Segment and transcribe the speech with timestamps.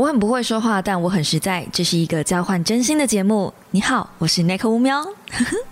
[0.00, 1.66] 我很不会说话，但我很实在。
[1.70, 3.52] 这是一个交换真心的节目。
[3.70, 5.04] 你好，我是 Nick 乌喵。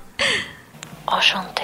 [1.10, 1.62] 我兄弟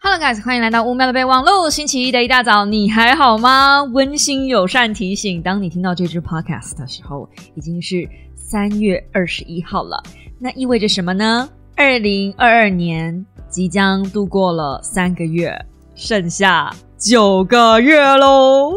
[0.00, 1.68] ，Hello guys，欢迎来到乌喵的备忘录。
[1.68, 3.82] 星期一的一大早，你还好吗？
[3.92, 10.02] 温馨友善提醒：当你听到这支 podcast 的时候，已经是三月二十一号了。
[10.38, 11.46] 那意味着什么呢？
[11.76, 15.54] 二零二二年即将度过了三个月，
[15.94, 16.74] 剩下。
[16.98, 18.72] 九个月喽，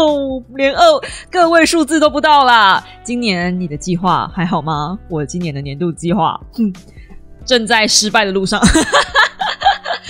[0.56, 0.80] 连二
[1.30, 2.82] 个位数字都不到啦。
[3.04, 4.98] 今年你的计划还好吗？
[5.10, 6.72] 我今年的年度计划，哼，
[7.44, 8.58] 正在失败的路上。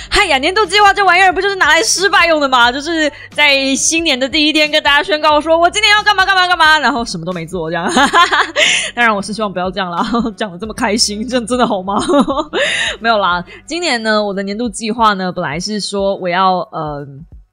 [0.09, 2.71] 嗨 呀，年度计划这玩意儿不就是拿来失败用的吗？
[2.71, 7.91] 就是在新年的第一天跟大家宣告说，我今年要干嘛干嘛干嘛，然后什么都没做这样。
[8.95, 10.07] 当然，我是希望不要这样啦，
[10.37, 11.97] 讲的这么开心，这样真的好吗？
[13.01, 17.05] 没有啦，今年呢，我的年度计划呢，本来是说我要呃。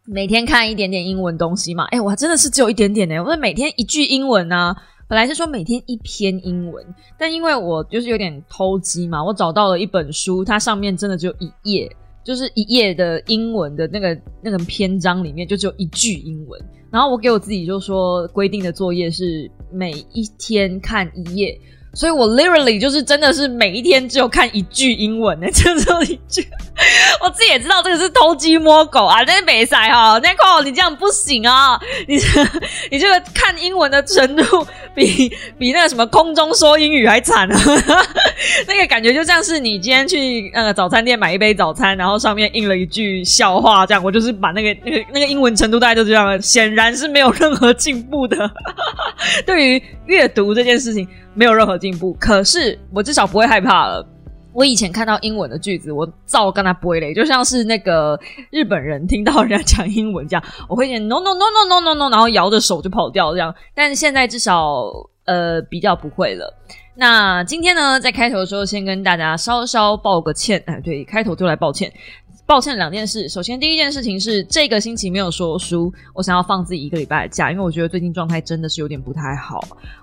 [0.07, 3.15] 每天看一点点英文东西嘛，哎，我真的是只有一点点呢。
[3.23, 4.75] 我每天一句英文啊，
[5.07, 6.85] 本来是说每天一篇英文，
[7.17, 11.89] 但因为我就是有点偷鸡嘛，我找到了一本书，它上面真的只有一页，
[12.23, 16.61] 就是一页的英文的那个那个篇章里面就只有一句英文。
[16.91, 21.59] 然后我给我自己就说规定的作业是每一天看一页。
[21.95, 26.45] 所以我 literally 就是真的是每一天只有看一句英文呢， 就只有一句。
[27.23, 31.79] 我自己也知道这个是偷鸡摸狗啊，但是没赛哈 n i c o 你这样不行啊！
[32.05, 32.25] 你这
[32.91, 37.57] 你这个看英文的程度比比那个什么空中说英语还惨啊！
[38.67, 48.51] 那个感觉就像是你今天去那个早餐店买一杯早餐，然后上面印了一句笑话，这样我就是把那个那个那个英文程度大概就这样，显然是没有任何进步的。
[49.45, 51.07] 对于阅读这件事情。
[51.37, 54.03] 没有任何进步，可是我至少不会害怕了。
[54.51, 58.19] 我以前看到英文的句子，我照跟他背嘞，就像是那个
[58.49, 63.53] 日本人听到人家讲英文这样，我会讲 no no no no no no no，然后摇着手就跑掉这样。
[63.75, 64.85] 但是现在至少
[65.25, 66.51] 呃比较不会了。
[66.95, 71.91] 那今天呢，在开头的时候先跟大家稍稍抱个歉，哎，对，开头就来抱歉。
[72.47, 73.27] 抱歉，两件事。
[73.27, 79.59] 首先，第一件事情是这个星期没有说书，我想要放自己一个礼拜的假，因为我觉得最近状态真的是有点不太好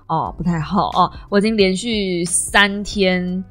[0.09, 1.13] 哦，不太好哦。
[1.29, 3.43] 我已经连续三天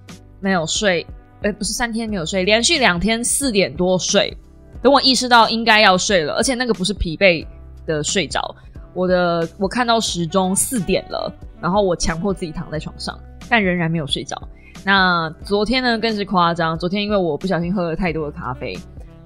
[0.42, 1.08] 没有睡，
[1.42, 4.36] 哎，不是三天没有睡，连续两天四点多睡。
[4.82, 7.48] 等我意识到应该要睡了，而且那个不是疲惫
[7.86, 8.54] 的睡着，
[8.94, 14.36] 我的我看到时钟四点了，然后我强迫自己躺在床上，但仍然没有睡着。
[14.84, 18.78] 那昨天呢更是夸张，昨天因为我不小心喝了太多的咖啡，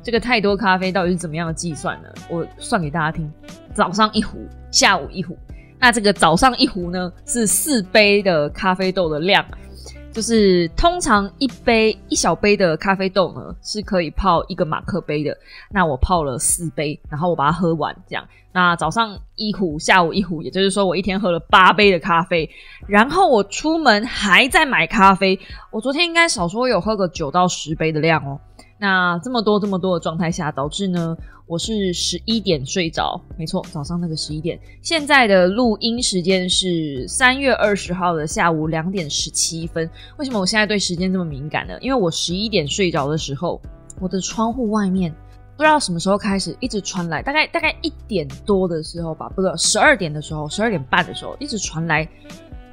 [0.04, 2.10] 这个太多咖啡到底是怎么样的计算呢？
[2.30, 3.32] 我算给大家听，
[3.74, 4.38] 早上一壶，
[4.70, 5.38] 下午一壶。
[5.80, 9.46] 那这个早上一壶呢是四杯的咖啡豆的量，
[10.16, 15.38] 就是通常一杯一小杯的咖啡豆呢是可以泡一个马克杯的，
[15.70, 18.26] 那我泡了四杯，然后我把它喝完，这样。
[18.54, 22.50] 那早上一壶，下午一壶，也就是说我一天喝了八杯的咖啡，
[22.88, 25.38] 然后我出门还在买咖啡。
[25.70, 28.40] 我昨天应该少说有喝个九到十杯的量哦。
[28.78, 31.16] 那这么多这么多的状态下，导致呢
[31.48, 34.60] 我是十一点睡着，没错，早上那个十一点。
[34.82, 39.90] 现在的录音时间是三月二十号的下午两点十七分。
[40.18, 41.74] 为什么我现在对时间这么敏感呢？
[41.80, 43.62] 因为我十一点睡着的时候，
[44.02, 45.14] 我的窗户外面。
[45.58, 52.06] 不知道什么时候开始，一直传来，大概大概一点多的时候吧，不是十二点的时候，十二点半的时候，一直传来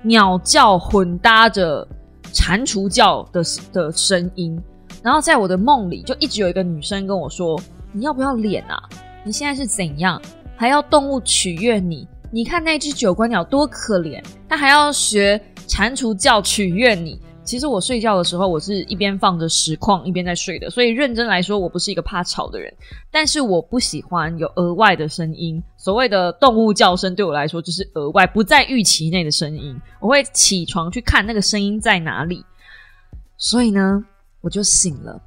[0.02, 1.86] 鸟叫混搭着
[2.32, 3.40] 蟾蜍叫的
[3.72, 4.60] 的声音。
[5.02, 7.60] 然后在我的梦里，就一直有一个女生跟我说
[7.92, 8.80] ：“你要不要脸啊？
[9.24, 10.20] 你现在是怎样，
[10.56, 12.06] 还要动物取悦你？
[12.30, 22.72] 你看那只九官鸟多可怜，它还要学蟾蜍叫取悦你。”其实我睡觉的时候，我是一边放着实况一边在睡的，所以认真来说，我不是一个怕吵的人。
[23.10, 29.76] 但是我不喜欢有额外的声音，所谓的动物叫声对我来说就是额外不在预期内的声音。
[29.98, 32.44] 我会起床去看那个声音在哪里，
[33.36, 34.04] 所以呢，
[34.42, 35.18] 我就醒了。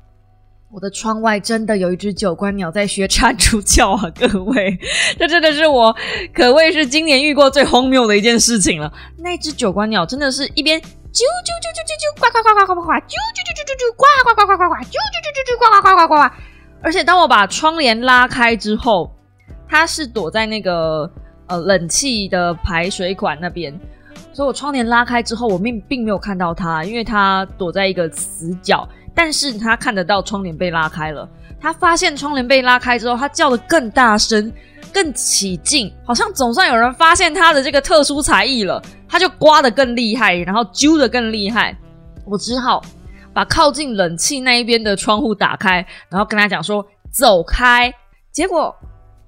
[0.71, 4.11] 我的窗外真的有一只九官鸟在学 蟾蜍叫啊！
[4.13, 4.77] 各位，
[5.17, 5.95] 这真的是我
[6.33, 8.91] 可谓是今年遇过最荒谬的一件事情了。
[9.17, 10.79] 那只九官鸟真的是一边。
[11.15, 16.35] 啾啾啾啾啾啾，呱呱呱呱呱呱呱，啾啾啾啾啾啾，呱呱呱呱呱呱，啾啾啾啾啾，呱呱呱呱呱呱。
[16.83, 19.09] 而且当我把窗帘拉开之后，
[19.65, 21.09] 它是躲在那个
[21.47, 23.73] 呃冷气的排水管那边，
[24.33, 28.85] 所以我窗帘拉开之后，我并并没有看到它，因为它躲在一个死角。
[29.15, 31.27] 但是他看得到窗帘被拉开了，
[31.59, 34.53] 他发现窗帘被拉开之后，他叫的更大声。
[34.93, 41.75] 更起劲，好像总算有人发现他的这个特殊才艺了，他就刮得更厉害，然后揪得更厉害。
[42.23, 42.81] 我只好
[43.33, 47.93] 把靠近冷气那一边的窗户打开，然后跟他讲说：“走开。”
[48.31, 48.73] 结果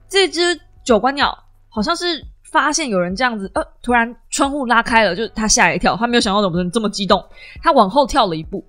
[0.07, 1.37] 这只九官鸟
[1.67, 7.21] 好像是发现有人这样子，呃，突然窗户拉开了，就是他吓一跳，他没有想到怎么能这么激动，
[7.61, 8.63] 他往后跳了一步，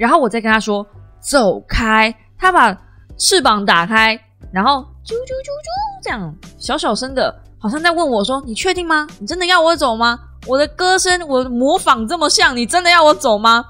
[0.00, 0.86] 然后我再跟他说
[1.20, 2.74] 走开，他把
[3.18, 4.18] 翅膀打开，
[4.50, 9.06] 然后啾啾啾啾这样小小声的，好像在问我说：“你确定吗？
[9.18, 10.18] 你真的要我走吗？
[10.46, 13.62] 我的歌声，我模仿这么像，你真的要我走吗？”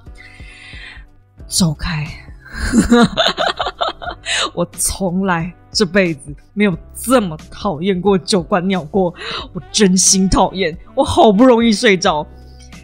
[1.49, 2.07] 走开。
[4.55, 9.13] 我从来这辈子没有这么讨厌过酒馆鸟过，
[9.53, 10.79] 我真心讨厌。
[10.95, 12.25] 我好不容易睡着，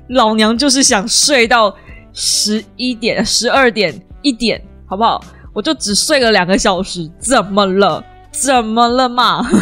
[0.08, 1.72] 老娘就是想睡到
[2.16, 5.22] 十一点、十二点、一点，好不好？
[5.52, 8.04] 我就只睡了两个小时，怎么了？
[8.32, 9.46] 怎么了嘛？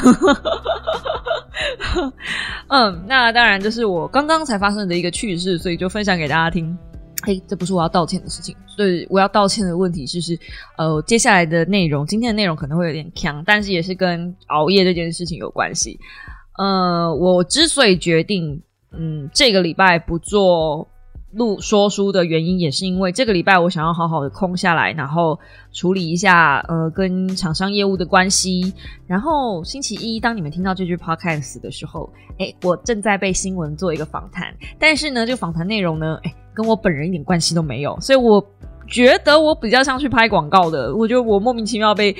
[2.69, 6.77] 嗯，那当然，这是我刚刚才发生的一个趣事，所以就分享给大家听。
[7.23, 8.56] 嘿，这不是我要道歉的事情。
[8.67, 10.37] 所以，我要道歉的问题就是，
[10.77, 15.99] 呃，接下来的内容，今天的内容可能会有点强，但是也是跟熬夜这件事情有关系。
[16.59, 18.61] 呃，我之所以决定，
[18.93, 20.89] 嗯，这个礼拜不做。
[21.35, 25.39] 录说书的原因也是因为这个礼拜我想要好好的空下来，然后
[25.73, 28.73] 处理一下呃跟厂商业务的关系。
[29.07, 32.09] 然后星期一当你们听到这句 podcast 的时候，
[32.39, 38.45] 哎，我正在被新闻做一个访谈，但是呢，这个访谈内容呢，哎，跟我本人一点关系都没有，所以我
[38.87, 40.95] 觉得我比较像去拍广告的。
[40.95, 42.15] 我觉得我莫名其妙被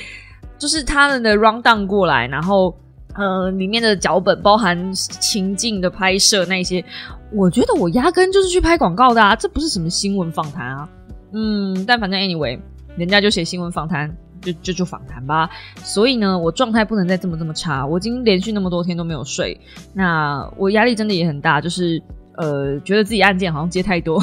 [0.58, 2.75] 就是他们的 run down 过来，然后
[3.14, 6.84] 呃里面的脚本包含情境的拍摄那些。
[7.32, 10.88] 我觉得我压根就是去拍广告的啊，这不是什么新闻访谈啊。
[11.32, 12.56] 嗯，但反正 anyway，
[12.96, 14.08] 人家就写新闻访谈，
[14.40, 15.50] 就就就访谈吧。
[15.78, 17.84] 所以呢，我状态不能再这么这么差。
[17.84, 19.60] 我已经连续那么多天都没有睡，
[19.93, 22.00] 那我压力真的也很大，就是
[22.37, 24.20] 呃，觉得自己案件好像接太多，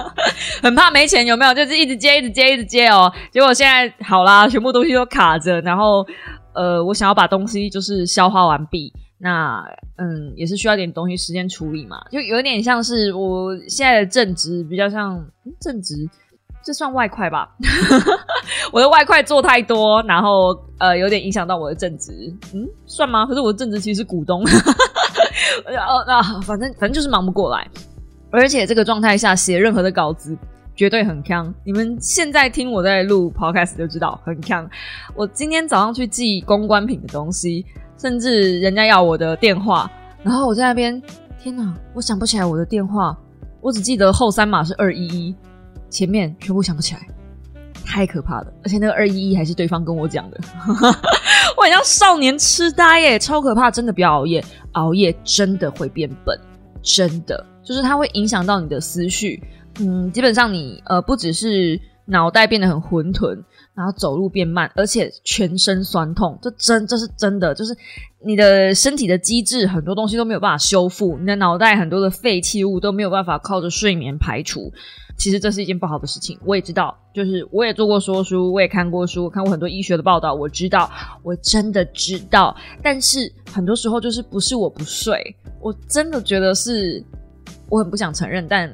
[0.62, 1.54] 很怕没钱，有没有？
[1.54, 3.10] 就是一直接，一直接，一直接哦。
[3.30, 6.06] 结果现在好啦，全部东西都卡着，然后
[6.54, 8.92] 呃，我想要把东西就是消化完毕。
[9.24, 9.64] 那
[9.98, 15.24] 嗯，也是需要点东西时间处理嘛，就有点像是我现在的正职比较像
[15.60, 15.94] 正职，
[16.64, 17.48] 这算外快吧？
[18.72, 22.12] 我的外快做太多，然后呃，有点影响到我的正职，
[22.52, 23.24] 嗯，算吗？
[23.24, 27.64] 可是我的正职其实是股东，哦， 那反正反正就是忙不过来，
[28.32, 30.36] 而且这个状态下写任何的稿子
[30.74, 31.54] 绝对很坑。
[31.64, 34.68] 你们现在听我在录 podcast 就知道很坑。
[35.14, 37.64] 我今天早上去寄公关品的东西。
[37.98, 39.88] 甚至人家要我的电话，
[40.24, 41.00] 然后我在那边，
[41.38, 43.16] 天哪，我想不起来我的电话，
[43.60, 45.32] 我只记得后三码是二一一，
[45.88, 47.06] 前面全部想不起来，
[47.86, 48.52] 太可怕了！
[48.64, 50.40] 而且那个二一一还是对方跟我讲的，
[51.56, 53.70] 我很像少年痴呆耶，超可怕！
[53.70, 56.36] 真的不要熬夜，熬夜真的会变笨，
[56.82, 59.40] 真的就是它会影响到你的思绪。
[59.80, 63.38] 嗯，基本上你呃不只是脑袋变得很混沌。
[63.74, 67.74] 然后走路变慢，而且全身酸痛，这真这是真的，就是
[68.22, 74.70] 你的身体的机制很多东西都没有办法修复，你的脑袋很多的废弃物都没有办法靠着睡眠排除。
[75.16, 80.90] 其实这是一件不好的事情，我也知道，就是我也做过说书，我也看过书，看过很多医学的报道，我知道，
[81.22, 82.54] 我真的知道。
[82.82, 87.02] 但是很多时候就是不是我不睡，我真的觉得是
[87.70, 88.70] 我很不想承认，但。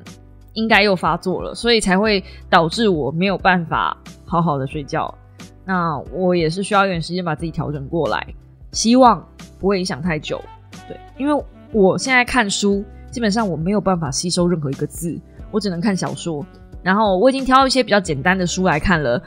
[0.59, 5.17] 应该又发作了，所以才会导致我没有办法好好的睡觉。
[5.65, 8.27] 那我也是需要一点时间把自己调整过来，
[8.73, 9.25] 希望
[9.61, 10.43] 不会影响太久。
[10.89, 15.17] 对，因为我现在看书，基本上我没有办法吸收任何一个字，
[15.53, 16.45] 我只能看小说。
[16.83, 19.23] 然后我已经挑一些比较简单的书来看了，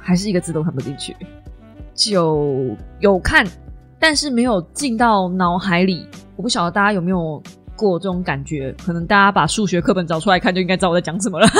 [0.00, 1.16] 还是一个字都看不进去。
[1.92, 3.44] 就有看，
[3.98, 6.06] 但是没有进到脑海里。
[6.36, 7.42] 我不晓得大家有没有。
[7.78, 11.48] 过这种感觉，可能大家把数学课本找出来看，就应该知道我在讲什么了。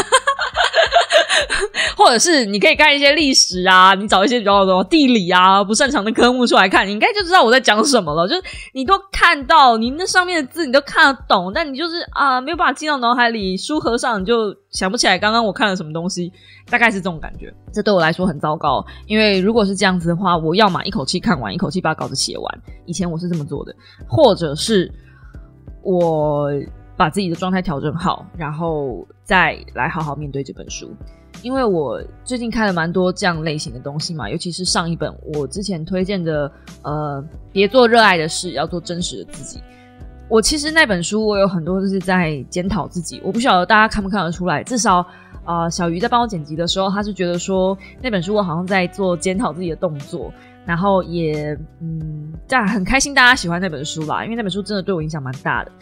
[1.96, 8.26] 或者是你可以看一些历史啊，你找一些比较什么地理啊不擅长的科目出来看，你应该就知道我在讲什么了。
[8.26, 16.32] 就是你都看到，你那上面的字你都看得懂，但你就是啊没有办法记到脑海里，书合上你就想不起来刚刚我看了什么东西，
[16.70, 17.52] 大概是这种感觉。
[17.72, 22.60] 这对我来说很糟糕，因为如果是这样子的话，我要么一口气看完，一口气把稿子写完。
[22.86, 23.74] 以前我是这么做的，
[24.08, 24.90] 或者是。
[25.82, 26.50] 我
[26.96, 30.90] 把自己的状态调整好，然后再来好好面对这本书。
[31.42, 36.50] 因为我最近看了蛮多这样类型的东西嘛，尤其是上一本我之前推荐的，
[36.82, 39.60] 呃，别做热爱的事，要做真实的自己。
[40.28, 44.64] 我其实那本书我有很多都是在检讨自己，我不晓得大家看不看得出来。
[44.64, 45.06] 至少
[45.44, 50.32] 啊，小鱼在帮我剪辑的时候，他是觉得说那本书我好像在做检讨自己的动作。
[50.68, 55.72] 然后也嗯，这样很开心，大家喜欢那本书吧，因为那本书真的对我影响蛮大的。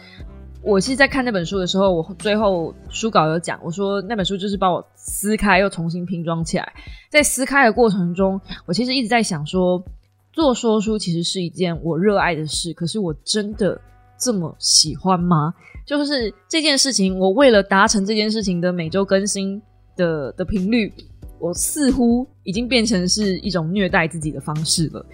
[0.63, 6.73] 我其实，在看那本书的时候，我最后书稿有讲，我说那本书就是把我撕开又重新拼装起来。
[7.09, 9.83] 在撕开的过程中，我其实一直在想说，
[10.31, 13.77] 做说书其实是一件我热爱的事，可是我真的
[14.17, 15.53] 这么喜欢吗？
[15.85, 19.61] 就是这件事情，我为了达成这件事情的每周更新
[19.97, 20.93] 的的频率，
[21.39, 25.05] 我似乎已经变成是一种虐待自己的方式了。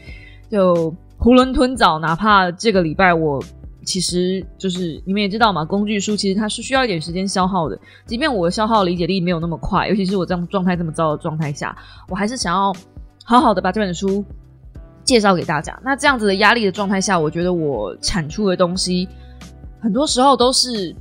[0.50, 3.44] 就囫囵吞枣，哪怕这个礼拜我
[3.84, 7.80] 其实就是你们也知道嘛，工具书其实它是需要一点时间消耗的。
[8.06, 11.75] 即便我消耗理解力没有那么快，尤其是我这样状态这么糟的状态下，
[12.08, 12.74] 我还是想要
[13.25, 14.24] 好好的把这本书
[15.03, 15.77] 介绍给大家。
[15.84, 19.08] 那这样子的压力的状态下，我觉得我产出的东西
[19.82, 20.96] 很多时候都是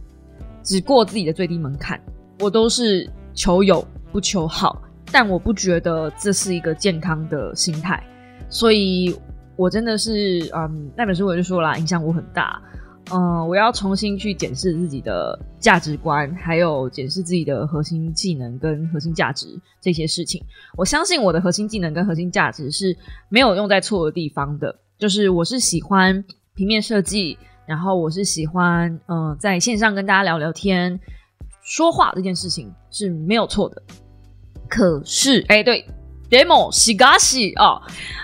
[0.62, 2.00] 只过自己的最低门槛，
[2.40, 4.80] 我都是求有不求好，
[5.12, 8.02] 但我不觉得这是一个健康的心态，
[8.48, 9.14] 所以。
[9.54, 12.60] 我真的是，嗯，那本书我就说了，影响我很大。
[13.12, 19.46] 嗯，我要重新去检视自己的价值观，还有检视自己的核心技能跟核心价值
[19.78, 20.42] 这些事情。
[20.74, 22.96] 我相信我的核心技能跟核心价值是
[23.28, 24.74] 没有用在错的地方的。
[24.98, 30.98] 就是我是喜欢平面设计，然后我是喜欢，嗯，在线上跟大家聊聊天、
[31.62, 33.82] 说话这件事情是没有错的。
[34.72, 35.84] 可是，哎，对。
[36.32, 37.78] demo 西嘎西啊，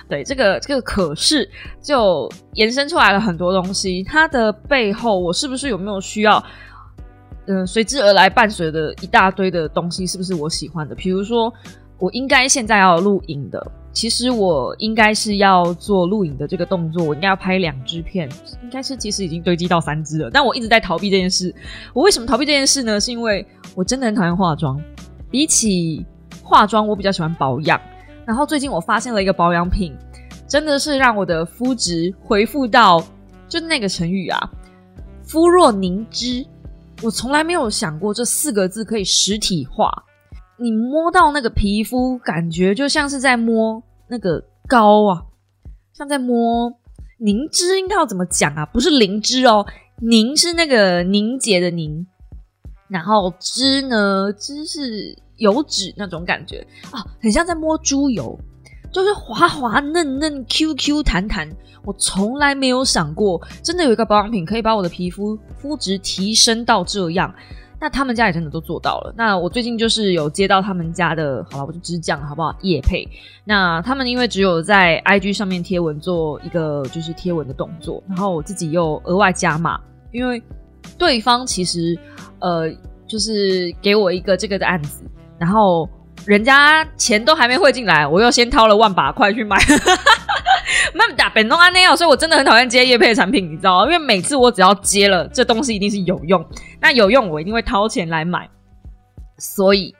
[0.09, 1.47] 对这个这个可是
[1.83, 6.43] 就延伸出来了很多东西，它的背后我是不是有没有需要，
[7.49, 10.95] 嗯，随之而来伴随的一大堆的东西，是不是我喜欢的？
[10.95, 11.53] 比如说，
[11.99, 18.27] 我应该现在要录影的，其实我应该是要做录影的这个动作，我应该要拍两支片，
[18.63, 21.55] 应该是其实已经堆积到三支了，但我一直在逃避这件事。
[21.93, 22.99] 我为什么逃避这件事呢？
[22.99, 24.83] 是因为我真的很讨厌化妆，
[25.31, 26.07] 比起
[26.49, 27.79] 化妆，我比较喜欢保养。
[28.25, 29.95] 然后最近我发现了一个保养品，
[30.49, 33.05] 真的是让我的肤质恢复到
[33.49, 34.51] 就那个成语啊，
[35.27, 36.45] 肤若凝脂。
[37.03, 39.93] 我从来没有想过这四个字可以实体化。
[40.57, 45.23] 你摸到那个皮肤，感觉就像是在摸那个膏啊，
[45.93, 46.73] 像在摸
[47.19, 48.65] 凝脂，应该要怎么讲啊？
[48.65, 49.67] 不是灵芝哦，
[50.01, 52.07] 凝是那个凝结的凝，
[52.89, 55.19] 然后脂呢，脂是。
[55.39, 58.39] 油脂那种感觉啊，很像在摸猪油，
[58.93, 61.49] 就是滑滑嫩嫩、Q Q 弹弹。
[61.85, 67.35] 我从来没有想过，真的有一个保养品可以把我的皮肤肤质提升到这样。
[67.81, 69.15] 那他们家也真的都做到了。
[69.17, 72.55] 那我最近就是有接到他们家的，好了，我就直讲好不好？
[72.61, 73.09] 叶配。
[73.45, 79.81] 那他们因为只有在 IG 上面贴文做一个就是贴文的动作，然后我自己又额外加码，
[80.11, 80.43] 因为
[80.99, 81.97] 对方其实
[82.41, 82.69] 呃
[83.07, 85.05] 就是给我一个这个的案子。
[85.39, 85.89] 然后
[86.27, 89.57] 人家钱都还没汇进来，我又先掏了万把块去买，
[90.95, 93.85] 慢打本东安内奥，所以我真的很讨厌接叶配产品，你知道吗？
[93.87, 96.45] 因为每次我只要接了这东西，一定是有用，
[96.81, 98.49] 那有用我一定会掏钱来买，
[99.39, 99.95] 所以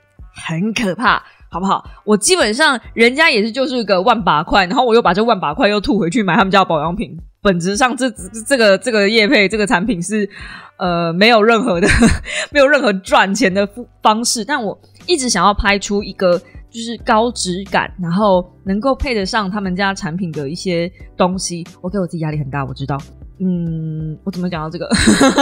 [0.45, 1.89] 很可怕，好不好？
[2.03, 8.09] 我基本上人家也是就是个万把块，然后我又把这万把块又吐回去买他们家的保养品，本质上这
[8.45, 10.29] 这个这个叶配这个产品是
[10.77, 11.87] 呃没有任何的
[12.51, 13.67] 没有任何赚钱的
[14.03, 14.77] 方式，但我。
[15.05, 16.37] 一直想要拍出一个
[16.69, 21.65] 就是高质感，然后能够配得上他们家产品的一些东西。
[21.81, 22.97] 我给我自己压力很大，我知道。
[23.39, 24.89] 嗯，我怎么讲到这个？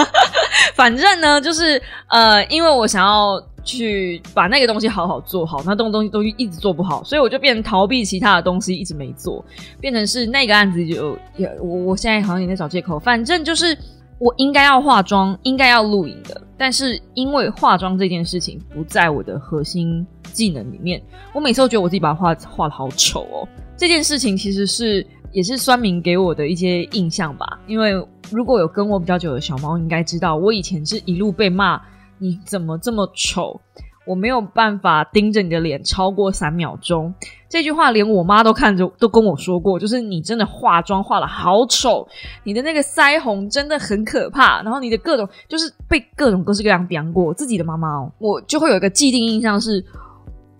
[0.76, 9.44] 反正呢，就是呃，因为我想要去把那个东西好好做好，那东东西东西一直做不好，所以我就变成逃避其他的东西，一直没做，
[9.82, 12.98] 变成是那个案子就也我我现在好像也在找借口。
[13.00, 13.78] 反正就是。
[14.20, 21.02] 我应该要化妆，应该要录影的，但是因为化妆这件事情不在我的核心技能里面，
[21.34, 23.48] 我每次都觉得我自己把画画的好丑哦。
[23.78, 27.60] 这件事情其实是也是酸明给我的一些印象吧。
[27.68, 27.92] 因为
[28.32, 31.80] 如果有跟我比较久的小猫，应该知道我以前是一路被骂，
[32.18, 33.62] 你怎么这么丑？
[34.08, 37.14] 我没有办法盯着你的脸超过三秒钟，
[37.50, 42.08] 这句话连我妈都看着都跟我说过，就是你真的化妆化的好丑，
[42.44, 47.34] 你的那个腮红真的很可怕，然后你的各种就是被各种各式各样刁过。
[47.34, 49.84] 自己的妈妈哦，我就会有一个既定印象是，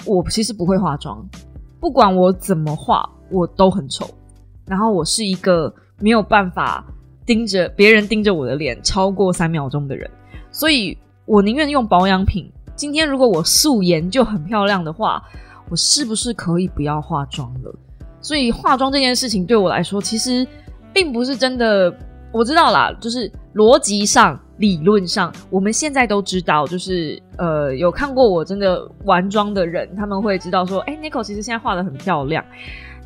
[0.06, 1.26] 我其实不会化妆，
[1.80, 4.10] 不管我怎么化，我都很丑。
[4.66, 6.84] 然后我是一个没有办法
[7.26, 10.12] 盯着别人盯着我的脸超过三秒钟的人，
[10.52, 12.52] 所以我宁愿用保养品。
[12.78, 15.22] 今天如果我素颜就很漂亮的话，
[15.68, 17.76] 我是不是可以不要化妆了？
[18.22, 20.48] 所以化妆这件事情对我来说，其实
[20.94, 21.94] 并不是真的。
[22.32, 32.44] 我知道啦，就是逻辑上、理论上，我们现在都知道，就是呃，有看过我真的玩妆的人，他们会知道说，哎 n i c o 其实现在画的很漂亮。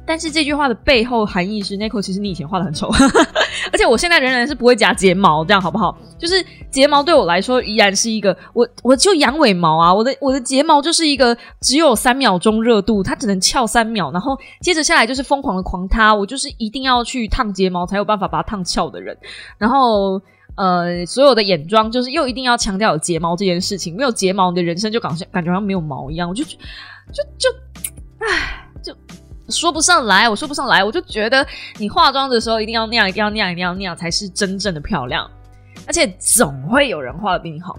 [0.05, 2.89] 但是这句话的背后含义是 n i c o 其实你以前画的很丑。
[3.71, 5.97] 而且我现在仍然是不会夹睫毛，这样好不好？
[6.17, 19.15] 就是睫毛对我来说依然是一个，我我就养尾毛啊，我的我的睫毛就是一个只有三秒钟热度，它只能翘三秒，然后接着下来就是疯狂的狂塌，我就是一定要去烫睫毛才有办法把它烫翘的人。
[19.57, 20.21] 然后
[20.55, 27.49] 呃，所有的眼妆就是又一定要强调有睫毛这件事情，没有睫毛你的人生就感感觉像没有毛一样，我就就就
[28.19, 28.93] 唉就。
[29.51, 31.45] 说不上来，我说不上来，我就觉得
[31.77, 35.29] 你化妆的时候一定要那样，一定要那样，一定要那样才是真正的漂亮。
[35.85, 37.77] 而且总会有人画的比你好，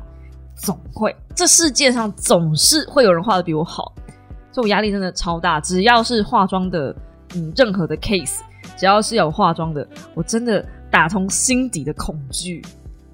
[0.56, 3.92] 总会，这世界上总是会有人画的比我好，
[4.50, 5.60] 所以我压力真的超大。
[5.60, 6.94] 只要是化妆的，
[7.34, 8.40] 嗯，任何的 case，
[8.76, 12.62] 只要是有化妆的，我真的打从心底的恐惧。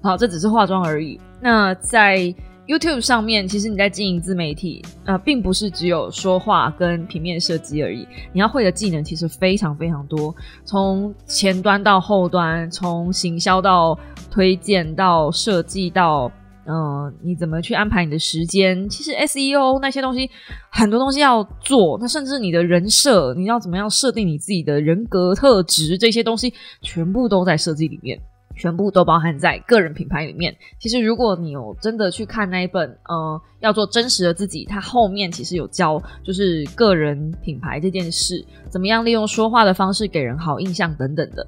[0.01, 1.19] 好，这只是化妆而已。
[1.39, 2.33] 那在。
[2.69, 8.07] YouTube 上面，其实你在经营自媒体，呃，并不是只有说话跟平面设计而已。
[8.31, 13.97] 你要会的技能其实非常非常多，从前端到后端，从行销到
[14.29, 16.31] 推荐到设计到，
[16.67, 18.87] 嗯，你怎么去安排你的时间？
[18.87, 20.29] 其实 SEO 那些东西，
[20.69, 21.97] 很多东西要做。
[21.99, 28.21] 那甚至你的人设，你要怎么样设定你自己的人格特质，这些东西全部都在设计里面。
[28.59, 30.53] 全部都包含在个人品牌里面。
[30.79, 41.47] 其实，如果你有真的去看那一本，呃，要做真实的自己，它后面其实有教，就是个人品牌这件事，怎么样利用说话的方式给人好印象等等的。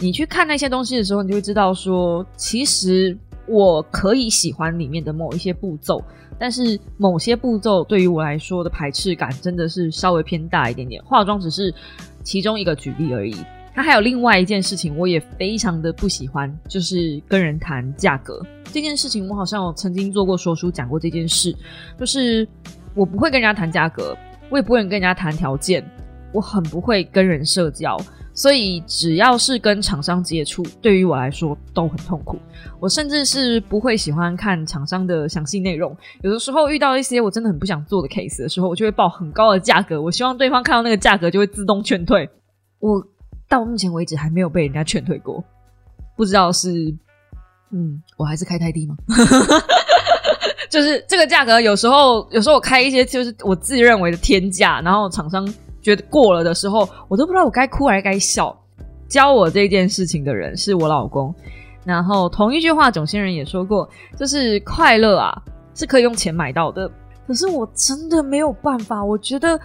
[0.00, 6.02] 你去看那些东西的时候，你就会知道说，其实我可以喜欢里面的某一些步骤，
[6.40, 11.00] 但是某些步骤对于我来说的排斥感真的是稍微偏大一点点。
[11.04, 11.72] 化妆只是
[12.24, 13.36] 其中一个举例而已。
[13.78, 19.28] 他还有另外一件事情，我也非常的不喜欢，就是跟人谈价格这件事情。
[19.28, 21.54] 我好像有曾经做过说书，讲过这件事，
[21.96, 22.44] 就是
[22.92, 24.18] 我不会跟人家谈价格，
[24.50, 25.88] 我也不会跟人家谈条件，
[26.32, 27.96] 我很不会跟人社交，
[28.34, 32.36] 所以只要是跟厂商接触，对于我来说都很痛苦。
[32.80, 42.28] 我甚至是不会喜欢看厂商的详细内容，有的时候遇到一些我真的很不想做的 case 的时候，我就会报很高的价格，我希望对方看到那个价格就会自动劝退。
[42.80, 43.00] 我。
[43.48, 45.42] 到目前为止还没有被人家劝退过，
[46.16, 46.94] 不知道是，
[47.70, 48.94] 嗯，我还是开太低吗？
[50.68, 58.54] 就是这个价格，有时候有时候我开一些就是我自认为的天价，然后厂商觉得过了的时候，我都不知道我该哭还是该笑。
[59.08, 61.34] 教我这件事情的人是我老公，
[61.84, 65.42] 然后同一句话，总先人也说过，就是快乐啊
[65.74, 66.90] 是可以用钱买到的，
[67.26, 69.58] 可是我真的没有办法，我觉得。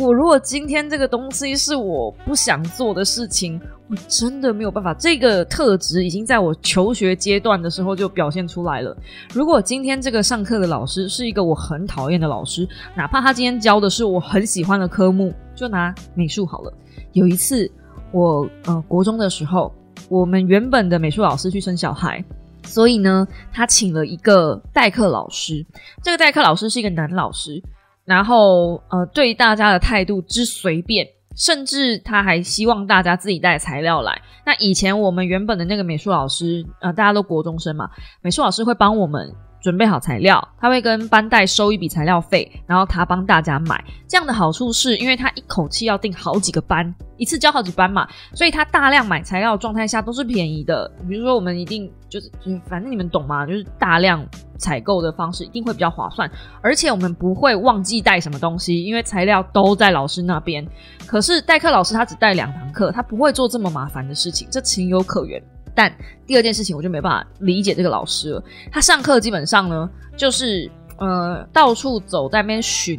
[0.00, 4.94] 我如果今天这个东西是我不想做的事情，我真的没有办法。
[4.94, 8.96] 这个特质已经在我求学阶段的时候就表现出来了。
[9.34, 16.72] 如果今天这个上课的老师是一个我很讨厌的老师，哪怕他今天教的是我很喜欢的科目，就拿美术好了。
[17.12, 17.70] 有一次，
[18.12, 19.70] 我呃国中的时候，
[20.08, 22.24] 我们原本的美术老师去生小孩，
[22.64, 25.62] 所以呢，他请了一个代课老师。
[26.02, 27.62] 这个代课老师是一个男老师。
[28.04, 34.20] 然后，呃，对大家的态度之随便，甚至他还希望大家自己带材料来。
[34.44, 37.88] 那以前我们原本的那个美术老师，呃，大家都国中生嘛，
[38.20, 39.32] 美术老师会帮我们。
[39.62, 43.82] 准备好材料，他会跟班代收一笔材料费，然后他帮大家买。
[44.08, 50.90] 这样的好处是因为他一口气要订好几个班，一次教好几班嘛，所以他大量买材料状态下都是便宜的。
[51.08, 52.30] 比如说我们一定就是，
[52.66, 53.46] 反正你们懂吗？
[53.46, 54.26] 就是大量
[54.58, 56.28] 采购的方式一定会比较划算，
[56.60, 60.66] 而且我们不会忘记带什么东西，因为材料都在老师那边。
[61.06, 65.40] 可是代课老师他只带两堂课，他不会做这么麻烦的事情，这情有可原。
[65.74, 65.92] 但
[66.26, 68.44] 第二件事情我就没办法理解这个老师了。
[68.70, 72.98] 他上课基本上呢，就是呃到处走在那边巡，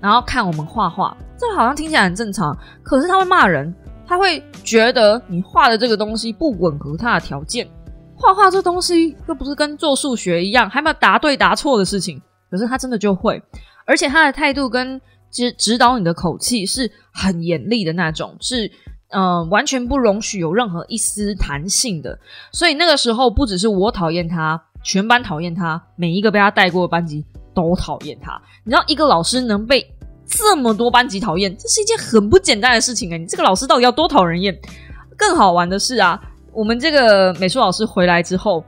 [0.00, 1.16] 然后看我们画画。
[1.36, 3.74] 这好像听起来很正常，可是他会骂人，
[4.06, 7.68] 他会觉得你画的这个东西不吻合他的条件。
[8.14, 12.20] 画画这东西又不是跟做数学一样，还没有答对答错的事情。
[12.50, 13.42] 可是他真的就会，
[13.84, 15.00] 而且他的态度跟
[15.30, 18.70] 指指导你的口气是很严厉的那种，是。
[19.12, 22.18] 嗯，完全不容许有任何一丝弹性的，
[22.50, 27.22] 所以那个时候不只是我讨厌他，全班讨厌他，每一个被他带过的班级
[27.52, 28.40] 都讨厌他。
[28.64, 29.86] 你知道，一个老师能被
[30.26, 33.18] 这么多班级讨厌，这是一件很不简单的事情哎！
[33.18, 34.58] 你这个老师到底要多讨人厌？
[35.14, 36.18] 更好玩的是啊，
[36.52, 38.64] 我们这个美术老师回来之后，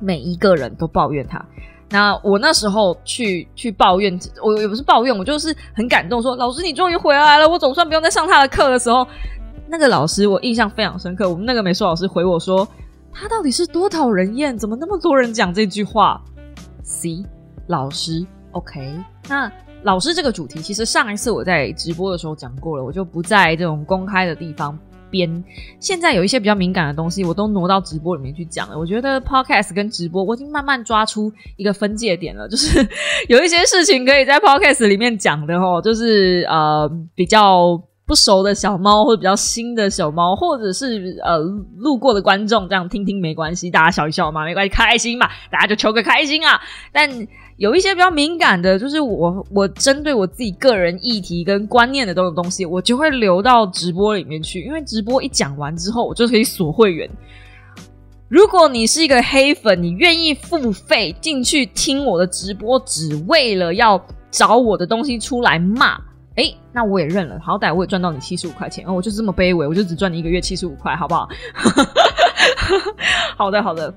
[0.00, 1.44] 每一个人都抱怨他。
[1.90, 9.06] 那我那时候去去抱怨，我也不是抱怨，我就是很感动，说老师你终于回来了，我总算不用再上他的课的时候。
[9.70, 12.66] 那个老师我印象非常深刻，我们那个美术老师回我说
[13.12, 14.56] ：“他到底是多讨人厌？
[14.56, 16.22] 怎么那么多人讲这句话
[16.82, 17.22] ？”C
[17.66, 18.90] 老师，OK。
[19.28, 19.52] 那
[19.82, 24.76] 老师这个主题，其实上一次我在直播的时候讲过了，我就不在这种公开的地方
[25.10, 25.44] 编。
[25.78, 28.78] 现在有一些比较敏感的东西，我都挪到直播里面去讲了。
[28.78, 32.88] 我觉得 podcast 跟直播，我已经慢慢抓出一个分界点了，就是
[33.28, 37.82] 有一些事情可以在 podcast 里面讲的哦，就是呃比较。
[38.08, 41.38] 不熟的小猫，或者比较新的小猫，或者是呃
[41.76, 46.58] 路过的观众，这样听听没关系，大家笑一笑嘛，没关系，开心嘛，大家就求个开心啊。
[46.90, 47.06] 但
[47.58, 57.06] 有一些比较敏感的，就是我我针对我自己个人议题跟观念的这种东西，我就会留到直播里面去，因为直播一讲完之后，我就可以锁会员。
[58.28, 66.07] 如果你是一个黑粉，你愿意付费进去听我的直播，只为了要找我的东西出来骂。
[66.38, 71.28] 哎，那我也认了，好歹我也赚到你七十五块钱哦，我就是这么卑微，我就只赚你一个月七十五块，好不好？
[73.36, 73.92] 好的，好的。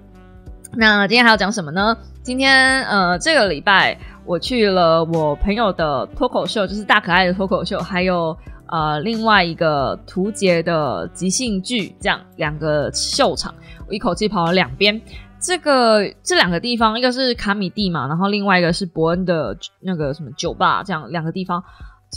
[0.74, 1.96] 那今天还要讲什么呢？
[2.24, 8.36] 今天呃，这个礼拜我去了我朋友的脱口秀，就是大可爱的脱口秀，还有
[8.70, 13.54] 呃另外一个图杰的即兴剧，这样两个秀场，
[13.88, 15.00] 我一口气跑了两边。
[15.40, 21.64] 这个这两个地方，一个是卡米蒂嘛，然后另外一个是伯恩的那个什么酒吧，这样两个地方。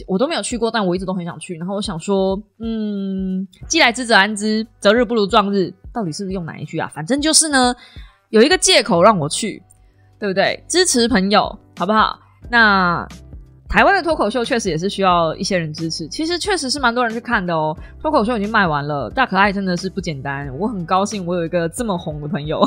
[0.07, 1.57] 我都没有去过，但我一直都很想去。
[1.57, 6.91] 然后我想说，嗯，既来之则安之，择日不如撞日，到底是不是用哪一句啊？
[6.95, 7.75] 反正就是呢，
[8.31, 9.63] 有一个借口让我去，
[10.19, 10.63] 对不对？
[10.69, 12.19] 支持朋友，好不好？
[12.51, 13.07] 那。
[13.75, 17.77] 台湾的脱口秀确实也是需要一些人支持，其实确实是蛮多人去看的哦。
[18.01, 22.65] 脱口秀已经卖完了，大可爱真的是不简单，我很高兴我有一个这么红的朋友。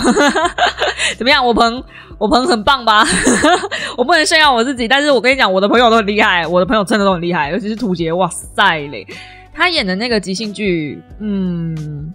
[1.18, 1.82] 怎么样，我朋
[2.18, 3.06] 我朋很棒吧？
[3.98, 9.08] 我不能炫耀我自己，但是我跟你讲，我的朋友都很厉害，我的朋友真的都很厉害，尤其是土杰，哇塞嘞！
[9.54, 12.14] 他演的那个即兴剧，嗯，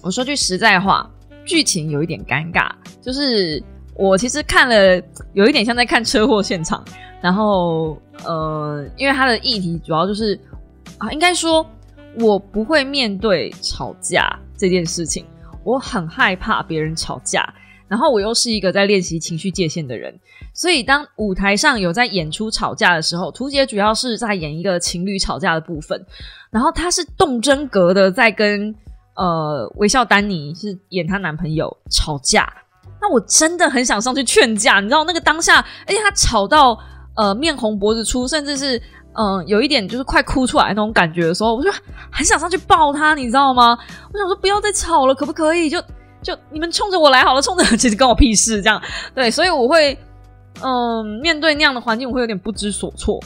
[0.00, 1.06] 我说句实在话，
[1.44, 2.70] 剧情有一点尴尬，
[3.02, 3.62] 就是
[3.94, 5.02] 我其实看了，
[5.34, 6.82] 有一点像在看车祸现场。
[7.26, 10.38] 然后，呃，因为他的议题主要就是
[10.96, 11.66] 啊，应该说，
[12.20, 15.26] 我不会面对吵架这件事情，
[15.64, 17.52] 我很害怕别人吵架。
[17.88, 20.16] 然后我又是一个在练习情绪界限的人，
[20.54, 26.00] 所以当舞台上有在演出吵架的时候，图姐主要是在演一个情侣吵架的部分，
[26.52, 28.72] 然后他是动真格的在跟
[29.16, 32.48] 呃微笑丹尼是演她男朋友吵架，
[33.00, 35.56] 那我真的很想上去劝架，你知道那个当下，
[35.88, 36.78] 而且他吵到。
[37.16, 38.80] 呃，面红脖子粗，甚至是
[39.14, 41.70] 嗯，有一点就是快哭出来那种感觉的时候，我就
[42.10, 43.76] 很想上去抱他，你知道吗？
[44.12, 45.68] 我想说不要再吵了，可不可以？
[45.70, 45.82] 就
[46.22, 48.80] 就你们冲着我来好了，冲着其实跟我屁事，这样
[49.14, 49.98] 对，所以我会
[50.62, 53.18] 嗯，面对那样的环境，我会有点不知所措。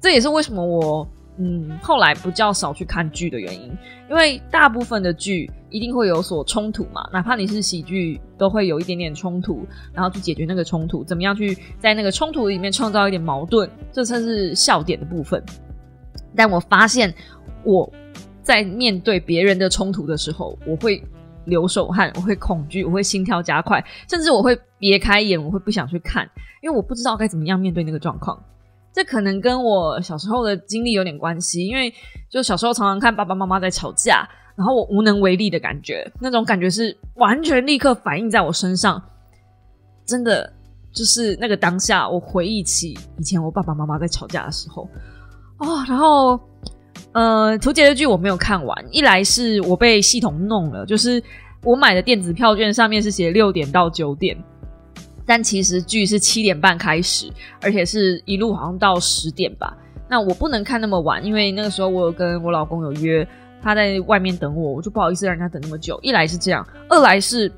[0.00, 1.06] 这也是为什么我。
[1.38, 3.72] 嗯，后来不较少去看剧的原因，
[4.10, 15.42] 因为大部分的剧一定会有所冲突嘛，哪怕你是喜剧，都会有一点点冲突，然后去解决那个冲突，怎么样去在那个冲突里面创造一点矛盾，这才是笑点的部分。
[16.36, 17.12] 但我发现
[17.64, 17.90] 我
[18.42, 21.02] 在面对别人的冲突的时候，我会
[21.46, 26.28] 流手汗，我会恐惧，我会心跳加快，甚至我会别开眼，我会不想去看，
[26.62, 28.38] 因为我不知道该怎么样面对那个状况。
[28.92, 31.92] 这可能跟我小时候的经历有点关系，因为
[32.28, 39.02] 就小时候常常看爸爸妈妈在吵架，然后我无能为力的感觉，那种感觉是完全立刻反映在我身上，
[40.04, 40.52] 真的
[40.92, 44.86] 就是那个当下，我回忆起以前我爸爸妈妈在吵架的时候，
[45.58, 46.38] 哦，然后
[47.12, 51.22] 呃，图解的剧我没有看完，一来是我被系统弄了，就是
[51.62, 54.36] 我买的电子票券上面是写六点到九点。
[55.32, 57.26] 但其实剧是七点半开始，
[57.62, 59.74] 而且是一路好像到十点吧。
[60.06, 63.26] 那我不能看那么晚，因为那个时候我有跟我老公有约，
[63.62, 65.98] 他在外面等我，我就不好意思让人家等那么久。
[66.02, 67.50] 一来是这样，二来是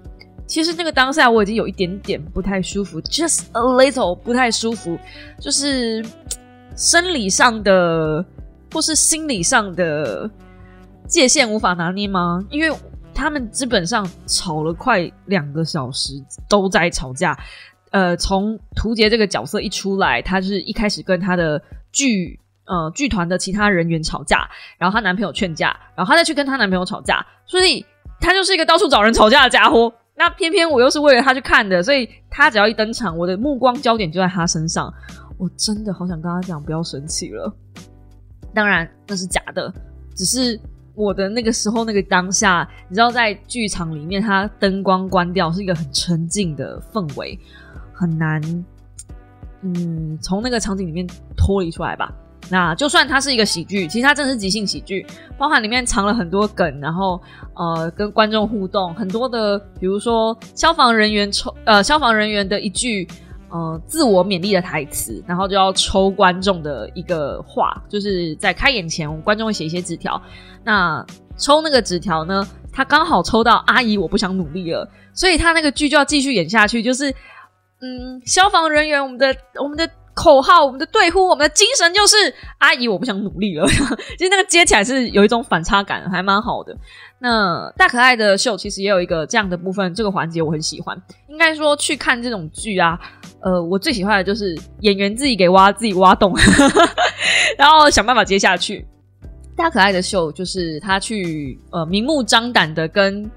[0.46, 4.96] 其实那个当下我已经有一点点不太舒服，just a little 不太舒服，
[5.40, 6.00] 就是
[6.76, 8.24] 生理上的
[8.72, 10.30] 或是心理上的
[11.08, 12.46] 界限无法拿捏吗？
[12.50, 12.72] 因为。
[13.14, 16.12] 他们基本上吵了快两个小时，
[16.48, 17.38] 都在吵架。
[17.92, 27.86] 呃，从图杰这个角色一出来，他是一开始跟他的剧呃剧团的其他人员吵架，然后她男朋友劝架，然后她再去跟她男朋友吵架，所以
[28.20, 29.92] 她就是一个到处找人吵架的家伙。
[30.16, 34.92] 那偏偏我又是为了他去看的，所以他只要一登场，我的目光焦点就在他身上。
[35.38, 37.52] 我真的好想跟他讲不要生气了，
[38.52, 39.72] 当然那是假的，
[40.16, 40.60] 只是。
[40.94, 47.38] 我的那个时候，那个当下，你知道，在剧场里面，它灯光关掉是一个很沉静的氛围，
[47.92, 48.40] 很难，
[49.62, 52.12] 嗯，从那个场景里面脱离出来吧。
[52.50, 55.06] 那就算它是一个喜剧，其实它真的是即兴喜剧，
[55.38, 57.18] 包含里面藏了很多梗，然后
[57.54, 63.08] 呃，跟观众互动很多的，比如说消防人员抽呃消防人员的一句
[63.54, 70.20] 呃自我勉励的台词，然后就要抽观众的一个话，就是在开演前，观众会写一些纸条。
[70.64, 71.06] 那
[71.38, 77.14] 抽那个纸条呢，他刚好抽到阿姨，我不想努力了，所以他那个剧就要继续演下去，就是
[77.80, 79.88] 嗯，消防人员，我们的我们的。
[80.14, 82.16] 口号，我们的对呼，我们的精神就是
[82.58, 83.66] 阿姨，我不想努力了。
[84.16, 86.76] 其实那个接起来是有一种反差感，还蛮好的。
[87.18, 91.00] 那大可爱的秀其实也有一个这样的部分，这个环节我很喜欢。
[91.28, 92.98] 应该说去看这种剧啊，
[93.40, 96.32] 呃，我最喜欢的就是演员自己给挖自己挖洞，
[97.58, 98.86] 然后想办法接下去。
[99.56, 103.30] 大可爱的秀就是他去呃明目张胆的跟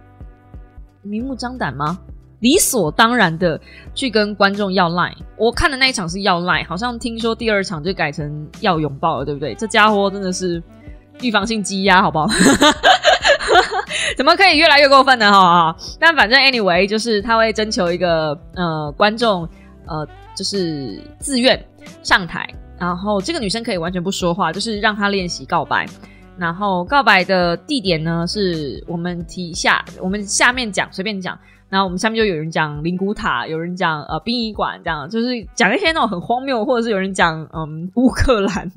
[1.02, 2.00] 明目张胆吗？
[2.40, 3.60] 理所当然的
[3.96, 9.56] 去跟观众要赖，我看的那一场是要赖，好像听说第二场就改成要拥抱了，对不对？
[9.56, 10.62] 这家伙真的是
[11.22, 12.28] 预防性积压，好不好？
[14.16, 15.32] 怎么可以越来越过分呢？
[15.32, 19.48] 哈，但反正 anyway，就是他会征求一个呃观众
[19.88, 21.60] 呃，就是自愿
[22.04, 22.48] 上台，
[22.78, 25.88] 然后这个女生可以完全不说话，就是让她练习告白，
[26.38, 31.38] 然后告白的地点呢是我们提下，我们下面讲，随便讲。
[31.70, 38.72] 然后我们下面就有人讲灵谷塔，有人讲呃殡仪馆，这样就是讲一些那种很荒谬，或者是有人讲嗯乌克兰，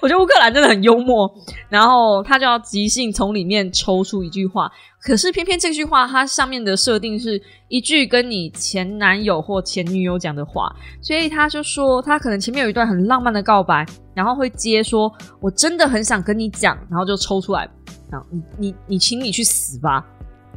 [0.00, 1.28] 我觉得乌克兰真的很幽默。
[1.68, 4.70] 然后他就要即兴从里面抽出一句话，
[5.02, 13.84] 可是偏偏这句话它上面的设定是一句跟你前男友或前女友讲的话，所以他就说他可能前面有一段很浪漫的告白，
[14.14, 17.68] 然后会接说我真的很想跟你讲，然后就抽出来，
[18.08, 20.06] 然后你你你请你去死吧。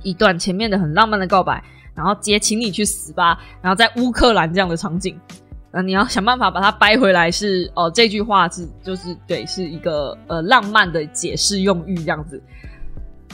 [0.04, 5.20] 一段前面的很浪漫的告白，然后接请你去死吧，然后在乌克兰这样的场景，
[5.72, 12.42] 那，你要想办法把它掰回来，是哦，这句话是就是对，是一个呃浪漫的解释用语这样子。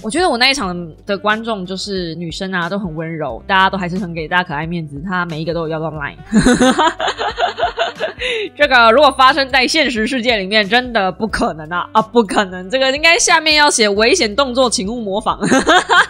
[0.04, 6.16] 我觉得我那一场的观众就是女生啊，都很温柔，大家都还是很给大家可爱面子，他每一个都有要到 line。
[8.56, 12.70] 这个如果发生在现实世界里面，真的不可能啊啊，不可能！
[12.70, 15.40] 这个应该下面要写危险动作，请勿模仿。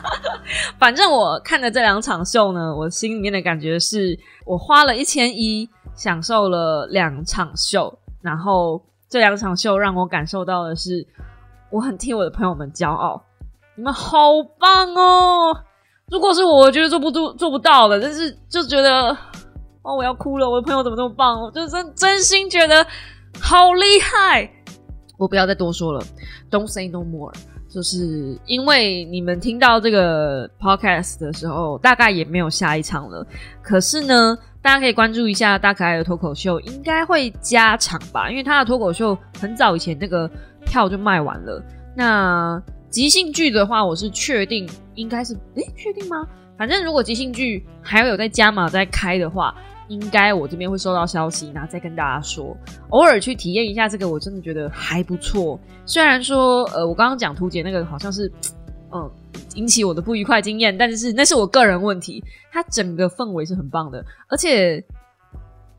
[0.77, 11.05] 反正我看的这两场秀呢，我心里面的感觉是我花了一千一，享受了两场秀，然后这两场秀让我感受到的是，
[11.69, 13.23] 我很替我的朋友们骄傲，
[13.75, 15.57] 你们好棒哦！
[16.09, 19.15] 如果是我，我觉得做不做做不到的，但是就觉得。
[19.87, 20.49] 哦，我要哭了！
[20.49, 21.41] 我的朋友怎么那么棒？
[21.41, 22.85] 我就真真心觉得
[23.39, 24.51] 好厉害。
[25.17, 26.03] 我不要再多说了
[26.51, 27.31] ，Don't say no more。
[27.69, 33.25] 就是因为你们听到这个 podcast 的时候，大概也没有下一场了。
[33.61, 38.29] 可是呢，大家可以关注一下大可爱的脱口秀，应该会加场吧？
[38.29, 40.29] 因为他的脱口秀很早以前那个
[40.65, 41.63] 票就卖完了。
[41.95, 46.27] 那即兴剧的话，我是确定应该是，诶，确定吗？
[46.57, 49.55] 反正如果即兴剧还要有在加码在开的话。
[49.87, 52.55] 应该我这边会收到消息，然后再跟大家说。
[52.89, 55.59] 偶尔去体验一下这个，我真的觉得还不错。
[55.85, 58.31] 虽然说，呃，我刚刚讲图姐那个好像是，
[58.91, 59.09] 嗯
[59.55, 62.23] 引起我的不愉快经验，但是那是我个人问题。
[62.51, 64.83] 它整个氛围是很棒的，而且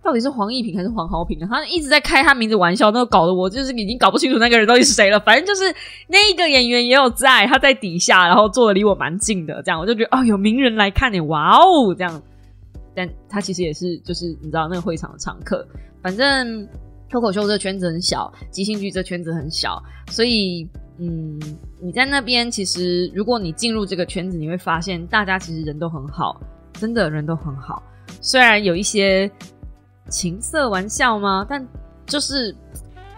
[0.02, 1.48] 到底是黄义平还是黄豪平啊？
[1.50, 5.18] 他一直在开他名字玩笑，那搞得我就是已经搞不清楚那个人到底是谁了。
[5.20, 5.74] 反正就是
[6.06, 12.22] 那一个演员也有在，他在底下，然后坐的离我蛮近的，这样我就觉得哦，有名人来看你，哇哦，这样。
[12.94, 15.66] 但他其实也是，就是你知道那个会场的常客。
[16.02, 16.66] 反正
[17.08, 21.40] 脱口秀这圈子很小，即兴剧这圈子很小，所以嗯，
[21.80, 26.40] 你在那边其实，如果你进入这个圈子，你会发现大家其实人都很好，
[26.74, 27.82] 真的人都很好。
[28.20, 29.30] 虽然有一些
[30.08, 31.46] 情色玩笑吗？
[31.48, 31.64] 但
[32.06, 32.54] 就是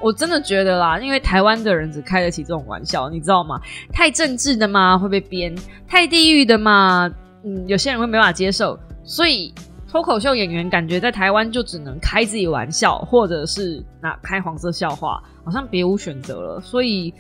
[0.00, 3.60] 我真的觉得啦，因为台湾的人只开得起这种玩笑，你知道吗？
[3.92, 4.98] 太政治的嘛？
[4.98, 5.54] 会被编？
[5.86, 7.10] 太地域的嘛？
[7.44, 8.78] 嗯，有些人会没法接受，
[9.10, 9.52] 所以。
[9.92, 16.60] 脱口秀演员感觉在台湾就只能开自己玩笑，或者是那开黄色笑话，好像别无选择了。
[16.60, 17.12] 所以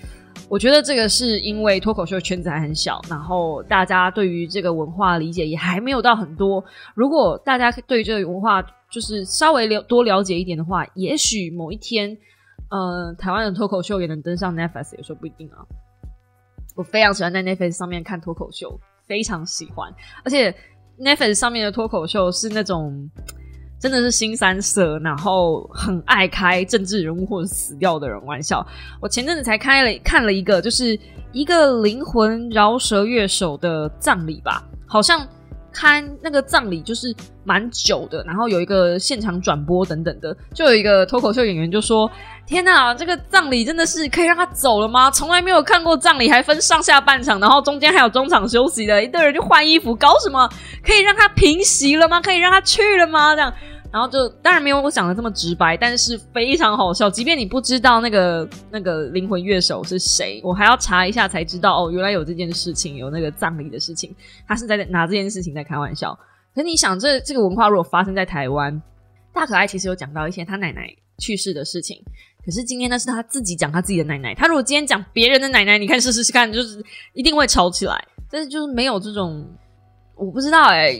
[0.48, 6.64] 我觉得这个是因为脱口秀圈子还很小，然后大家对于这个文化理解也还没有到很多。
[6.94, 12.16] 如果大家对这个文化就是稍微了多了解一点的话，也许某一天，
[12.70, 15.66] 呃，台湾的脱口秀也能登上 Netflix，也说不一定啊。
[16.76, 20.54] 我非常喜欢在 Netflix 上面看脱口秀，非常喜欢，而且。
[21.00, 23.10] Netflix 上面的脱口秀是那种
[23.80, 28.66] 真的是新三色，然后很爱开政治人物或者死掉的人玩笑。
[29.00, 30.98] 我前阵子才开了看了一个，就是
[31.32, 35.26] 一个灵魂饶舌乐手的葬礼吧，好像。
[35.72, 42.10] 看那个葬礼就是蛮久的，然后有一个现场转播等等的，就有一个脱口秀演员就说
[42.46, 45.10] ：“天哪，这个葬礼真的是可以让他走了吗？
[45.10, 50.48] 从来没有看过葬礼还分上下半场，然后中间还有中场休息的，一堆人就换衣服，搞什么？
[50.84, 52.20] 可以让他平息了吗？
[52.20, 53.34] 可以让他去了吗？
[53.34, 53.52] 这样
[53.92, 57.10] 然后就当然没有我讲的这么直白，但是非常好笑。
[57.10, 64.14] 即便你不知道那个那个灵魂乐手是谁，我还要查一下才知道哦，原来有这件事情，有那个葬礼的事情，
[64.46, 66.16] 他是在拿这件事情在开玩笑。
[66.54, 68.80] 可你想，这这个文化如果发生在台湾，
[69.32, 72.00] 大可爱其实有讲到一些他奶奶去世的事情。
[72.44, 74.32] 可是今天呢，是他自己讲他自己的奶奶。
[74.36, 76.80] 他如果今天讲别人的奶奶，你看试试试看，就是
[77.12, 78.04] 一定会吵起来。
[78.30, 79.44] 但是就是没有这种，
[80.14, 80.96] 我不知道哎。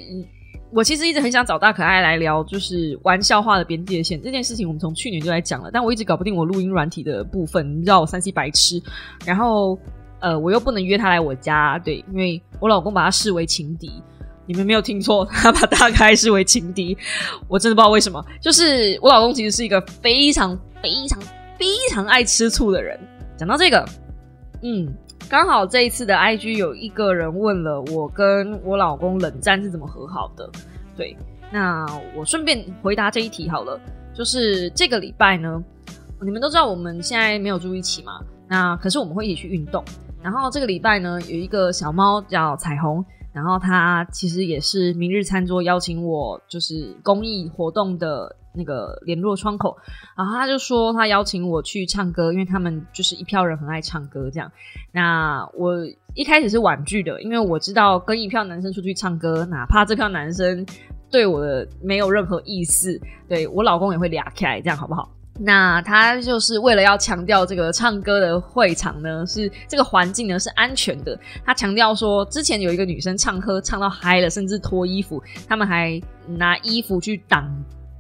[0.73, 4.67] 我其实一直很想找大可爱来聊，就是玩笑话的边界线这件事情。
[4.67, 8.81] 我们从去年就在讲了，但我一直搞不定我录音软体的部分，你知道我三 C 白痴。
[9.25, 9.79] 然后
[10.21, 13.91] 呃，我又不能约他来我家，对，因为我老公把他视为情敌。
[14.47, 16.97] 你们没有听错，他把大可爱视为情敌。
[17.49, 18.25] 我真的不知道为什么。
[18.41, 21.21] 就是我老公其实是一个非常非常
[21.59, 22.99] 非常爱吃醋的人。
[23.37, 23.85] 讲到这个，
[24.63, 24.93] 嗯。
[25.29, 30.51] 刚好这一次的 IG 有一个人问了我跟我老公冷战是怎么和好的，
[30.97, 31.17] 对，
[31.53, 33.79] 那我顺便回答这一题好了。
[34.13, 35.63] 就是这个礼拜呢，
[36.21, 39.85] 你们都知道我们现在没有住一起嘛，那可是我们会一起去运动。
[40.21, 48.37] 然后这个礼拜呢，有一个小猫叫彩虹，然后它其实也是明日餐桌邀请我，就是公益活动的。
[48.53, 49.77] 那个联络窗口，
[50.17, 54.51] 然后他就说他邀请我去唱歌，因为他们就是一票人很爱唱歌这样。
[54.93, 55.75] 那我
[56.15, 60.67] 一开始是婉拒的，因为我知道跟一票男生出去唱歌，哪怕这票男生
[61.11, 65.09] 对我的没有任何意思，对我老公也会俩开，这样好不好？
[65.43, 71.19] 那他就是为了要强调这个唱歌的会场呢，是这个环境呢是安全的。
[71.47, 77.51] 他强调说，之前有一个女生唱歌唱到嗨了，甚至脱衣服，他们还拿衣服去挡。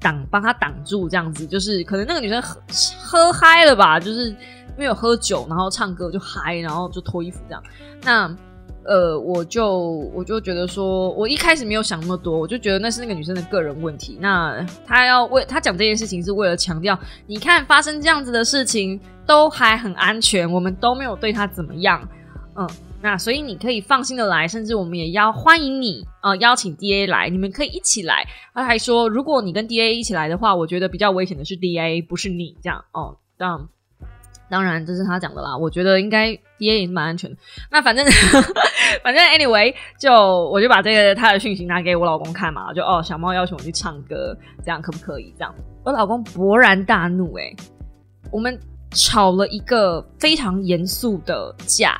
[0.00, 2.58] 挡帮他挡住，这样子就是可能那个女生喝
[3.00, 7.62] 喝嗨了吧，就是因为有喝酒，然后唱歌就嗨，然后就脱衣服这样。
[8.02, 8.36] 那
[8.82, 9.78] 呃，我就
[10.14, 14.16] 我就觉得说，我一开始没有想那么多，我就觉得那是那个女生的个人问题。
[14.20, 22.00] 那她要为她讲这件事情，是为了强调，你看发生这样子的事情都还很安全，我们都没有对她怎么样，
[22.56, 22.68] 嗯。
[23.02, 28.26] 那所以你可以放心的来，甚至我们也要欢迎你呃邀请 D A 来，你们可以一起来。
[28.52, 33.16] 他还说，如果你跟 D A 一起来的话，我觉得比较危险的是 D A，不是你这样哦。
[33.38, 33.68] 当
[34.50, 37.36] 当然这是他讲的啦，我觉得应该 D A 也蛮安全的。
[37.70, 38.04] 那反正
[39.02, 40.12] 反正 anyway，就
[40.50, 45.32] 我就把这个他的讯息拿给我老公看嘛，就哦小猫邀请我去唱歌，这样可不可以？
[45.38, 47.56] 这样我老公勃然大怒，诶，
[48.30, 48.60] 我们
[48.90, 51.98] 吵了一个非常严肃的架。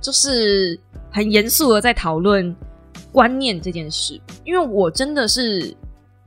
[0.00, 0.78] 就是
[1.10, 2.54] 很严肃的在讨论
[3.12, 5.74] 观念这件事，因为我真的是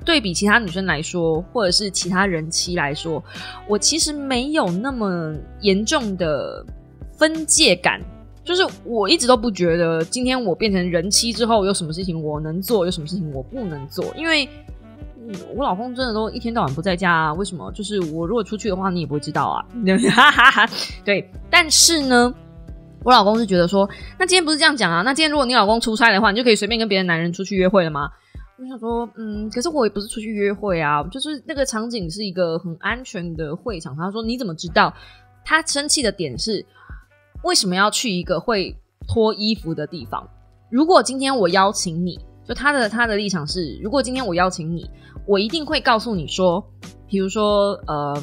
[0.04, 3.24] 对比其他女生来说，或者是其他人妻来说，
[3.68, 6.66] 我其实没有那么严重的
[7.18, 8.02] 分界感。
[8.44, 14.04] 就是我一直都不觉得，今天我变成人妻之后，有什么事情我能做，有什么事情我不能做。
[14.18, 14.50] 因为
[15.56, 17.72] 我老公真的都一天到晚不在家啊，为什么？
[17.74, 19.64] 就是我如果出去的话，你也不会知道啊。
[21.06, 22.34] 对，但是呢。
[23.04, 25.02] 我老公是觉得说，那今天不是这样讲啊？
[25.04, 28.10] 那今天如果你老公出差的话，你就可以随便跟别的男人出去约会了吗？
[28.58, 33.96] 我想说，嗯，可是我也不是出去约会啊，就是那个场景是一个很安全的会场。
[33.96, 34.94] 他说，你怎么知道？
[35.46, 36.66] 他生气的点是，
[37.44, 38.76] 为什么要去一个会
[39.08, 40.28] 脱衣服的地方？
[40.70, 44.86] 如果今天我邀请你，就他的他的立场是，如果今天我邀请你，
[45.26, 46.62] 我一定会告诉你说，
[47.08, 48.14] 比如说，呃，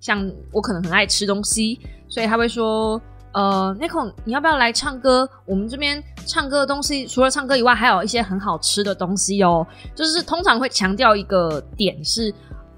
[0.00, 3.00] 像我可能很爱吃东西，所以他会说。
[3.34, 5.28] 呃，Nico，你要不要来唱歌？
[5.44, 9.66] 我们这边唱歌的东西，除了唱歌以外，还有一些很好吃的东西哦。
[9.94, 12.32] 就是通常会强调一个点是，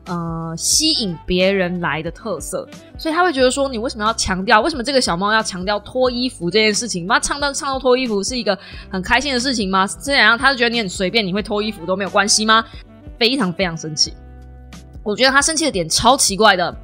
[0.07, 2.67] 呃，吸引别人来的特色。
[2.97, 4.63] 所以他会觉得说，你为什么要强调？
[4.63, 7.07] 为什么这个小猫要强调脱衣服这件事情？
[7.07, 8.59] 妈，唱到唱到脱衣服是一个
[8.91, 9.87] 很开心的事情吗？
[10.03, 12.65] 这样，他就觉得你很随便，你会脱衣服都没有关系吗？
[13.19, 14.15] 非常非常生气。
[15.03, 16.75] 我觉得他生气的点超奇怪的，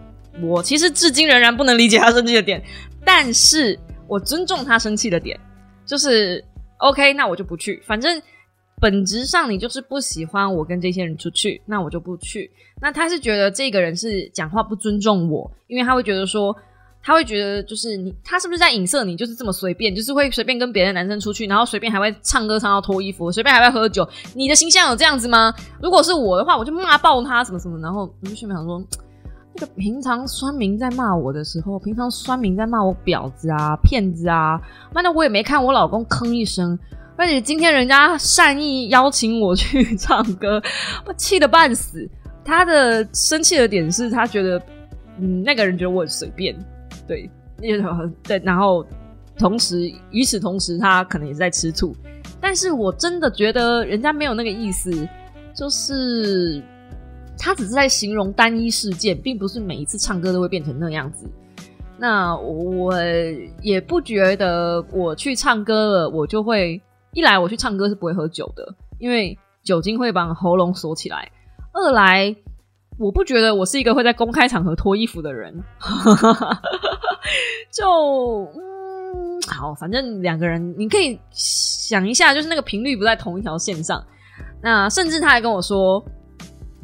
[0.42, 2.62] 我其实至今仍然不能理解他生气的点。
[3.04, 5.38] 但是我尊重他生气的点，
[5.84, 6.44] 就是
[6.78, 7.82] OK，那我就不去。
[7.86, 8.20] 反正
[8.80, 12.50] 本质上你就是不喜欢我跟这些人出去，那我就不去。
[12.80, 16.54] 那他是觉得这个人是讲话不尊重我，因为他会觉得说，
[17.02, 19.16] 他会觉得就是你，他是不是在影射你？
[19.16, 24.08] 就是这么随便，就是会随便跟别的男生出去，然后随便还会唱歌唱到脱衣服，随便还会喝酒。
[24.34, 25.54] 你的形象有这样子吗？
[25.80, 27.78] 如果是我的话，我就骂爆他什么什么。
[27.78, 28.82] 然后我就心里想说。
[29.54, 34.60] 那个平常酸民在骂我的时候，平常酸民在骂我婊子啊、骗子啊，
[34.94, 36.78] 妈的我也没看我老公吭一声。
[37.14, 40.60] 而且今天人家善意邀请我去唱歌，
[41.06, 42.08] 我气得半死。
[42.44, 44.60] 他的生气的点是他觉得，
[45.18, 46.56] 嗯，那个人觉得我很随便，
[47.06, 47.30] 对，
[48.24, 48.84] 对，然后
[49.36, 51.94] 同时与此同时，他可能也在吃醋。
[52.40, 55.06] 但是我真的觉得人家没有那个意思，
[55.54, 56.62] 就是。
[57.44, 61.28] 他只是在形容单一事件，并不是每一次唱歌都会变成那样子。
[61.98, 62.94] 那我
[63.60, 66.80] 也不觉得我去唱歌了，我就会
[67.12, 71.18] 一来我去唱歌是不会喝酒的，因为酒精会把喉咙锁起来；
[71.72, 72.32] 二来
[72.96, 75.52] 我不觉得我是一个会在公开场合脱衣服的人。
[77.72, 77.84] 就
[78.54, 84.00] 嗯，好，反正两个人你可以想一下，就是那个频率不在同一条线上。
[84.62, 86.04] 那甚至他还跟我说，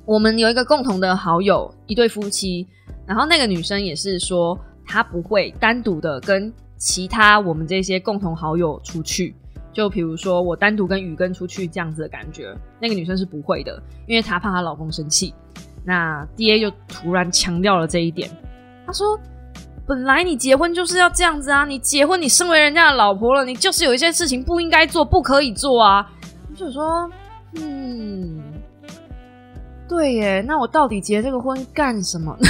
[0.08, 2.66] 我们有一个共同的好友，一对夫妻，
[3.06, 9.34] 然后那个女生也是说，她不会单独的跟其他我们这些共同好友出去，
[9.70, 15.34] 就比如说我单独跟雨根出去这样子的感觉，那个女生是不会的，因为她怕她老公生气。
[15.84, 18.30] 那 D A 就突然强调了这一点，
[18.86, 19.20] 他说
[19.86, 26.10] ：“本来你结婚就是要这样子啊，你结婚你身为人家的老婆了，你就是有一些事情不应该做，不可以做啊。”
[26.48, 27.10] 我就说。
[27.58, 28.47] 嗯，
[29.88, 32.36] 对耶，那我到底结这个婚干什么？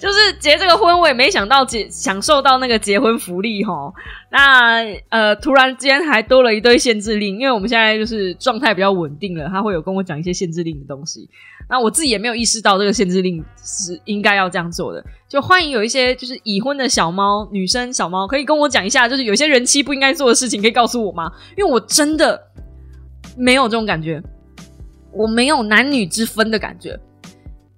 [0.00, 3.92] 就是结这个婚，我也没想到结享受到那个结婚福利哈。
[4.30, 11.28] 那呃，突然间还多了一堆限制令，因为我们现在就是状态比较稳定了，他会有跟我讲一些限制令的东西。
[11.68, 15.02] 那我自己也没有意识到这个限制令是应该要这样做的。
[15.28, 21.30] 就欢迎有一些就是已婚的小猫女生小猫，可以跟我讲一下，就是有些人妻不应该做的事情，可以告诉我吗？
[21.56, 22.48] 因为我真的。
[23.36, 24.22] 没有这种感觉，
[25.14, 26.98] 我没有男女之分的感觉，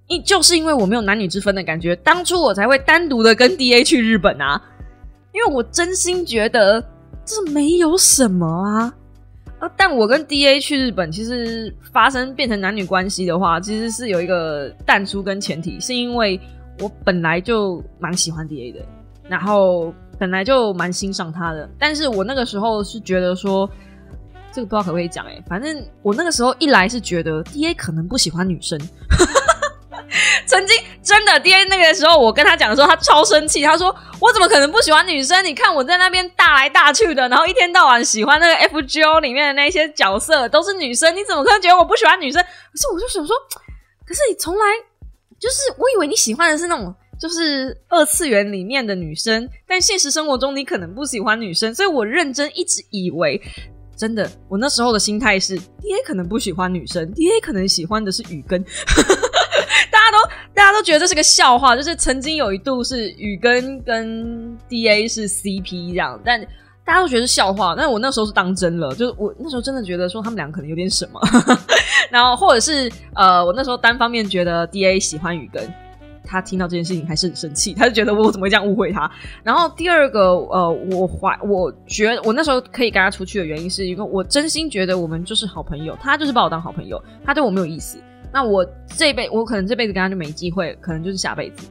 [0.08, 4.60] 因就是因为我没有男女之分的感觉，当初我才会单独的跟 D A 去日本啊，
[5.32, 6.82] 因为我真心觉得
[7.24, 8.94] 这没有什么啊，
[9.58, 16.40] 啊，但我跟 D A 去日本，其实发生变成男女关系的话，其实是有一个淡出跟前提，是因为
[16.80, 18.80] 我本来就蛮喜欢 D A 的，
[19.28, 23.68] 然后本来就蛮欣赏他的，但是我那个时候是觉得说。
[24.56, 28.80] 这个不知道可不可以讲哎，反正我那个时候一来是觉得 D A 可能不喜欢女生，
[30.46, 35.44] 曾经真的 D A 那个时候我跟他讲的时候，他超生气，他说我怎么可能不喜欢女生？
[35.44, 42.42] 你看我在那边大来大去的，然后一天到晚喜欢那个 F G O 里面的那些角色都是女生，你怎么可能觉得我不喜欢女生？
[42.42, 43.36] 可是我就想说，
[44.06, 44.60] 可是你从来
[45.38, 53.38] 就是我以为你喜欢的是那种就是二次元里面的女生，但现实生活中你可能不喜欢女生，所以我认真一直以为。
[53.96, 58.62] 真的，我那时候的心态是，D A 可能不喜欢女生，D A 可能喜欢的是雨根，
[59.90, 66.40] 大家都大家都觉得这是个笑话，就是曾经有一度是雨根跟 D A 是 C P 这样，但
[66.84, 71.20] 大家都觉得是笑话，但我那时候是当真了，就是我那时候真的觉得说他们两个可能有点什么，
[72.10, 75.66] 然后或者是呃，我那时候单方面觉得 D A 喜欢雨根。
[76.26, 79.10] 他听到这件事情还是很生气，他就觉得我怎么会这样误会他。
[79.44, 87.98] 然后第二个，呃，我怀，我觉得我那时候可以跟他出去的原因，是因为我真心觉得我们就是好朋友，他就是把我当好朋友，他对我没有意思。
[88.32, 91.68] 那我这辈，我可能这辈子跟他就没机会，可能就是下辈子。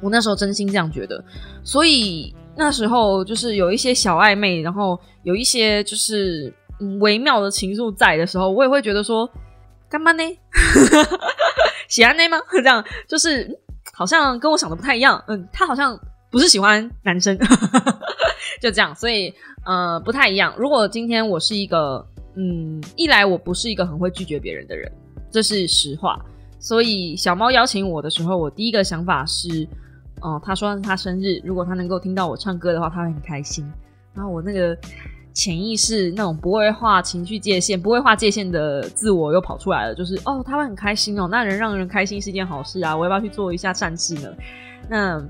[0.00, 1.24] 我那时候真心这样觉得，
[1.64, 9.28] 所以那时候就是有一些小暧昧，然后有一些就是嗯微妙的情愫在的时候，我也会觉得说，
[9.88, 10.22] 干嘛呢？
[11.88, 12.38] 喜欢呢吗？
[12.52, 13.58] 这样就是。
[13.94, 15.98] 好像跟我想的不太一样，嗯，他好像
[16.30, 17.38] 不是喜欢男生，
[18.60, 19.32] 就这样，所以
[19.64, 20.52] 呃不太一样。
[20.58, 24.90] 如果今天我是一个，嗯，一来我不是一个很会拒绝别人的人，
[25.30, 26.18] 这是实话。
[26.58, 29.66] 所以小猫邀请我的时候，我第一个想法是，
[30.20, 33.64] 哦，他说他生日，如果他能够听到我唱歌的话，他会很开心。
[34.12, 34.76] 然后我那个。
[35.34, 44.32] 潜意识那种不会画情绪界限、不会画界限的自我又跑出来了，就是哦，他会很开心哦，那人让人开心是一件好事啊，我要不要去做一下善事呢？
[44.88, 45.20] 那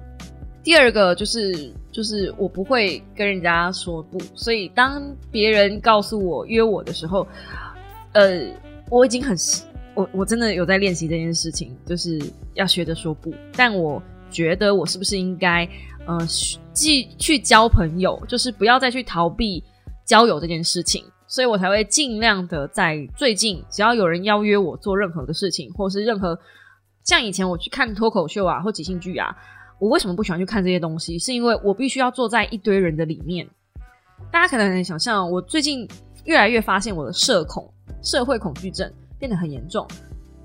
[0.62, 7.26] 第二个就是就是我不会跟人家说不，所以当别人告诉我约我的时候，
[8.12, 8.42] 呃，
[8.90, 9.34] 我已经很
[9.94, 12.20] 我我真的有在练习这件事情，就是
[12.52, 15.66] 要学着说不，但我觉得我是不是应该
[16.04, 16.18] 呃，
[16.74, 19.64] 继去交朋友，就是不要再去逃避。
[20.04, 26.38] 交友这件事情，所以我才会尽量的在最近，只要有人邀约我做任何的事情，或是任何
[27.02, 29.34] 像以前我去看脱口秀啊或即兴剧啊，
[29.78, 31.18] 我为什么不喜欢去看这些东西？
[31.18, 33.48] 是因为我必须要坐在一堆人的里面。
[34.30, 35.88] 大家可能能想象，我最近
[36.24, 37.68] 越来越发现我的社恐、
[38.02, 39.86] 社会恐惧症变得很严重。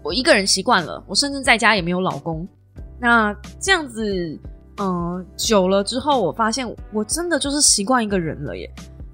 [0.04, 2.48] 我一个人习惯了，我甚至在家也没有老公。
[3.00, 4.40] 那这样子，
[4.78, 8.70] 嗯，久了之后，我发现我真的就是习惯一个人了耶。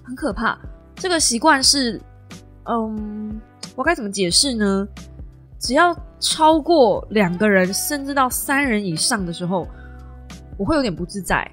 [0.06, 0.58] 很可怕，
[0.96, 2.00] 这个习惯是，
[2.66, 3.42] 嗯，
[3.76, 4.88] 我该怎么解释呢？
[5.60, 9.68] 只要超过两个人，甚至到三人以上的时候，
[10.58, 11.50] 我会有点不自在，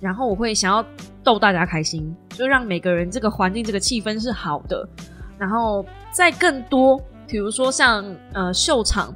[0.00, 0.84] 然后我会想要
[1.24, 4.88] 逗大家开心，就让每个人这个环境、这个气氛是好的。
[5.36, 9.12] 然后再更多比如说像呃秀场、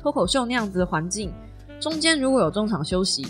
[0.00, 1.32] 脱口秀那样子的环境，
[1.78, 3.26] 中间如果有中场休息，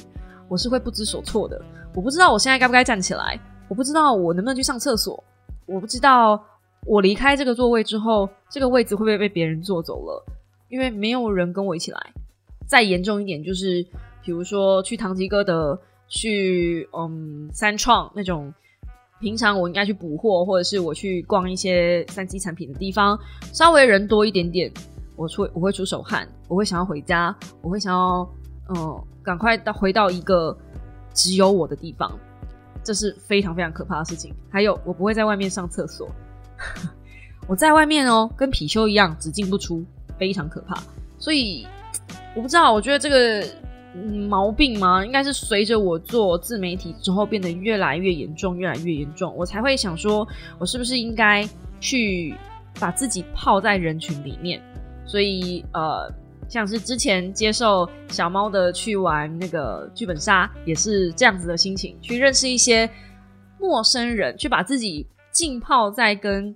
[0.48, 1.60] 我是会不知所措的。
[1.94, 3.38] 我不知道我现在该不该站起来，
[3.72, 5.24] 我不知道我能不能去上厕所，
[5.64, 6.38] 我不知道
[6.84, 10.22] 我离开这个座位之后，这个位置会不会被别人坐走了，
[10.68, 11.98] 因为没有人跟我一起来。
[12.66, 13.82] 再严重一点，就是
[14.22, 18.52] 比如说去唐吉诃德、去嗯三创那种。
[19.20, 23.18] 平常我应该去补货，或者是我去逛一些三 C 产品的地方，
[23.54, 24.68] 稍微人多一点点，
[25.16, 28.28] 我出我会出手汗，我会想要回家，我会想要
[28.74, 30.54] 嗯赶快到回到一个
[31.14, 32.18] 只有我的地方，
[32.82, 34.34] 这是非常非常可怕的事情。
[34.50, 36.08] 还有我不会在外面上厕所，
[37.48, 39.84] 我在外面哦跟貔貅一样只进不出，
[40.18, 40.82] 非常可怕。
[41.18, 41.66] 所以
[42.34, 43.46] 我不知道，我觉得这个。
[44.26, 45.04] 毛病吗？
[45.04, 50.26] 应该是随着我做自媒体之后变得越来越严重，越来越严重，我才会想说，
[50.58, 51.46] 我是不是应该
[51.78, 52.34] 去
[52.80, 54.62] 把自己泡在人群里面？
[55.04, 56.10] 所以，呃，
[56.52, 62.88] 像是之前接受小猫的去玩那个剧本杀，也是这样子的心情，去认识一些
[63.58, 66.54] 陌生人，去把自己浸泡在跟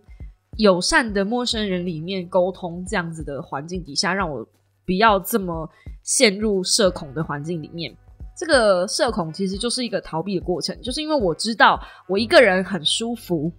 [0.58, 4.46] 友善的陌生人里面沟通这样子的环境底下，让我。
[4.84, 5.68] 不要这么
[6.04, 7.92] 陷入社恐的环境里面。
[8.38, 13.50] 这个社恐其实就是一个逃避的过程，就是因为我知道我一个人很舒服。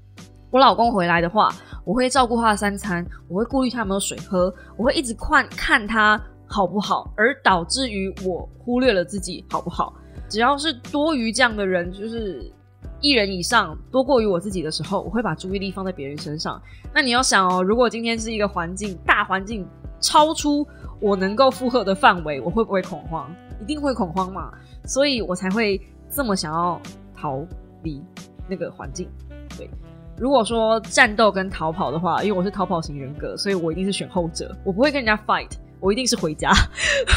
[0.58, 1.54] 我老公回来的话，
[1.86, 9.94] 我会照顾他的三餐，我会顾虑他有没有水喝，我会一直看看他好不好，而导致于我忽略了自己好不好。
[10.28, 12.52] 只要是多于这样的人，就是
[13.02, 16.60] 一人以上多过于我自己的时候，我会把注意力放在别人身上。
[16.92, 19.64] 那你要想哦，如果今天是一个环境大环境
[20.02, 20.68] 超出。
[21.00, 23.30] 我能够负荷的范围，我会不会恐慌？
[23.62, 24.52] 一定会恐慌嘛，
[24.84, 25.80] 所以我才会
[26.10, 26.82] 这么想要
[27.16, 27.46] 逃
[27.84, 28.04] 离
[28.50, 29.08] 那个环境。
[29.56, 29.70] 对，
[30.20, 34.56] 如果说战斗跟逃跑的话，因为我是逃跑型人格，所以我一定是选后者。
[34.64, 36.52] 我不会跟人家 fight，我一定是回家。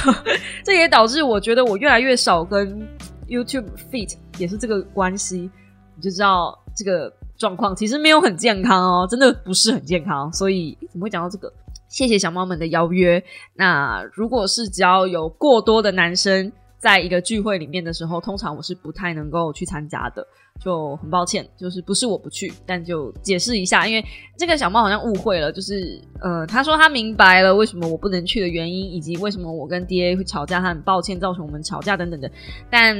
[0.62, 2.86] 这也导致我觉得我越来越少跟
[3.26, 5.50] YouTube fit，也是这个关系。
[5.96, 10.30] 你就知道这个状况其实没有很健康哦，真的不是很健康。
[10.32, 11.52] 所以怎么会讲到这个？
[11.88, 13.20] 谢谢小猫们的邀约。
[13.54, 20.26] 那如果是只要有过多的男生在一个聚会里面的时候，通常我是不太能够去参加的，
[20.58, 24.02] 就很抱歉，就是不是我不去，但就解释一下，因为
[24.38, 32.30] 这个小猫好像误会了，就是呃，他说他明白了为什么我不能去的原因，以及为什么我跟 D A 会吵架，他很抱歉造成我们吵架等等的，
[32.70, 32.96] 但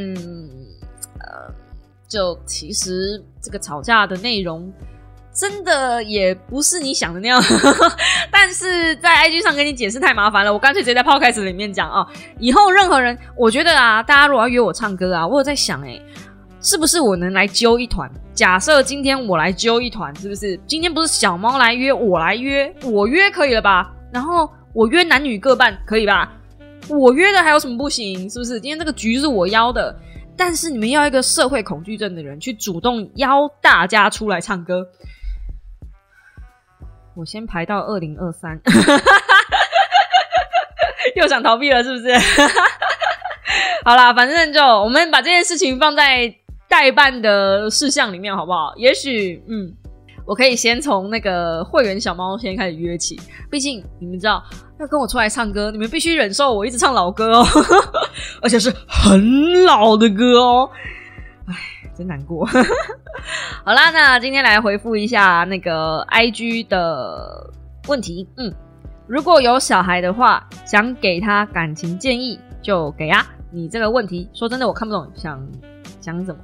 [1.18, 1.50] 呃，
[2.06, 4.70] 就其实这个吵架的内容。
[5.32, 7.40] 真的也不是你想的那样，
[8.30, 12.04] 但是在 IG 上跟你解释太麻烦了，我干脆直接在 Podcast 里面讲啊。
[12.38, 16.00] 以后任何人，我觉得啊，大家如果要约我唱歌啊，我有在想，哎，
[16.60, 18.10] 是不是我能来揪一团？
[18.34, 20.58] 假设今天我来揪一团，是不是？
[20.66, 23.92] 今天不是小猫来约，我来约，我约可以了吧？
[24.12, 26.32] 然后我约男女各半，可以吧？
[26.88, 28.28] 我约的还有什么不行？
[28.28, 28.60] 是不是？
[28.60, 29.94] 今天这个局是我邀的，
[30.36, 34.84] 但是你们要一个社会恐惧症的人去主动邀大家出来唱歌。
[37.16, 38.58] 我先排到二零二三，
[41.16, 42.14] 又想逃避了，是不是？
[43.84, 46.32] 好啦，反正就我们把这件事情放在
[46.68, 48.72] 代办的事项里面，好不好？
[48.76, 49.74] 也许，嗯，
[50.24, 53.20] 我可以先从那个会员小猫先开始约起。
[53.50, 54.42] 毕竟你们知道，
[54.78, 57.46] 要跟我出来唱歌，你们必须忍受我一直唱老歌哦，
[58.40, 60.70] 而且是很老的歌哦。
[61.48, 61.54] 唉。
[62.00, 62.46] 真难过。
[63.62, 67.52] 好啦，那今天来回复一下那个 I G 的
[67.88, 68.26] 问题。
[68.38, 68.50] 嗯，
[69.06, 73.26] 如果有小孩的话，想给他感情建议就给啊。
[73.52, 75.46] 你这个问题，说真的，我看不懂，想。
[76.00, 76.40] 想怎么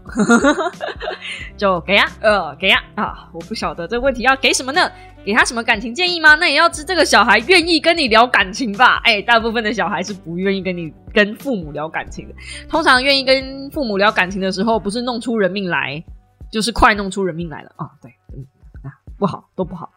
[1.57, 3.27] 就给呀，呃，给呀啊！
[3.33, 4.83] 我不晓得这个问题要给什么呢？
[5.27, 6.37] 给他什么感情建议吗？
[6.37, 9.01] 那也要知这个小孩愿意跟你聊感情吧。
[9.03, 12.35] 哎，大部分的小孩是不愿意跟你跟父母聊感情的。
[12.69, 16.01] 通常愿意跟父母聊感情的时候，不是弄出人命来，
[16.53, 17.91] 就是快弄出人命来了啊！
[18.01, 18.47] 对，嗯
[18.85, 19.91] 啊，不好，都不好。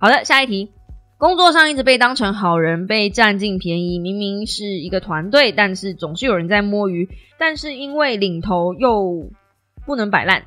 [0.00, 0.72] 好的，下一题。
[1.18, 4.00] 工作上一直被当成好人，被占尽便宜。
[4.00, 7.08] 明明是一个团队，但是总是有人在摸鱼。
[7.38, 9.30] 但是因为领头又
[9.86, 10.44] 不能摆烂，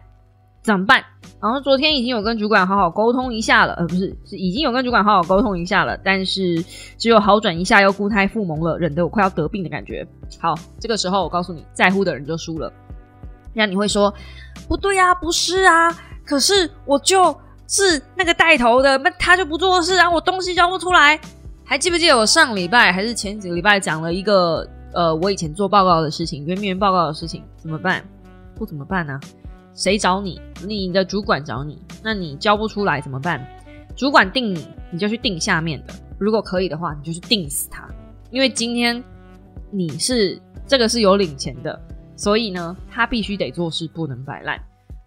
[0.63, 1.03] 怎么办？
[1.41, 5.97] 然后昨天已经有跟主管好好沟通一下了，呃，不是，是已经有跟主管好好沟通一下了。
[6.03, 6.63] 但是
[6.97, 10.05] 只有好转一下，又固态复萌了，忍得我快要得病的感觉。
[10.39, 12.71] 好，这个时候我告诉你，在乎的人就输了。
[13.53, 14.13] 那你会说，
[14.67, 15.91] 不对呀，不是啊，
[16.25, 17.35] 可是我就。
[17.69, 21.19] 是那个带头的，那他就不做事，然后我东西交不出来。
[21.65, 28.01] 还记不记得我上礼拜还是前几个礼拜讲了一个呃，我以前做报告的事情，圆明园报告的事情，怎么办？
[28.55, 29.19] 不怎么办呢？
[29.77, 30.41] 谁找你？
[30.65, 33.39] 你的主管找你，那你交不出来怎么办？
[33.95, 35.93] 主管定你，你就去定下面的。
[36.17, 37.87] 如果可以的话，你就去定死他，
[38.31, 39.01] 因为今天
[39.69, 41.79] 你是这个是有领钱的，
[42.15, 44.59] 所以呢，他必须得做事，不能摆烂。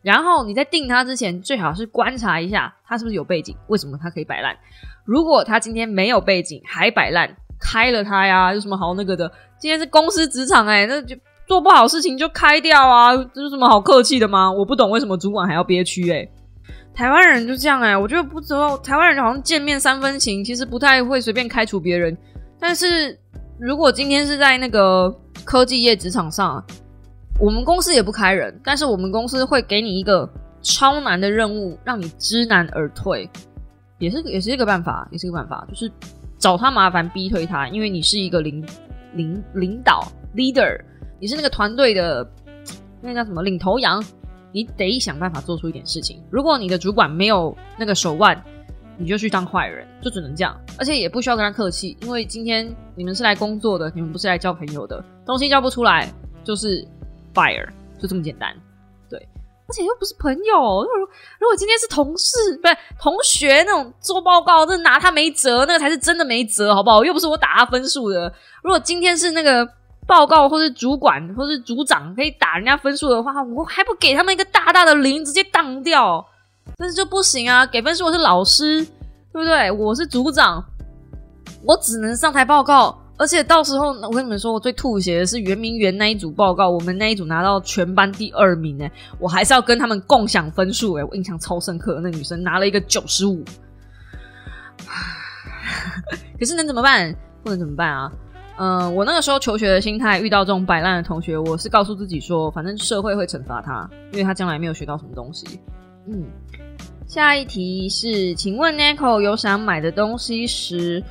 [0.03, 4.57] 然后你在定他之前，最好是观察一下他是不是有背景，为什么他可以摆烂。
[5.05, 9.31] 如果他今天没有背景还摆烂，开了他呀，有什么好那个的？
[9.59, 11.17] 今天是公司职场哎，那就
[11.51, 14.49] 做不好事情就开掉啊，这有什么好客气的吗？
[14.53, 16.25] 我不懂为什么主管还要憋屈哎。
[16.95, 22.17] 台湾人就这样哎，我觉得不知道台湾人好像见面三分情，其实不太会随便开除别人。
[22.61, 23.19] 但是
[23.59, 26.65] 如果今天是在那个科技业职场上，
[27.41, 30.31] 我们公司也不开人，但是我们公司会给你一个
[30.63, 33.29] 超难的任务，让你知难而退，
[33.99, 35.91] 也是也是一个办法，也是一个办法，就是
[36.39, 38.65] 找他麻烦，逼退他，因为你是一个领
[39.15, 40.79] 领领导 leader，
[41.21, 42.29] 你是那个团队的
[43.01, 44.03] 那个叫什么领头羊。
[44.53, 46.21] 你得想办法做出一点事情。
[46.29, 48.37] 如果你的主管没有那个手腕，
[48.99, 50.61] 你就去当坏人，就只能这样。
[50.77, 55.01] 而且也不需要跟他客气，因为今天你们是来工作的，你们不是来交朋友的。
[55.25, 56.13] 东西交不出来
[56.43, 56.85] 就是
[57.33, 57.69] fire，
[58.03, 58.53] 就这么简单。
[59.09, 59.21] 对，
[59.69, 60.83] 而且又不是朋友。
[60.83, 60.99] 如果
[61.39, 67.05] 如果今天是同事，不是同学那种做报告，这拿他没辙，那个才是真的没辙，好不好？
[67.05, 68.35] 又不是我打他分数的。
[68.65, 69.75] 如果今天是那个。
[70.11, 76.27] 报告或是主管或是组长可以打人家分数的话，我还不给他们一个大大的零，直接当掉。
[76.77, 78.85] 但是就不行啊，给分数我是老师，
[79.33, 79.71] 对不对？
[79.71, 80.65] 我是组长，
[81.65, 82.99] 我只能上台报告。
[83.17, 88.91] 而且到时候我跟你们说，我最吐血的是圆明园那一组报告，我们那一组拿到全班第二名哎，
[89.21, 93.45] 我还是要跟他们共享分数哎，我印象超深刻，那女生拿了一个九十五。
[96.37, 97.15] 可是能怎么办？
[97.45, 98.11] 不能怎么办啊？
[98.63, 105.59] 嗯，我那个时候求学的心态，遇到这种摆烂的同学，我是告诉自己说，反正社会会惩罚他，因为他将来没有学到什么东西。
[106.07, 106.27] 嗯，
[107.07, 111.03] 下一题是，请问 Nico 有想买的东西时，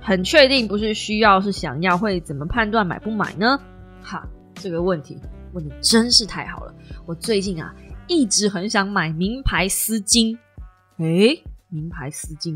[0.00, 3.60] 很确定不是需要，是想要，会怎么判断买不买呢？
[4.02, 5.18] 哈，这个问题
[5.52, 6.74] 问的真是太好了。
[7.04, 7.70] 我最近啊，
[8.06, 10.34] 一直很想买名牌丝巾。
[11.00, 11.44] 诶。
[11.74, 12.50] 名牌丝巾，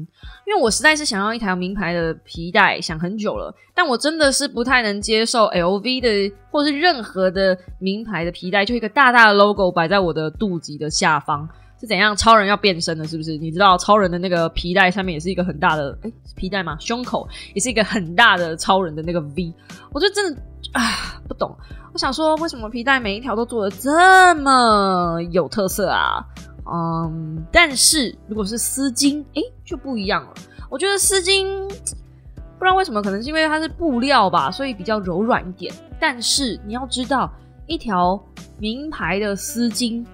[0.46, 3.52] 因为我实在是想要一条名牌的皮带，想很久了。
[3.74, 11.48] 但我真的是不太能接受 LV 的，或是任何的名牌的皮带，就一个大大的 logo 摆在我的肚脐的下方，
[11.80, 12.16] 是怎样？
[12.16, 13.36] 超人要变身了是不是？
[13.36, 16.76] 你知道超人的那个皮带上面也是一个很大的，哎，皮带吗？
[16.78, 19.52] 胸口也是一个很大的超人的那个 V，
[19.92, 20.40] 我就真的
[20.72, 21.56] 啊不懂。
[21.92, 26.24] 我想说，为什么皮带每一条都做的这么有特色啊？
[26.70, 30.34] 嗯，但是如果是丝巾，哎，就不一样了。
[30.68, 35.72] 我觉得丝巾不知道为什么，可能是因为它是布料吧，所以比较柔软一点。
[35.98, 37.32] 但是你要知道，
[37.66, 38.22] 一条
[38.58, 40.04] 名牌的丝巾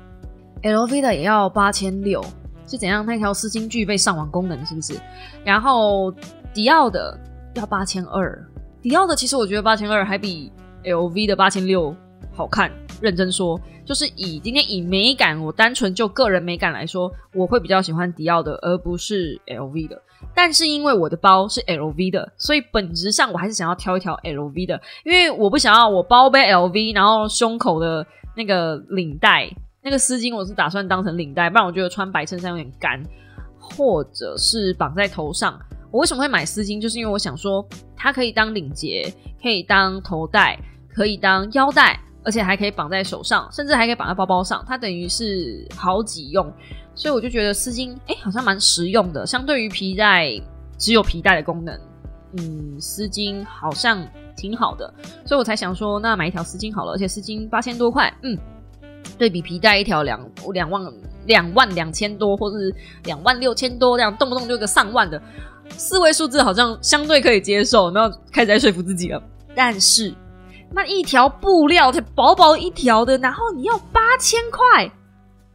[0.63, 2.25] ，LV 的也要八千六，
[2.67, 3.05] 是怎样？
[3.05, 4.95] 那条丝巾具备上网功能，是不是？
[5.45, 6.15] 然后
[6.53, 7.19] 迪奥的
[7.55, 8.47] 要八千二，
[8.81, 10.53] 迪奥的其实我觉得八千二还比
[10.85, 11.95] LV 的八千六
[12.35, 12.71] 好看。
[13.01, 13.61] 认真说。
[13.87, 20.03] 就是以今天以美感，我单纯就个人美感来说，我会比较喜欢迪奥的，而不是 LV 的。
[20.35, 33.03] 但是因为我的包是 LV 的，所以本质上我还是想要挑一条 LV 的，因为我不想要我包背 LV，然后胸口的那个领带、那个丝巾，我是打算当成领带，不然我觉得穿白衬衫有点干，
[33.59, 35.61] 或者是绑在头上。
[35.91, 36.81] 我为什么会买丝巾？
[36.81, 37.63] 就是因为我想说，
[37.95, 39.13] 它可以当领结，
[39.43, 40.59] 可以当头带，
[40.89, 42.01] 可以当腰带。
[42.25, 46.51] 而且还可以绑在手上，甚至还可以绑在包包上，它等于是好几用，
[46.95, 49.27] 所以我就觉得丝巾哎，好像蛮实用的。
[49.27, 50.41] 相对于皮带，
[50.79, 51.79] 只有皮带的功能，
[52.39, 54.03] 嗯，丝巾好像
[54.37, 54.93] 挺好的，
[55.27, 56.93] 所以我才想说，那买一条丝巾好了。
[56.93, 58.39] 而且丝巾八千多块，嗯，
[59.19, 60.19] 对比皮带一条两
[60.53, 60.83] 两万
[61.27, 65.21] 两万两千多，或是两万六千多这样，动不动就个上万的
[65.77, 67.91] 四位数字，好像相对可以接受。
[67.91, 69.23] 然后开始在说服自己了，
[69.55, 70.15] 但是。
[70.75, 74.91] 那一条布料才薄薄一条的，然后你要八千块，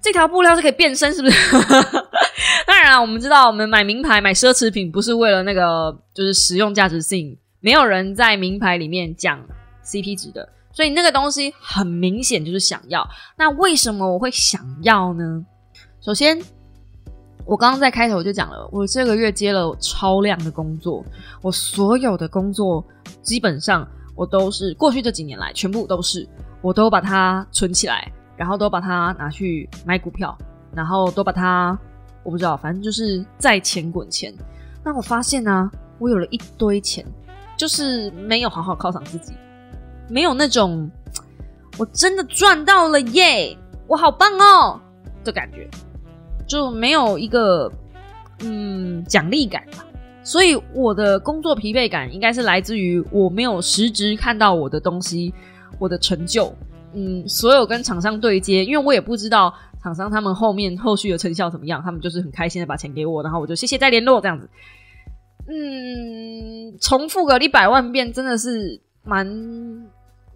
[0.02, 1.52] 这条布料是可以变身，是不是？
[2.66, 7.38] 当然了，我们知道，我们买名牌、买奢侈品不是为了那个，就是实用价值性。
[7.60, 9.46] 没有人在名牌里面讲
[9.84, 13.06] CP 值的，所以那个东西很明显就是想要。
[13.38, 15.46] 那为什么我会想要呢？
[16.00, 16.42] 首先，
[17.46, 21.04] 我刚刚在开头就讲了，我这个月接了超量的工作，
[21.42, 22.82] 我所有的工作
[23.22, 23.86] 基本上。
[24.20, 26.28] 我都是过去这几年来，全部都是，
[26.62, 30.38] 我都把它存起来，然后都把它拿去买股票，
[30.76, 31.80] 然后都把它，
[32.24, 34.34] 我不知道，反正就是在钱滚钱。
[34.84, 37.06] 那我发现呢，我有了一堆钱，
[37.56, 39.32] 就是没有好好犒赏自己，
[40.10, 40.92] 没有那种
[41.78, 43.58] 我真的赚到了耶，
[43.88, 44.82] 我好棒哦
[45.24, 45.66] 的感觉，
[46.46, 47.72] 就没有一个
[48.42, 49.86] 嗯奖励感吧。
[50.24, 55.34] 所以我的工作疲惫感应该是来自于我没有实质看到我的东西，
[55.80, 56.54] 我的成就。
[56.94, 64.50] 嗯，所有跟厂商对接，因为我也不知道厂商他们后面后续的成效怎么样，他们就是很开心的把钱给我，然后我就谢谢再联络这样子。
[65.48, 69.26] 嗯，重复个一百万遍真的是蛮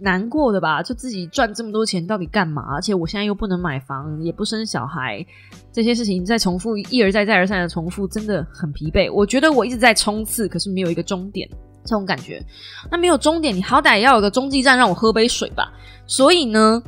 [0.03, 0.83] 难过的吧？
[0.83, 2.75] 就自己赚这么多钱到底干嘛？
[2.75, 5.25] 而且我现在又不能买房，也不生小孩，
[5.71, 9.09] 这些事情再重复一而再再而三的重复，真的很疲惫。
[9.13, 11.49] 我觉得我一直在冲刺，可是没有一个终点。
[11.85, 12.41] 这种感觉，
[12.89, 15.69] 那没有终点，你好歹要有个中继站让我喝杯水吧。
[16.07, 16.81] 所以呢，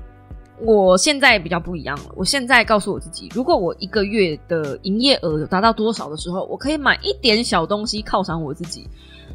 [0.61, 2.05] 我现在比较不一样了。
[2.15, 8.87] 我现在告诉我自己，如果我一个月的营业额有达到多少的时候，我可以买一点小东西犒赏我自己。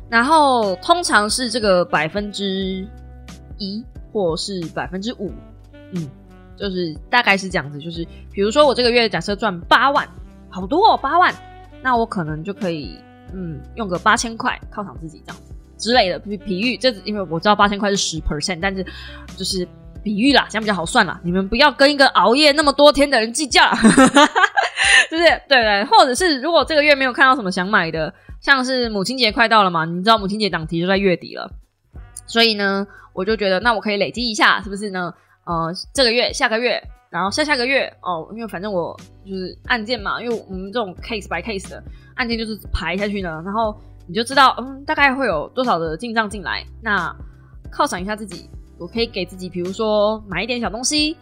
[0.08, 2.88] 然后通常是这个百分之
[3.60, 5.30] 一，或是百分之五，
[5.92, 6.10] 嗯，
[6.56, 7.78] 就是大概是这样子。
[7.78, 10.04] 就是比如说我这个月假设赚八万，
[10.48, 11.32] 好多哦，八万，
[11.80, 12.98] 那我可能就可以。
[13.32, 18.84] 嗯，用个八千块犒赏自己这样子之类的比比喻，这因为我知道八千块是十 percent，但是
[19.36, 19.64] 就是
[20.02, 21.20] 比喻啦，这样比较好算啦。
[21.22, 23.62] 你们不要跟一个熬夜那么多天的人计较，
[25.08, 31.48] 就是对对，或者是如果这个月没有看到什么想买的，像是母亲节快到了嘛，你知道母亲节档期就在月底了，
[32.30, 35.12] 所以呢，我就觉得那我可以累积一下，是不是呢？
[35.44, 41.82] 呃，这个月、下个月，然后下下个月哦，因为反正我就是案件嘛，因为我们这种 case by case 的。
[42.14, 43.74] 案件就是排下去呢，然后
[44.06, 46.64] 你就知道，嗯，大概会有多少的进账进来。
[46.80, 47.12] 那
[47.72, 51.16] 犒赏一下自己，我可以给自己，比如说买一点小东西，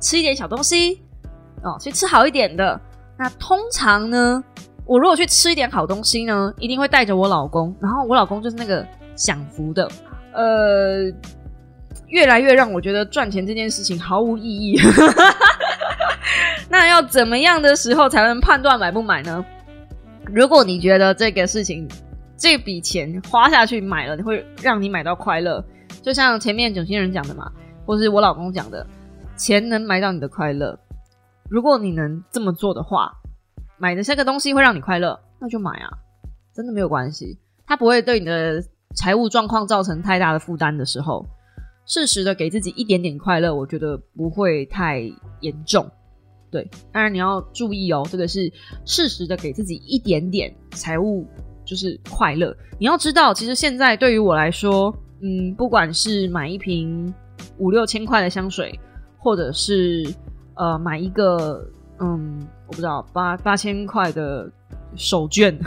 [0.00, 1.02] 吃一点小东西，
[1.62, 2.80] 哦，去吃好一点的。
[3.18, 4.42] 那通常呢，
[4.86, 8.86] 我如果去吃一点好东西呢，一定会带着我老公，然后我老公就是那个
[9.16, 9.86] 享福的。
[10.36, 11.04] 呃，
[12.08, 14.78] 越来越让我觉得赚钱这件事情毫无意义。
[16.68, 19.44] 那要怎么样的时候才能判断买不买呢？
[20.26, 21.88] 如果你觉得这个事情，
[22.36, 25.64] 这笔钱花下去买了，你会让你买到快乐，
[26.02, 27.50] 就像前面九星人讲的嘛，
[27.86, 28.86] 或是我老公讲的，
[29.36, 30.78] 钱能买到你的快乐。
[31.48, 33.10] 如果你能这么做的话，
[33.78, 35.88] 买的这个东西会让你快乐，那就买啊，
[36.52, 37.38] 真的没有关系。
[37.66, 38.62] 它不会对你的
[38.96, 41.24] 财务状况造成太大的负担的时候，
[41.86, 45.02] 适时的给自己一点点快乐，我觉得不会太
[45.40, 45.88] 严重。
[46.50, 48.50] 对，当然你要注意哦，这个是
[48.84, 51.26] 适时的给自己一点点财务，
[51.64, 52.56] 就是快乐。
[52.78, 57.12] 你要知道，其实现在对于我来说，嗯，不管是买一瓶
[57.58, 58.78] 五六千块的香水，
[59.18, 60.06] 或者是
[60.54, 61.68] 呃买一个
[62.00, 64.50] 嗯我不知道八八千块的
[64.94, 65.58] 手绢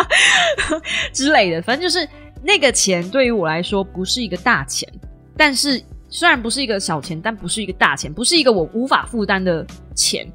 [1.14, 2.06] 之类的，反正就是
[2.42, 4.88] 那个钱对于我来说不是一个大钱，
[5.36, 5.82] 但是。
[6.12, 9.64] 虽然不是一个小钱，但不是一个大钱，不是一个我无法负担的
[9.94, 10.26] 钱，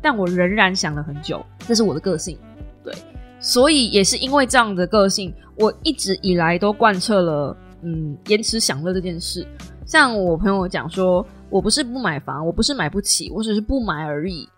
[0.00, 1.44] 但我仍然想了很久。
[1.66, 2.38] 这是我的个性，
[2.84, 2.94] 对，
[3.40, 9.44] 所以也是因为这样的个性，我一直以来都贯彻了嗯延迟享乐这件事。
[9.84, 14.48] 像我朋友讲说，我不是不买房，我不是买不起，我只是不买而已。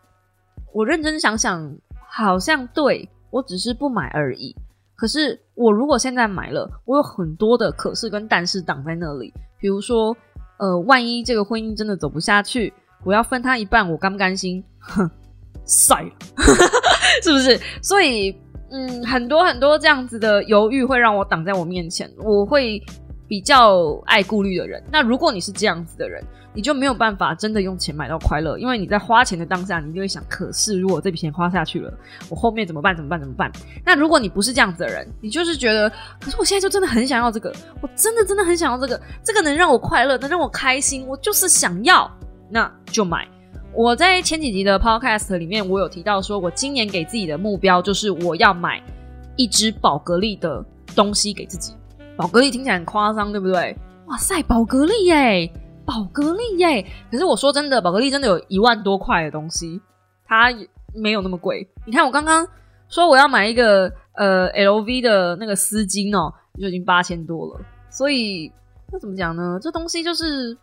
[0.75, 1.75] 我认真想想，
[2.07, 4.55] 好像对我只是不买而已。
[4.95, 10.17] 可是我如果现在买了，我有很多的可是跟但是挡在那里，比如说。
[10.59, 12.73] 呃，万一这个婚姻真的走不下去，
[13.05, 14.65] 我要分他一半，我甘不甘心？
[14.79, 15.07] 哼，
[15.67, 16.11] 晒了，
[17.23, 17.61] 是不是？
[17.83, 18.35] 所以，
[18.71, 22.11] 嗯，很多很多这样子的犹豫会让我挡在我面前。
[22.17, 22.83] 我会
[23.29, 24.83] 比较爱顾虑的人。
[24.91, 26.25] 那如果你是这样子的人，
[26.57, 31.93] 你就没有办法真的用钱买到快乐，因为你在花钱的当下，你就会想：可是如果这笔钱花下去了，
[32.31, 32.97] 我后面怎么办？
[32.97, 33.21] 怎么办？
[33.21, 33.53] 怎么办？
[33.85, 35.89] 那如果你不是这样子的人，你就是觉得，
[36.19, 42.11] 可是我现在就真的很想要这个，我真的真的很想要这个，这个能让我快乐，能让我开心，我就是想要，
[42.51, 43.29] 那就买。
[43.75, 48.83] 我在前几集的 podcast 里面，我有提到说，我今年给自己的目标就是我要买
[49.37, 51.75] 一支宝格丽的东西给自己。
[52.17, 53.77] 宝格丽听起来很夸张，对不对？
[54.07, 55.53] 哇塞，宝格丽耶！
[55.87, 56.85] 宝格丽耶！
[57.11, 59.81] 可是我说真的，宝格丽真的有一万多块的东西，
[60.27, 60.53] 它
[60.93, 61.67] 没有那么贵。
[61.87, 62.47] 你看我刚刚
[62.89, 67.61] 说我要买一个呃 LV 的那个丝巾哦，就已经八千多了。
[67.89, 68.53] 所以
[68.93, 69.59] 那怎么讲呢？
[69.63, 70.59] 这东西就是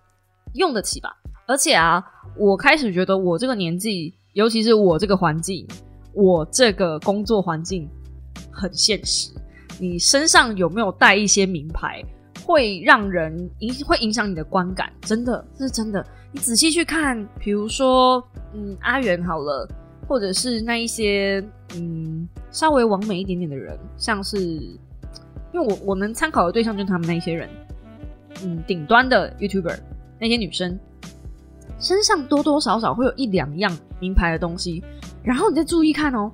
[0.54, 1.16] 用得起吧。
[1.46, 2.04] 而且啊，
[2.38, 5.66] 我开始觉得我这个年纪，尤其是我这个环境，
[6.14, 7.90] 我这个工作环境
[8.52, 9.32] 很现实。
[9.80, 12.04] 你身上有没有带一些名牌？
[12.46, 16.06] 会让人影会影响你的观感，真的这是真的。
[16.32, 18.24] 你仔细去看，比如说，
[18.54, 19.68] 嗯，阿元好了，
[20.08, 21.44] 或者是那一些
[21.76, 24.80] 嗯稍微完美一点点的人，像是因
[25.54, 27.50] 为我我能参考的对象就是他们那些人，
[28.44, 29.78] 嗯，顶端的 YouTuber
[30.20, 30.80] 那些女生
[31.80, 34.84] 身上多多少少会有一两样名牌的东西，
[35.24, 36.32] 然后你再注意看哦。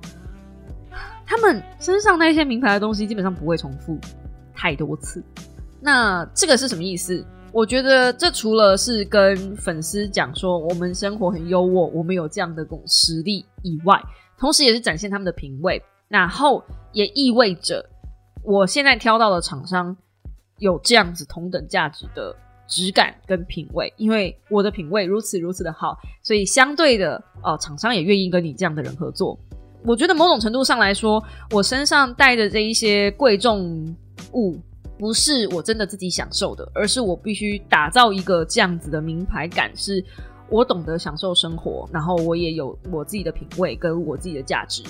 [1.26, 3.96] 他们身上那些名牌的东西基本上不会重复
[4.52, 5.22] 太多次。
[5.80, 7.24] 那这个是什么意思？
[7.52, 14.00] 我觉得这除了是跟粉丝讲说我们生活很优渥，我们有这样的种实力以外，
[14.38, 15.82] 同时也是展现他们的品味。
[16.06, 16.62] 然后
[16.92, 17.88] 也意味着
[18.42, 19.96] 我现在挑到的厂商
[20.58, 22.34] 有这样子同等价值的
[22.66, 29.38] 质感跟品味，因为我的品味如此如此的好，所以相对的，呃，厂商也愿意跟你这样的人合作。
[29.84, 33.96] 我觉得某种程度上来说，我身上带的这一些贵重
[34.34, 34.56] 物。
[35.00, 40.04] 不是我真的自己享受的，而是我必须打造一个这样子的名牌感，是
[40.50, 44.82] 我懂得享受生活，然后我也有我自己的品味跟我自己的价值。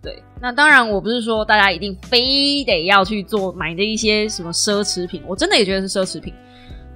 [0.00, 6.32] 对，那当然我不是说大家一定非得要去做买的一些什么奢侈品，我真的也觉得是奢侈品。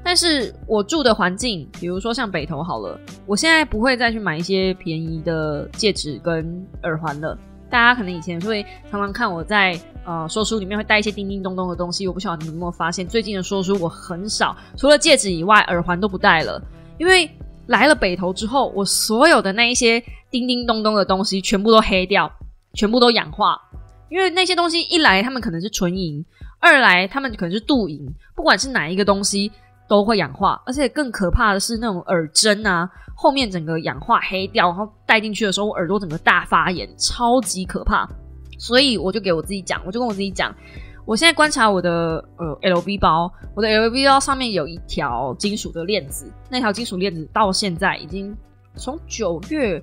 [0.02, 7.36] 但是我住的环境，比如说像北投好了，我现在不会再去买一些便宜的戒指跟耳环了。
[7.69, 16.62] 大家可能以前会常常看我在呃说书里面会带一些叮叮咚咚的东西，我不晓得你有没有发现，最近的说书我很少，除了戒指以外，耳环都不戴了。
[16.99, 17.29] 因为
[17.67, 22.31] 来了北投之后，我所有的那一些叮叮咚咚的东西全部都黑掉，
[22.75, 23.61] 全部都氧化。
[24.09, 26.25] 因为那些东西一来，他们可能是纯银；
[26.61, 28.07] 二来，他们可能是镀银。
[28.35, 29.51] 不管是哪一个东西。
[29.89, 38.09] 都会氧化，而且更可怕的是那种耳针啊，后面整个氧化黑掉，然后戴进去的时候，我耳朵整个大发炎，超级可怕。
[38.59, 40.55] 所以我就给我自己讲，我就跟我自己讲，
[41.05, 48.34] 我现在观察我的呃 LV 包，我的 LV 包上面有一条金属的链子，那条金属链子到现在已经
[48.74, 49.82] 从九月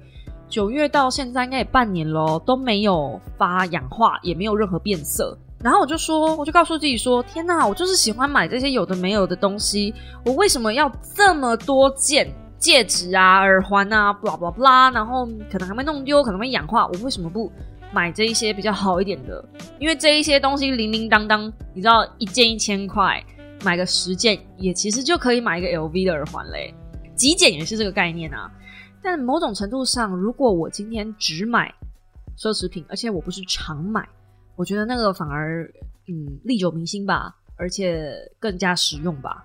[0.49, 5.37] 九月到现在应该也半年了，都没有发氧化，也没有任何变色。
[5.63, 9.93] 然后我就说，我就告诉自己说：“天哪，我就是喜欢买这些有的没有的东西。
[10.25, 16.85] 我为什么要这么多件戒指啊、耳环啊，blah blah blah，然后可能还会弄丢，可能会氧化。
[16.87, 17.49] 我为什么不
[17.93, 19.41] 买这一些比较好一点的？
[19.79, 23.23] 因为这一些东西零零当当，你知道，一件一千块，
[23.63, 26.75] 买个十件也其实就可以买一个 LV 的耳环嘞。
[27.15, 28.51] 极简也是这个概念啊。
[29.01, 31.73] 但某种程度上，如果我今天只买
[32.37, 34.05] 奢侈品，而且我不是常买。”
[34.55, 35.63] 我觉得那个反而，
[36.07, 39.43] 嗯，历久弥新吧，而且更加实用吧。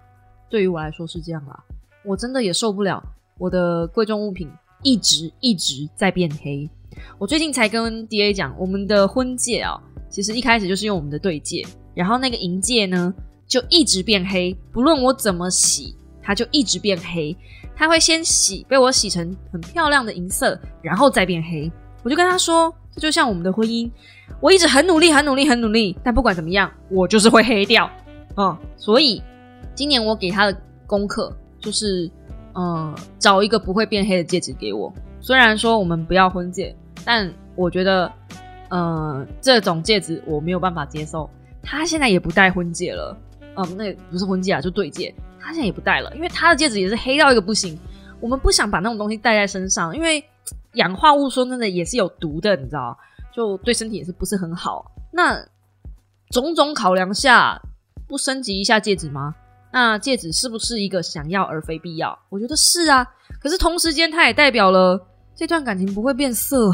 [0.50, 1.64] 对于我来说是这样啦。
[2.04, 3.02] 我真的也受不了
[3.38, 4.50] 我的贵重物品
[4.82, 6.68] 一直一直在变黑。
[7.18, 13.12] 我最近才跟 D A 讲，我们的婚戒啊，其实一开始就是用我们的对戒，然后那个银戒呢
[13.46, 17.36] 就一直变黑，不论我怎么洗，它就一直变黑。
[17.76, 21.70] 它会先洗，被我洗成很漂亮的银色，然后再变黑。
[22.02, 23.90] 我就跟他说，这就像我们的婚姻。
[24.40, 27.90] 我一直很努力，很努力，很努力，但不管怎么样，我就是会黑掉，
[28.36, 29.22] 嗯，所以
[29.74, 30.56] 今年我给他的
[30.86, 32.10] 功课就是，
[32.54, 34.92] 嗯，找一个不会变黑的戒指给我。
[35.20, 36.74] 虽然说我们不要婚戒，
[37.04, 38.10] 但我觉得，
[38.70, 41.28] 嗯，这种戒指我没有办法接受。
[41.62, 43.16] 他现在也不戴婚戒了，
[43.56, 47.78] 嗯，那不是婚戒啊，就对戒，他现在也不戴了，因为他的戒指也是黑到一个不行。
[48.20, 50.24] 我们不想把那种东西戴在身上，因为
[50.74, 52.96] 氧化物说真的也是有毒的，你知道。
[53.38, 54.84] 就对身体也是不是很好。
[55.12, 55.40] 那
[56.30, 57.56] 种种考量下，
[58.08, 59.32] 不升级一下戒指吗？
[59.72, 62.18] 那戒指是不是一个想要而非必要？
[62.30, 63.06] 我觉得是啊。
[63.40, 65.00] 可是同时间，它也代表了
[65.36, 66.72] 这段感情不会变色。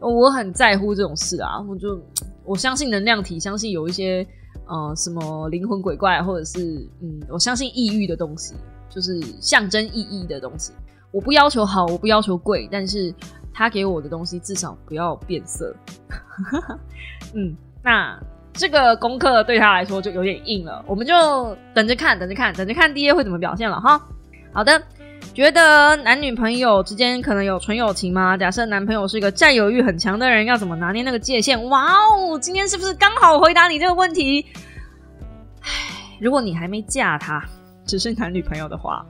[0.00, 1.60] 我很在乎这种事啊。
[1.68, 2.00] 我就
[2.44, 4.24] 我相信能量体，相信有一些
[4.68, 8.54] 呃什么灵魂鬼怪，或者是嗯，我相信异域的东西，
[8.88, 10.72] 就是象征意义的东西。
[11.10, 13.12] 我不要求好，我不要求贵，但是。
[13.58, 15.74] 他给我的东西至少不要变色，
[17.34, 18.20] 嗯，那
[18.52, 23.98] 这个功课对他来说就有点硬了，我们就等着看，等着看，等着看 D A 会怎么表现了哈。
[24.52, 24.82] 好的，
[25.32, 28.36] 觉得男女朋友之间可能有纯友情吗？
[28.36, 31.64] 假设男朋友是一个占有欲很强的人，要怎么拿捏那个界限？
[31.70, 34.44] 哇哦，今天是不是刚好回答你这个问题？
[35.62, 35.70] 唉，
[36.20, 37.42] 如果你还没嫁他，
[37.86, 39.02] 只是男女朋友的话。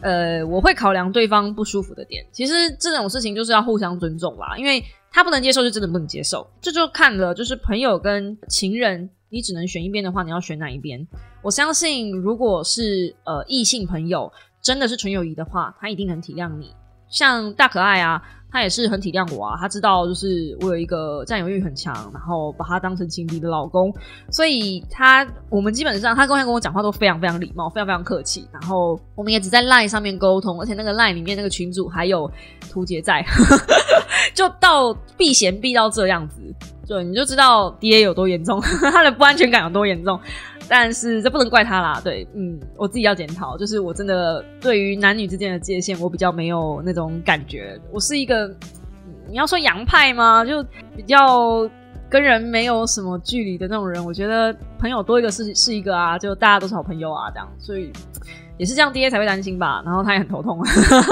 [0.00, 2.24] 呃，我会考量对方不舒服的点。
[2.32, 6.48] 其实这种事情就是要互相尊重啦，因为他不能接受，就真的不能接受。
[6.60, 11.06] 这就看了，就是朋友跟情人，你只能选一边的话，你要选哪一边？
[11.42, 14.32] 我相信，如果是呃异性朋友，
[14.62, 16.72] 真的是纯友谊的话，他一定能体谅你。
[17.08, 18.22] 像大可爱啊。
[18.50, 23.92] 他也是很体谅我啊，他知道就是我有一个占有欲很强，然后把他当成情敌的老公，
[24.30, 32.30] 所以他我们基本上他跟他跟我讲话都非常非常礼貌，非常非常客气，然后我们也只在 LINE 上面沟通，而且那个 LINE 里面那个群主还有
[32.70, 33.24] 图杰在，
[34.34, 36.40] 就到避嫌避到这样子，
[36.86, 38.60] 对，你就知道 DA 有多严重，
[38.92, 40.18] 他的不安全感有多严重。
[40.68, 47.80] 但是这不能怪他啦，对，嗯，我自己要检讨，就是我真的对于男女之间的界限，我比较没有那种感觉。
[47.90, 48.46] 我是一个，
[49.26, 50.44] 你要说洋派吗？
[50.44, 50.62] 就
[50.94, 51.68] 比较
[52.10, 57.90] 跟人没有什么距离的那种人，我觉得朋友多一个是是一个啊，就大家都是好朋友啊，这样，所以
[58.58, 60.60] 也是这样，爹才会担心吧，然后他也很头痛，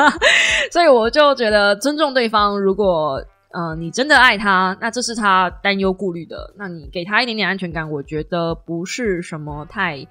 [0.71, 3.23] 所以我就觉得尊重对方，如果
[3.59, 10.07] 嗯你真的爱他，那这是他担忧顾虑的，那你给他一点点安全感，我觉得不是什么太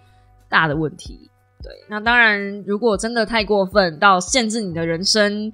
[0.50, 1.30] 大的问题。
[1.62, 5.54] 对，那当然，如果真的太过分到限制你的人生，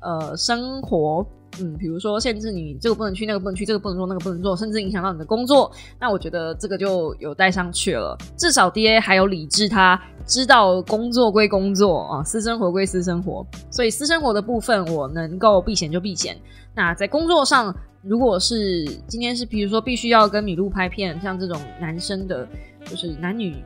[0.00, 1.26] 呃，生活，
[1.60, 8.16] 嗯，比如说限制你这个不能去，那个不能去，这个不能做，那个不能做，甚至影响到你的工作，那我觉得这个就有带上去了。
[8.36, 16.36] 至少 D A 还有理智，他知道工作归工作啊，私生活归私生活，所以私生活的部分我能够避嫌就避嫌。
[16.74, 22.46] 那在工作上，如果是今天是比如说必须要跟米露拍片，像这种男生的，
[22.86, 23.56] 就是男女。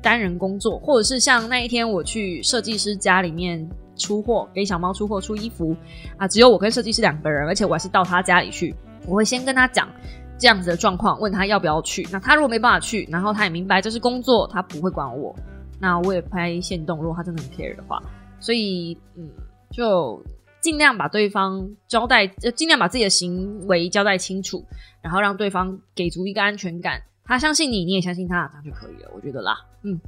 [0.00, 3.68] 单人工作，或者是像那一天我去设计师家里面
[3.98, 5.76] 出货，给小猫出货出衣服
[6.16, 8.74] 啊，只有我跟设计师两个人，而且我还是到他家里去，
[9.06, 9.88] 我会先跟他讲
[10.38, 12.06] 这样子的状况，问他要不要去。
[12.12, 15.34] 那他如果没办法去，然后他也明白这是工作，他不会管我，
[15.80, 16.98] 那我也拍线动。
[16.98, 18.00] 如果他真的很 care 的话，
[18.40, 19.28] 所以嗯，
[19.70, 20.22] 就
[20.60, 24.64] 尽量把对方交代，尽量把自己的行为交代清楚，
[25.02, 27.02] 然后让对方给足一个安全感。
[27.24, 29.58] 他相信你，你也相信他，这样就可以了，我觉得啦。
[29.82, 30.00] 嗯，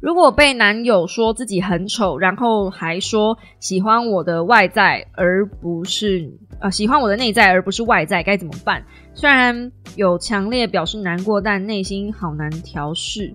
[0.00, 8.84] 如果被男友说自己很丑，然后还说喜欢我的外在，而不是呃喜欢我的内在，而不是外在，该怎么办？
[9.12, 13.34] 虽然有强烈表示难过，但内心好难调试。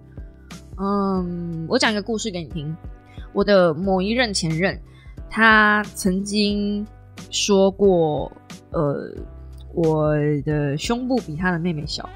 [0.80, 2.76] 嗯，我讲一个故事给你听。
[3.34, 4.80] 我的某一任前任，
[5.30, 6.86] 他曾经
[7.30, 8.32] 说过，
[8.72, 9.12] 呃，
[9.74, 12.08] 我的胸部比他的妹妹小。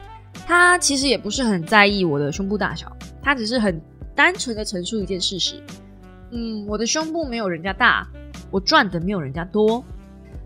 [0.46, 3.82] 他其实也不是很在意我的胸部大小，他只是很
[4.18, 5.62] 单纯的陈述一件事实。
[6.32, 8.08] 嗯，我的胸部没有人家大，
[8.50, 9.84] 我赚的没有人家多。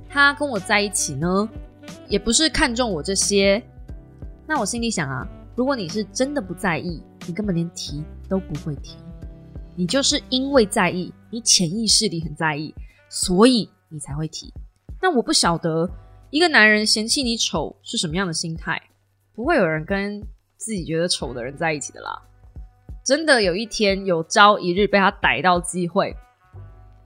[0.09, 1.47] 他跟我在一起呢，
[2.09, 3.63] 也不是看中我这些。
[4.45, 8.97] 那我心里想啊，如果你是真的不在意，你根本连提都不会提。
[9.73, 12.75] 你就是因为在意，你潜意识里很在意，
[13.07, 14.53] 所以你才会提。
[15.01, 15.89] 那我不晓得
[16.29, 18.79] 一个男人嫌弃你丑是什么样的心态。
[19.33, 20.21] 不会有人跟
[20.57, 22.21] 自己觉得丑的人在一起的啦。
[23.03, 26.15] 真的有一天有朝一日被他逮到机会，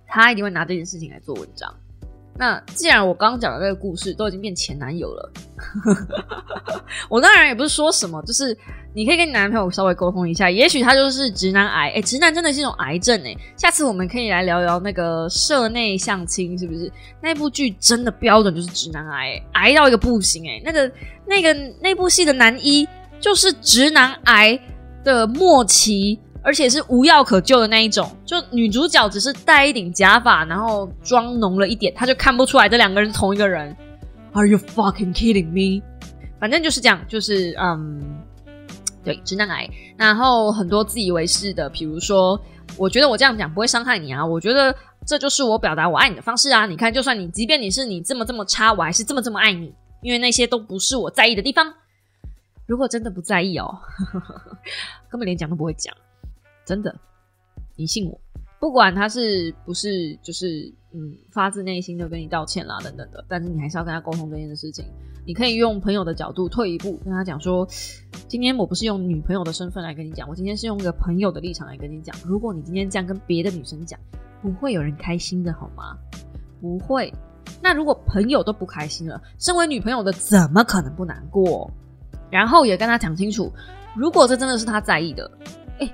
[0.07, 1.73] 他一定会拿这件事情来做文章。
[2.37, 5.31] 那既然我刚刚讲的那个故事都已经变前男友了，
[7.07, 8.57] 我当然也不是说什么，就是
[8.93, 11.91] 你可以跟你男朋友稍微沟通一下，也许他就是直男癌。
[11.91, 13.33] 哎，直男真的是一种癌症哎。
[13.55, 16.91] 下次我们可以来聊聊那个社内相亲，是不是？
[17.21, 20.61] 那部剧真的标准就是直男癌，癌到一个不行哎。
[20.61, 20.91] 那个
[21.25, 22.85] 那个那部戏的男一
[23.21, 24.59] 就是直男癌
[25.05, 26.19] 的末期。
[26.47, 33.75] 而且是无药可救的那一种，就女主角只是戴一顶假发，然后妆浓了一点，他就看不出来这两个人是同一个人。
[34.33, 35.83] Are you fucking kidding me？
[36.39, 37.99] 反正就是这样，就是嗯，
[39.03, 39.67] 对，直男癌。
[39.97, 42.39] 然后很多自以为是的，比如说，
[42.77, 44.71] 我觉得我这样讲不会伤害你啊，我觉得
[45.03, 46.67] 这就是我表达我爱你的方式啊。
[46.67, 51.73] 你看，就算你，即便你是你这么这么差，我还是这么这么爱你，因为那些都不是我在意的地方。
[52.67, 53.77] 如果真的不在意哦，
[55.09, 55.95] 根本连讲都不会讲。
[56.65, 56.95] 真的，
[57.75, 58.19] 你信我，
[58.59, 64.85] 不管他是不是，就是嗯，发自内心的跟你道歉啦，等等的，但是你还是要跟他沟通这件事情。
[65.27, 67.67] 你可以用朋友的角度退一步，跟他讲说，
[68.27, 72.15] 今天我不是用女朋友的身份来跟你讲，我今天是用一个朋友的立场来跟你讲。
[72.25, 73.99] 如果你今天这样跟别的女生讲，
[74.41, 75.97] 不会有人开心的好吗？
[76.61, 77.13] 不会。
[77.61, 81.71] 那如果朋友都不开心了，身为女朋友的怎么可能不难过？
[82.35, 83.51] 然后也跟他讲清楚，
[83.95, 85.31] 如果这真的是他在意的。
[85.79, 85.89] 哎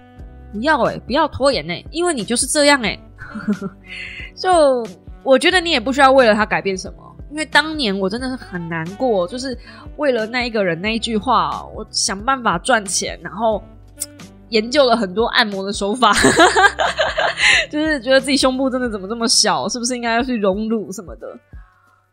[0.51, 2.99] 不要哎，不要拖延哎，因为你就是这样哎。
[4.35, 4.85] 就
[5.23, 9.57] 我觉得你也不需要为了他改变什么，因为当年我真的是很难过，就是
[9.97, 13.63] 为了那一个人那一句话，我想办法赚钱，然后
[14.49, 16.11] 研究了很多按摩的手法，
[17.71, 21.27] 就是觉得自己胸部真的怎么这么小，是不是应该要去隆乳什么的，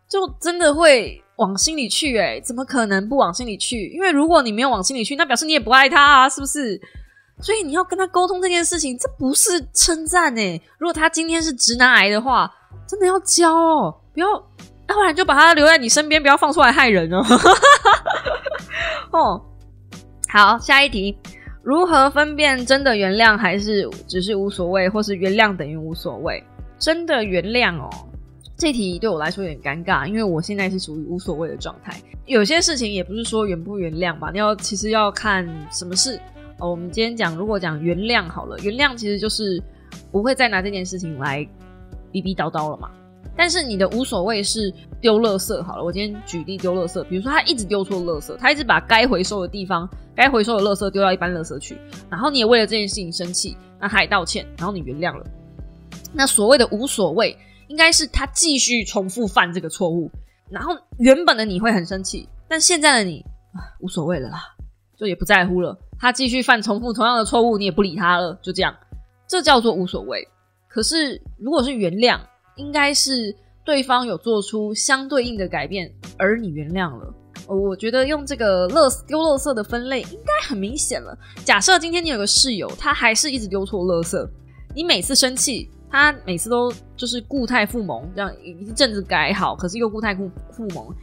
[0.09, 3.89] 就真的会往心里去哎，怎么可能不往心里去？
[3.89, 6.81] 因为如果你没有往心里去，那表示你也不爱他啊，是不是？
[7.41, 10.61] 所以你要跟他沟通这件事情，这不是称赞哎。
[10.79, 12.53] 如果他今天是直男癌的话，
[12.89, 14.27] 真的要教哦，不要，
[14.89, 17.23] 要不然就把他留在你身边，不要放出来害人哦。
[19.13, 19.41] 哦，
[20.29, 21.17] 好，下一题，
[21.63, 26.43] 如何分辨真的原谅还是只是无所谓，或是原谅等于无所谓？
[26.81, 27.89] 真的原谅哦，
[28.59, 31.97] 这题对我来说有点尴尬，因为我现在是属于无所谓的状态。
[32.27, 36.21] 有些事情也不是说原不原谅吧，你要其实要看什么事。
[36.59, 39.63] 哦，我们今天讲，如果讲原谅好了，原谅其实就是
[40.11, 41.49] 不会再拿这件事情来
[42.11, 42.91] 逼逼叨叨了嘛。
[43.37, 45.85] 但是你的无所谓是丢垃圾好了。
[45.85, 51.79] 我今天举例丢垃圾，比如说他一直丢错垃圾，他一直把该回收的地方、该回收的垃圾丢到一般垃圾去，
[52.11, 55.25] 然后你也为了这件事情生气，那他也道歉，然后你原谅了。
[56.13, 57.39] 那所谓的无所谓，
[57.69, 60.11] 应该是他继续重复犯这个错误，
[60.51, 63.25] 然后原本的你会很生气，但现在的你
[63.81, 64.43] 无所谓了啦，
[64.99, 65.79] 就也不在乎了。
[66.01, 68.75] 他继续犯重复同样的错误，你也不理他了，就这样，
[69.27, 70.27] 这叫做无所谓。
[70.69, 72.21] 可是如果是原谅，
[72.57, 77.15] 应该是对方有做出相对应的改变，而你原谅了。
[77.47, 81.17] 我觉得用这个乐丢垃圾的分类应该很明显了。
[81.45, 84.29] 假设今天你有个室友，他还是一直丢错垃圾，
[84.75, 90.95] 你每次生气，他每次都就是固态复萌，这样一阵子改好，可是又固态复复萌，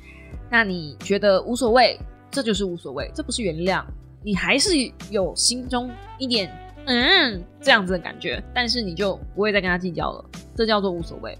[0.50, 2.00] 那你觉得无所谓？
[2.32, 3.84] 这就是无所谓，这不是原谅。
[4.24, 4.72] 你还是
[5.10, 6.52] 有心中一点
[6.86, 10.26] 嗯这样子的感觉，但是你就不会再跟他计较了，
[10.56, 11.38] 这叫做无所谓。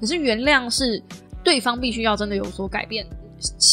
[0.00, 1.02] 可是原谅是
[1.42, 3.06] 对方必须要真的有所改变，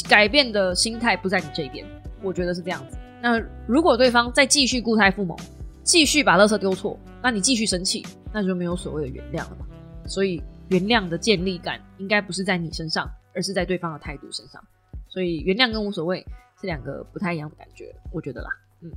[0.07, 1.85] 改变的心态不在你这边，
[2.21, 2.97] 我觉得是这样子。
[3.21, 5.37] 那如果对方再继续固态复萌，
[5.83, 9.65] 继续把垃圾丢错，那你继续生气，那就没有所谓的原谅了嘛。
[10.07, 14.61] 所以原谅的建立感应该不是在你身上，而是在对方的态度身上。
[15.07, 16.25] 所以原谅跟无所谓。
[16.61, 18.49] 是两个不太一样的感觉，我觉得啦。
[18.81, 18.89] 嗯，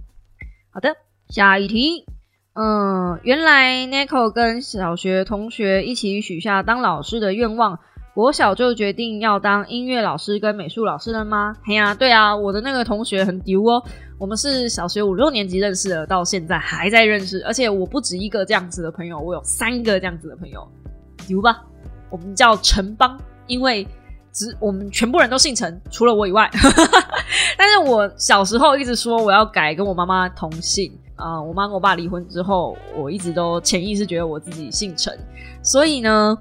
[0.70, 0.95] 好的，
[1.28, 2.07] 下一题。
[2.53, 7.80] 嗯，原来 Nico 跟小学同学一起许下当老师的愿望，
[8.17, 11.55] 国小就决定要当音乐老师跟美术老师了吗？
[11.62, 13.83] 嘿呀，对啊，我的那个同学很丢哦。
[14.17, 20.67] 我们是小学五六年级认识的，到现在还在认识，而且我不止一个这样子的朋友，我有三个这样子的朋友，
[21.29, 21.62] 丢吧。
[22.09, 23.87] 我们叫城邦，因为。
[24.33, 26.51] 只我们全部人都姓陈，除了我以外。
[27.57, 31.41] 但是我小时候一直说我要改跟我妈妈同姓啊。
[31.41, 35.19] 我妈跟我爸离婚之后，我一直都潜意识觉得我自己姓陈，
[35.62, 36.37] 所以呢，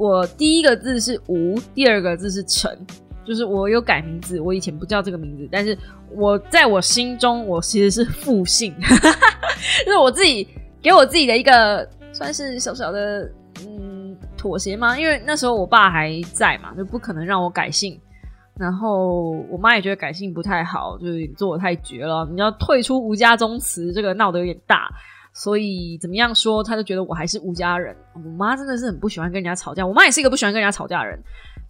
[0.00, 2.74] 我第一个字是吴，第二个字是陈，
[3.22, 4.40] 就是我有改名字。
[4.40, 5.76] 我以前不叫这个名字，但是
[6.16, 8.74] 我在我心中我其实是复姓，
[9.84, 10.48] 就是我自己
[10.80, 13.30] 给我自己的一个算是小小的
[13.66, 14.16] 嗯。
[14.38, 14.98] 妥协吗？
[14.98, 18.00] 因为那时候我爸还在嘛，就不可能让我改姓。
[18.58, 22.26] 然后我妈也觉得改姓不太好，就是做的太绝了。
[22.32, 24.88] 你要退出吴家宗祠，这个闹得有点大。
[25.32, 27.96] 所以怎么样说，他就觉得我还是吴家人。
[28.14, 31.18] 我妈真的是很不喜欢跟人家吵架，我妈也是一个不喜欢跟人家吵架的人。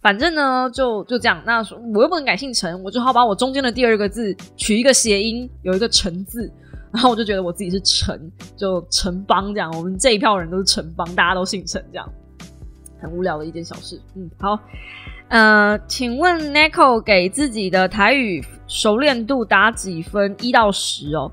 [0.01, 1.41] 反正呢，就就这样。
[1.45, 1.59] 那
[1.93, 6.51] 我又不能改姓陈，我只好把我中间的第二个字取一个谐音，有一个陈字。
[6.91, 8.19] 然后我就觉得我自己是陈，
[8.57, 9.71] 就陈邦这样。
[9.77, 12.13] 我们这一票人都是陈邦，大家都姓陈这样。
[12.99, 14.01] 很无聊的一件小事。
[14.15, 14.59] 嗯，好，
[15.29, 20.35] 呃，请问 Nico 给自己的台语熟练度打几分？
[20.41, 21.31] 一到十哦。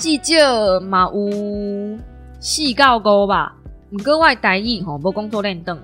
[0.00, 1.98] 嗯，计较嘛有
[2.40, 3.54] 四到五吧。
[3.90, 5.76] 唔过我台语吼无工作练凳，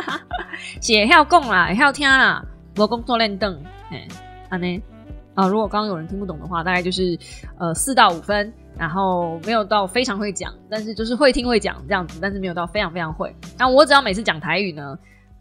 [0.80, 2.42] 是会晓讲啦，会晓听啦，
[2.76, 3.60] 无工作练凳。
[3.90, 4.08] 嘿，
[4.48, 4.80] 安尼
[5.34, 7.18] 啊，如果刚刚有人听不懂的话，大概就是
[7.58, 8.52] 呃四到五分。
[8.76, 13.32] 然后没有到非常会讲，但是就是会听会讲这样子，但是没有到非常非常会。
[13.56, 14.98] 那我只要每次讲台语呢，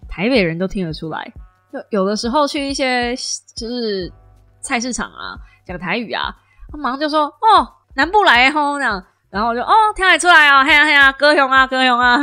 [0.07, 1.33] 台北人都听得出来。
[1.71, 3.15] 就有的时候去一些
[3.55, 4.11] 就是
[4.61, 5.33] 菜市场啊，
[5.65, 6.35] 讲台语啊，
[6.71, 12.17] 他马上就说：“哦，南部来吼这样。”然后我就哦，听得出来啊，嘿呀嘿呀，歌雄啊歌雄啊，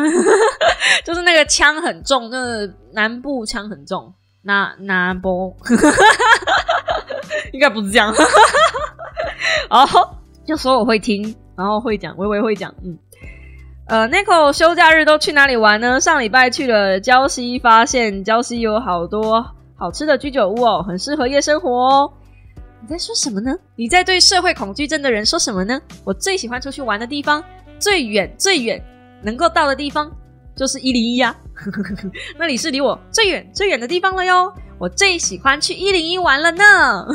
[1.04, 4.14] 就是那个腔很重，就是南部腔很重。
[4.42, 5.56] 那南部
[7.52, 8.14] 应该不是这样。
[9.70, 9.86] 哦。
[10.46, 12.98] 就说我会听，然后会讲，微微会讲，嗯，
[13.86, 16.00] 呃，Nico 休假日都去哪里玩呢？
[16.00, 19.46] 上礼拜去了礁溪，发现礁溪有好多
[19.76, 22.12] 好吃的居酒屋哦，很适合夜生活哦。
[22.80, 23.54] 你在说什么呢？
[23.76, 25.80] 你在对社会恐惧症的人说什么呢？
[26.04, 27.42] 我最喜欢出去玩的地方，
[27.78, 28.82] 最远最远
[29.22, 30.10] 能够到的地方
[30.56, 31.34] 就是一零一呀，
[32.38, 34.52] 那里是离我最远最远的地方了哟。
[34.78, 37.06] 我最喜欢去一零一玩了呢。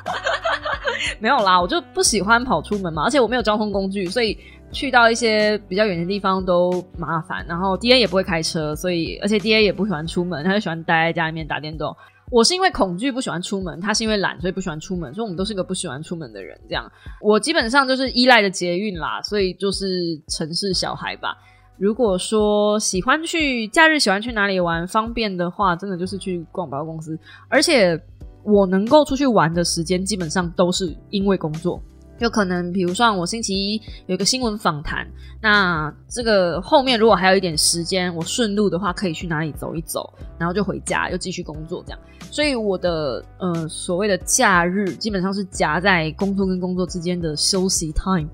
[1.20, 4.36] 没有啦，我就不喜欢跑出门嘛，而且我没有交通工具，所以
[4.72, 7.44] 去到一些比较远的地方都麻烦。
[7.46, 11.94] 然后 D A 也不会开车，所以而且 D A 也不喜欢出门，他就喜欢待在家里面打电动。
[12.30, 15.12] 我是因为恐惧不喜欢出门，他是因为懒，所以不喜欢出门。
[15.14, 16.58] 所以我们都是个不喜欢出门的人。
[16.68, 16.90] 这样，
[17.20, 21.36] 我基本上就是依赖的捷运啦，所以就是城市小孩吧。
[21.78, 28.00] 如果说喜欢去假日喜欢去哪里玩，方便的话，真的就是去逛百货公司，而且。
[28.48, 31.82] 我能够出去玩的时间，基本上都是因为工作。
[32.18, 35.06] 就可能，比如说我星期一有一个新闻访谈，
[35.40, 42.00] 那这个后面如果还有一点时间，我顺路的话可以去哪里走一走，然后就回家又继续工作这样。
[42.30, 48.28] 所以我的呃所谓的假日，基本上是夹在工作跟工作之间的休息 time。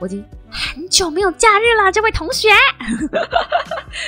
[0.00, 2.48] 我已经很久没有假日了，这位同学，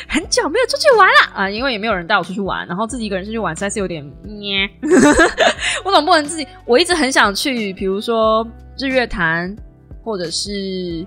[0.08, 1.48] 很久没有出去玩了啊！
[1.48, 4.68] 因为也没有人带我出去玩，然后自己一个人出去玩实在是有点咩。
[5.84, 8.46] 我总不能自己，我一直很想去，比如说
[8.78, 9.54] 日月潭，
[10.02, 11.06] 或者是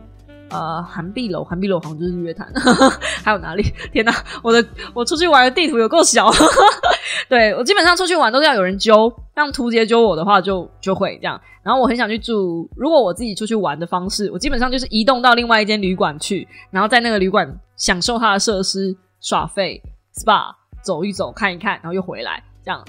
[0.49, 2.51] 呃韩碧楼，韩碧楼好像就是日月潭，
[3.23, 3.63] 还有哪里？
[3.91, 6.29] 天哪，我的我出去玩的地图有够小。
[7.29, 11.39] 对我基本上出去玩都是要有人揪，让图杰揪我的话就就会这样。
[11.61, 19.79] 然后我很想去住，如果我自己出去玩的方式，我基本上就是移动到另外一间旅馆去，然后在那个旅馆享受它的设施、耍费、
[20.15, 22.83] SPA 走一走、看一看，然后又回来，这样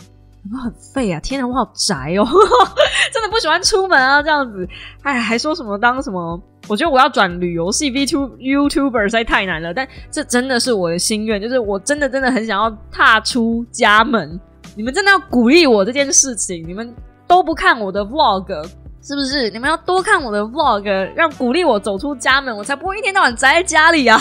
[0.52, 1.20] 我很废啊？
[1.20, 2.24] 天哪，我好宅哦，
[3.12, 4.66] 真的不喜欢出门啊，这样子，
[5.02, 6.40] 哎，还说什么当什么？
[6.68, 14.40] 我觉得我要转旅游系 V Two YouTuber 实在太难了，但这真的是我的心愿，就是我真的真的很想要踏出家门。
[14.76, 16.94] 你们真的要鼓励我这件事情，你们。
[17.30, 18.68] 都不看我的 vlog，
[19.02, 19.48] 是不是？
[19.50, 24.20] 你们要多看我的 vlog，让鼓励我走出家门，我才不会一天到晚宅在家里啊！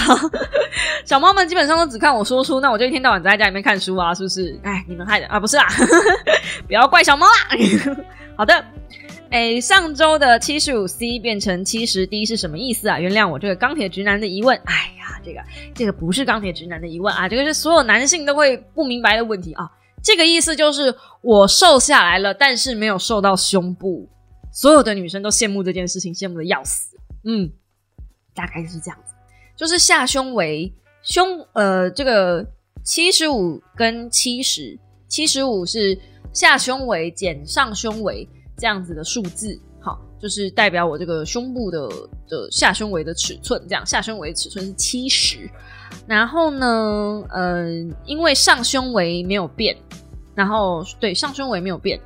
[1.06, 4.58] 小猫们基本上都只看我说书，那我就一天到晚宅在家里面看书啊，是不是？
[4.64, 5.68] 哎，你们害的啊，不是啊！
[6.66, 7.96] 不要怪小猫啦。
[8.38, 8.64] 好的，
[9.32, 12.98] 哎，上周的七十五 C 变成七十 D 是什么意思啊？
[13.00, 14.58] 原谅我这个钢铁直男的疑问。
[14.64, 15.42] 哎呀，这个
[15.76, 19.70] 这个不是钢铁直男的疑问啊，这个是所有男性都会不明白的问题啊。
[20.02, 24.08] 这个意思就是我瘦下来了，但是没有瘦到胸部。
[24.60, 26.98] 所有的女生都羡慕这件事情，羡慕的要死。
[27.24, 27.50] 嗯，
[28.36, 29.14] 大概就是这样子，
[29.56, 30.70] 就是下胸围
[31.02, 32.46] 胸呃，这个
[32.84, 34.78] 七十五跟七十，
[35.08, 35.98] 七十五是
[36.34, 38.28] 下胸围减上胸围
[38.58, 41.88] 这样子的数字，好，就是代表我这个胸部的
[42.28, 45.50] 的下胸围的尺寸，这样下胸围尺寸是七十。
[46.06, 49.74] 然后呢，嗯，因为上胸围没有变，
[50.36, 51.98] 然后对上胸围没有变，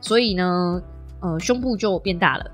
[0.00, 0.82] 所以呢，
[1.20, 2.50] 呃，胸部就变大了，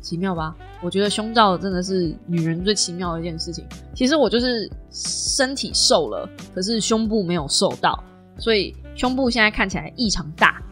[0.00, 0.54] 奇妙吧？
[0.82, 3.64] 我觉得胸罩真的是女人最奇妙的一件事情。
[3.94, 8.02] 其实我就是身体瘦了，可是胸部没有瘦到，
[8.38, 10.62] 所以胸部现在看起来异常大，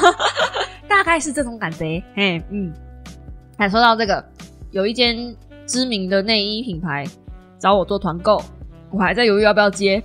[0.88, 2.02] 大概是这种感觉。
[2.14, 2.72] 嘿，嗯，
[3.58, 4.24] 还说到这个，
[4.70, 5.36] 有一间
[5.66, 7.06] 知名的内衣品牌
[7.58, 8.42] 找我做团购。
[8.90, 10.02] 我还在犹豫要不要接，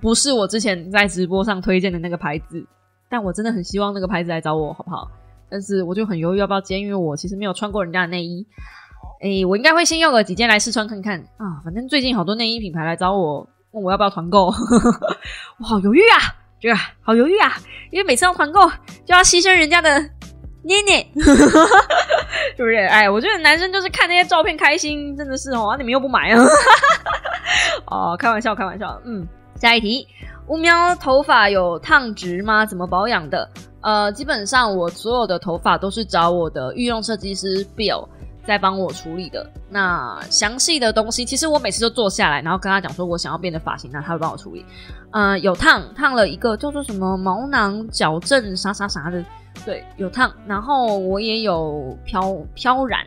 [0.00, 2.64] 不是我之前在直播上推荐的那个牌子，
[3.08, 5.10] 但我真的很希望那个牌子来找我，好不好？
[5.54, 8.44] 但是我就很犹豫要不要接，因为我其实没有穿过人家的内衣。
[9.22, 11.62] 哎，我应该会先用个几件来试穿看看啊。
[11.64, 14.46] 反正最近好多内衣品牌来找我，问我要不要团购，
[15.60, 17.52] 我好犹豫啊，这个好犹豫啊，
[17.92, 18.68] 因为每次要团购
[19.06, 20.00] 就要牺牲人家的
[20.64, 22.74] 捏捏， 是不是？
[22.74, 26.42] 哎，我觉得男生就是看那些照片开心，真的是哦，你们又不买啊。
[27.86, 29.00] 哦，开玩笑，开玩笑。
[29.04, 29.24] 嗯，
[29.54, 30.04] 下一题，
[30.48, 32.66] 乌喵头发有烫直吗？
[32.66, 33.48] 怎么保养的？
[33.80, 38.06] 呃，基本上我所有的头发都是找我的御用设计师 Bill
[38.46, 39.46] 在帮我处理的。
[39.70, 44.64] 那详细的东西，其实我每次都坐下来，然后跟他讲说我想要变的发型，那他会帮我处理。
[45.12, 49.24] 呃，有烫，烫了一个叫做什么毛囊矫正啥啥啥的，
[49.64, 50.30] 对，有烫。
[50.46, 53.00] 然后我也有漂漂染，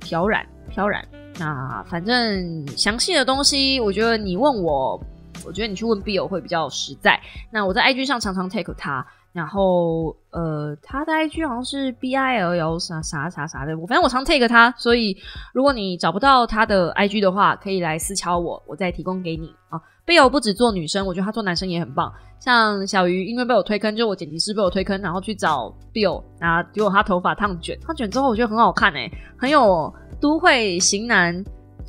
[0.00, 1.06] 漂染，漂染。
[1.38, 5.00] 那反正详细的东西，我觉得你问我，
[5.44, 7.20] 我觉得你去问 Bill 会比较实在。
[7.50, 15.16] 那我在 IG 上常常 take 他，然后呃，他的 IG 好像是 B I L L 啥啥啥啥的，我反正我常 take 他，所以
[15.52, 19.80] 如果你找不到他的 IG 的话，可以来私敲我，我再提供给你啊。
[20.06, 22.12] Bill 不止做女生，我觉得他做男生也很棒。
[22.38, 29.92] 像小鱼，因为被我推坑，就我剪辑师被我推坑，然后去找 Bill，然后结果他头发烫卷，烫卷之后我觉得很好看哎，很有。
[30.20, 31.42] 都会型男、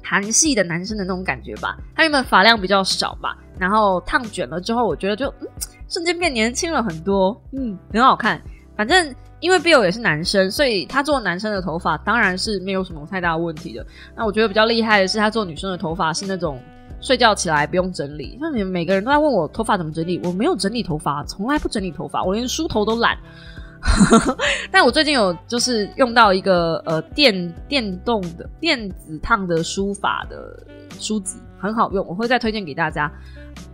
[0.03, 1.77] 韩系的男生的那种感觉吧。
[1.95, 5.47] 他原本发量比较少吧，然后烫卷了之后，我觉得就嗯，
[5.87, 8.41] 瞬间变年轻了很多，嗯，很好看。
[8.75, 13.85] 反正因为 Bill 也是男生，所以他做男生的头发当然是没有什么太大问题的。
[14.15, 16.59] 那我觉得比较厉害的是，他做女生的头发是那种
[16.99, 18.37] 睡觉起来不用整理。
[18.39, 23.17] 像你们每个人都在问我头发怎么整理，我没有整理头发，从来不整理头发，我连梳头都懒。
[24.71, 30.65] 但我最近有就是用到一个呃电电动的电子烫的梳法的
[30.99, 33.11] 梳子，很好用，我会再推荐给大家。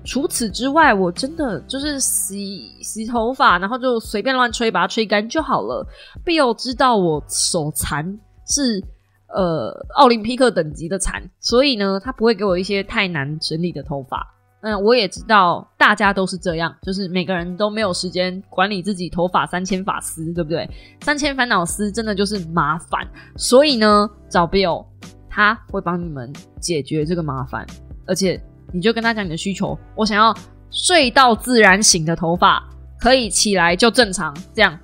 [0.05, 5.85] 除此之外，我真的就是洗洗头发，然后就随便乱吹，把它吹干就好了。
[6.23, 8.17] 必有知道我手残
[8.47, 8.81] 是
[9.27, 14.25] 呃奥林匹克等级的残，所以呢，他不会给我一些太难整理的头发。
[14.67, 20.69] 嗯，我也知道大家都是这样，就是每个人都没有时间管理自己头发三千发丝，对不对？
[20.99, 23.07] 三千烦恼丝真的就是麻烦，
[23.37, 24.85] 所以呢，找 Bill
[25.29, 27.65] 他会帮你们解决这个麻烦，
[28.05, 30.35] 而且你就跟他讲你的需求，我想要
[30.69, 32.61] 睡到自然醒的头发，
[32.99, 34.77] 可以起来就正常，这样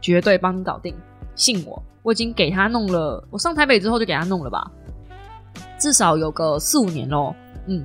[0.00, 0.94] 绝对帮你搞定，
[1.34, 4.70] 信我，我已经给他弄了，我上台北之后就给他弄了吧。
[5.78, 7.34] 至少有个四五年喽。
[7.66, 7.84] 嗯，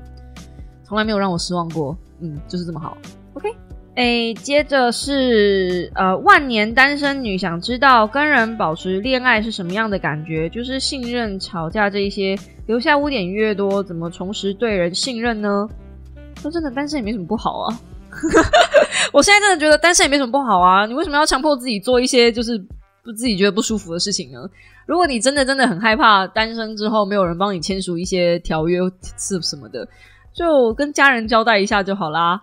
[0.85, 1.97] 从来没有让我失望过。
[2.21, 2.97] 嗯，就是这么好。
[3.33, 3.49] OK，
[3.95, 10.47] 哎，接着是呃，万年单身女想知道跟人保持恋爱是什么样的感觉？
[10.49, 12.37] 就是信任、吵架这一些，
[12.67, 15.67] 留下污点越多，怎么重拾对人信任呢？
[16.41, 17.79] 说真的，单身也没什么不好啊。
[19.11, 20.85] 我现在真的觉得单身也没什么不好啊！
[20.85, 22.57] 你为什么要强迫自己做一些就是
[23.03, 24.39] 不自己觉得不舒服的事情呢？
[24.85, 28.79] 如果你真的真的很害怕单身之后没有人帮你签署一些条约
[29.17, 29.85] 是什么的，
[30.35, 32.39] 就跟家人交代一下就好啦。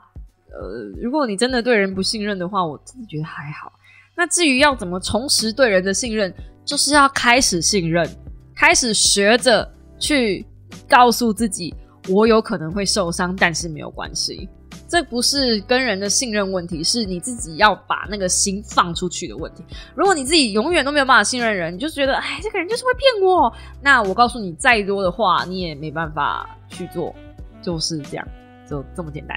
[0.49, 3.71] 呃，如果你真的对人不信任的话，我真的觉得还好。
[4.17, 6.33] 那至于要怎么重拾对人的信任，
[6.65, 8.09] 就是要开始信任，
[8.55, 10.45] 开始学着去
[10.89, 11.75] 告诉自己，
[12.09, 14.49] 我有可能会受伤，但是没有关系。
[14.89, 19.65] 这不是跟人的信任问题，是你自己要把那个心放出去的问题。
[19.95, 23.51] 如果你自己永远都没有办法信任人，你就觉得哎，这个人就是会骗我，
[23.81, 27.15] 那我告诉你，再多的话你也没办法去做，
[27.63, 28.29] 就是这样，
[28.69, 29.37] 就这么简单。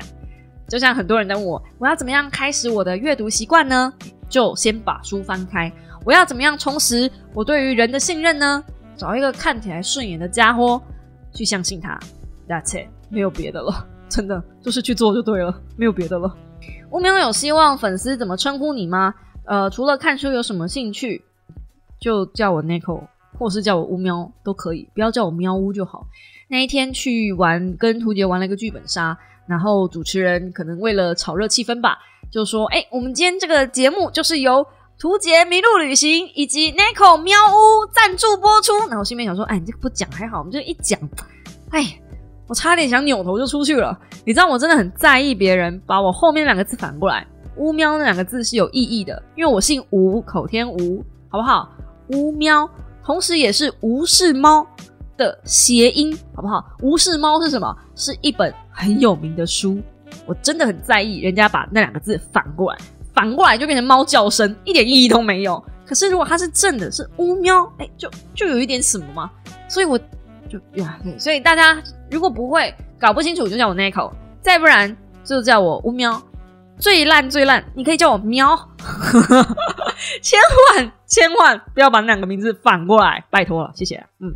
[0.68, 3.94] 就像很多人在问我，我要怎么样开始我的阅读习惯呢？
[4.28, 5.72] 就先把书翻开。
[6.04, 8.64] 我要怎么样重拾我对于人的信任呢？
[8.98, 10.82] 找一个看起来顺眼的家伙
[11.34, 12.00] 去相信他。
[12.48, 13.88] That's it，没有别的了。
[14.08, 16.36] 真的就是去做就对了，没有别的了。
[16.92, 19.14] 乌喵有希望粉丝怎么称呼你吗？
[19.46, 21.24] 呃，除了看书有什么兴趣，
[22.00, 23.04] 就叫我 Nico，
[23.38, 26.08] 或是叫我乌喵都可以，不要叫我喵乌就好。
[26.48, 29.18] 那一天去玩，跟图杰玩了一个剧本杀，
[29.48, 31.98] 然后主持人可能为了炒热气氛吧，
[32.32, 34.66] 就说：“哎，我们今天这个节目就是由
[35.00, 41.00] 图杰麋鹿旅行以及 Nico 喵屋赞助播出。”然后心里面想说：“哎，你这个不讲还好，我们就一讲，
[41.72, 42.00] 哎。”
[42.48, 47.26] 我差点想扭头就出去了，你知道我真的很在意别人把我后面两个字反过来，
[47.58, 51.68] 乌喵那两个字是有意义的，因为我姓吴，口天吴，好不好？
[52.10, 52.70] 乌喵，
[53.04, 54.64] 同时也是吴氏猫
[55.18, 56.64] 的谐音，好不好？
[56.82, 57.76] 无视猫是什么？
[57.96, 59.82] 是一本很有名的书，
[60.26, 62.80] 我真的很在意人家把那两个字反过来，
[63.14, 65.64] 反过来就变成猫叫声，一点意义都没有。
[65.86, 69.30] 可是如果它是正的，是乌喵，哎，就就有一点什么嘛，
[69.68, 70.00] 所以我。
[70.48, 71.82] 就呀，所以大家
[72.12, 74.12] 如果不会搞不清楚，就叫我 Nico，
[74.42, 76.22] 再不然就叫我乌喵，
[76.78, 78.56] 最烂最烂，你可以叫我喵，
[80.22, 80.40] 千
[80.78, 84.32] 万千万不要把那两个名字反过来，拜托了，谢谢，嗯。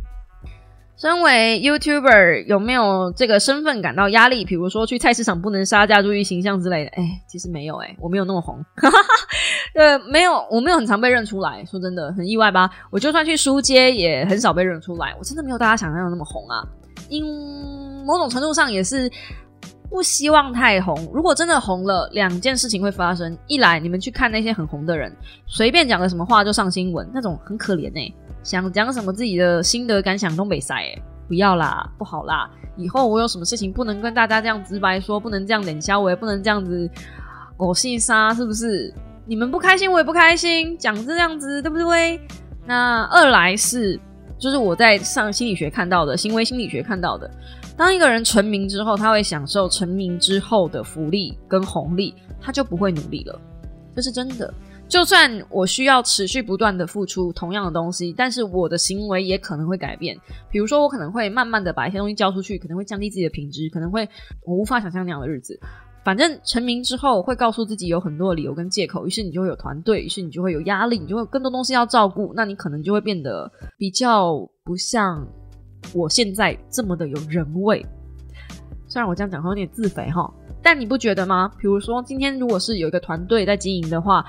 [1.00, 4.44] 身为 YouTuber，有没有这个身份感到压力？
[4.44, 6.90] 比如说去菜市场不能杀价，注意形象之类的。
[6.90, 8.62] 哎，其实没有，哎，我没有那么红。
[9.74, 11.64] 呃，没有，我没有很常被认出来。
[11.64, 12.68] 说真的，很意外吧？
[12.90, 15.14] 我就算去书街，也很少被认出来。
[15.18, 16.62] 我真的没有大家想象的那么红啊。
[17.08, 17.24] 因
[18.04, 19.10] 某种程度上也是
[19.88, 21.10] 不希望太红。
[21.14, 25.10] 如果真的红了，两件事情会发生：一来，你们去看那些很红的人，
[25.46, 28.12] 随便讲个什么话就上新闻，那种很可怜哎。
[28.42, 32.50] 想讲什么自己的心得感想都没塞哎，不要啦，不好啦！
[32.76, 36.90] 以后我有什么事情不能跟大家这样直白说，不能这样冷笑，我也不能这样子
[37.56, 38.92] 狗戏杀，是不是？
[39.26, 42.20] 你们不开心，我也不开心，讲这样子对不对？
[42.66, 44.00] 那二来是，
[44.38, 47.30] 就是我在上心理学看到的，行为心理学看到的，
[47.76, 53.38] 当一个人成名之后，他会享受成名之后的福利跟红利，他就不会努力了，
[53.94, 54.52] 这是真的。
[54.90, 60.18] 就算我需要持续不断的付出同样的东西，但是我的行为也可能会改变。
[60.50, 64.06] 比如说，我可能会慢慢的把一些东西交出去，可能会降低自己的品质，可能会
[64.44, 65.58] 我无法想象那样的日子。
[66.02, 73.48] 反正成名之后，会告诉自己有很多理由跟借口，于是你就会有团队，于是你就会有压力，你就会有更多东西要照顾，那你可能就会变得
[73.78, 75.24] 比较不像
[75.94, 77.86] 我现在这么的有人味。
[78.88, 80.28] 虽然我这样讲会有点自肥哈，
[80.60, 81.52] 但你不觉得吗？
[81.58, 84.26] 比如说今天如果是有一个团队在经营的话。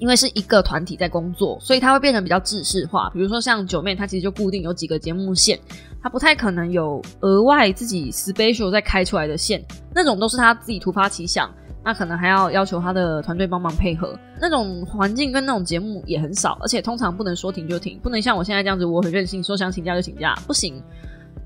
[0.00, 3.10] 因为是一个团体在工作，所以它会变成比较制式化。
[3.14, 5.60] 比如说像九妹，她其实就固定有几个节目线，
[6.02, 9.62] 她不太可能有额外自己 special 再开出来的线，
[9.94, 11.48] 那种都是她自己突发奇想，
[11.84, 14.18] 那可能还要要求她的团队帮忙配合。
[14.40, 20.82] 那种环境跟那种节目也很少，而且通常不能说停就停，不能像我现在这样子，我很任性，说想请假就请假，不行。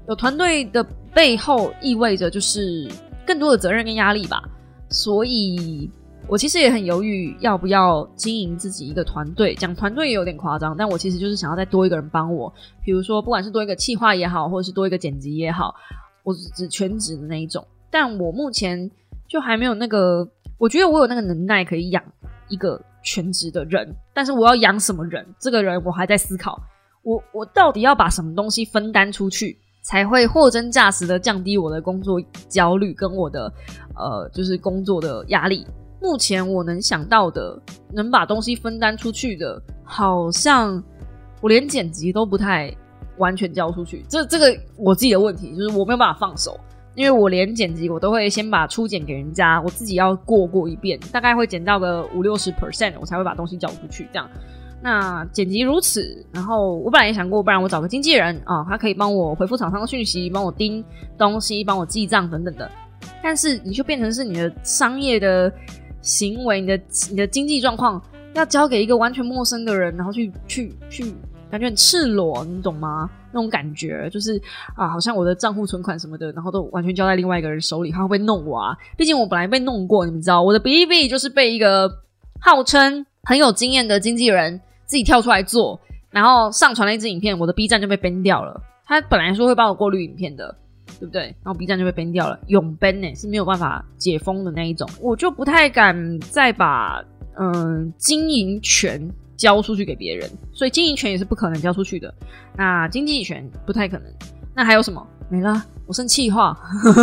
[0.07, 2.89] 有团队的背后意味着就是
[3.27, 4.41] 更多的责任跟压力吧，
[4.91, 5.91] 所以。
[6.27, 12.53] 我其实也很犹豫要不要经营自己一个团队，讲团队也有点夸张，但我其实就是想要再多一个人帮我，
[12.83, 15.75] 比如说不管是多一个企划也好，或者是多一个剪辑也好，
[16.23, 17.65] 我只全职的那一种。
[17.91, 18.91] 但我目前
[19.29, 20.27] 就还没有那个，
[20.59, 22.03] 我觉得我有那个能耐可以养
[22.49, 26.61] 一个全职的人，但是我要养什么人，这个人我还在思考。
[27.03, 32.19] 我我到底要把什么东西分担出去，才会货真价实的降低我的工作
[32.49, 33.53] 焦虑跟我的
[33.95, 35.67] 呃就是工作的压力。
[36.05, 37.59] 目前我能想到的，
[37.91, 40.85] 能把东西分担出去的，好像
[41.41, 42.71] 我连剪辑都不太
[43.17, 44.05] 完全交出去。
[44.07, 46.61] 这这个我自己的问题就是我没有办法放手，
[46.95, 54.07] 因为我连剪辑我都会先把初剪给人家，我自己要过过一遍，大概会剪到个五六十 percent，我才会把东西交出去。
[54.13, 54.29] 这样，
[54.83, 60.85] 那剪辑如此，然后我本来也想过，不然我找个经纪人啊，他可以帮我回复厂商的讯息，帮我盯
[61.17, 62.71] 东西，帮我记账等等的。
[63.23, 65.51] 但是你就变成是你的商业的
[66.05, 68.01] 行为，你的你的经济状况
[68.35, 71.13] 要交给一个完全陌生的人，然后去去去。
[71.51, 73.09] 感觉很赤裸，你懂吗？
[73.31, 74.41] 那种感觉就是
[74.75, 78.77] 啊，好像我的账户存款什么的，然后都完全交在另外一个人手里，他会不会弄我啊？
[78.97, 81.89] 毕竟我本来被弄过，你们知道，我的 B B 就是被一个
[82.41, 85.79] 号称很有经验的经纪人自己跳出来做，
[86.11, 88.61] 然后上传了一支影片，我的 B 站就被 ban 掉了。
[88.85, 90.53] 他本来说会帮我过滤影片的，
[90.99, 91.23] 对不对？
[91.43, 97.05] 然后 B 站就被 ban 掉了，永 ban 呢是没有办法解封的那一种，我就不太敢再把
[97.39, 99.11] 嗯经营权。
[99.37, 102.15] 交出去给别人，所以经营权也是不可能交出去的。
[102.57, 104.07] 那经济权不太可能。
[104.55, 105.05] 那还有什么？
[105.29, 105.61] 没了。
[105.87, 106.57] 我剩气话。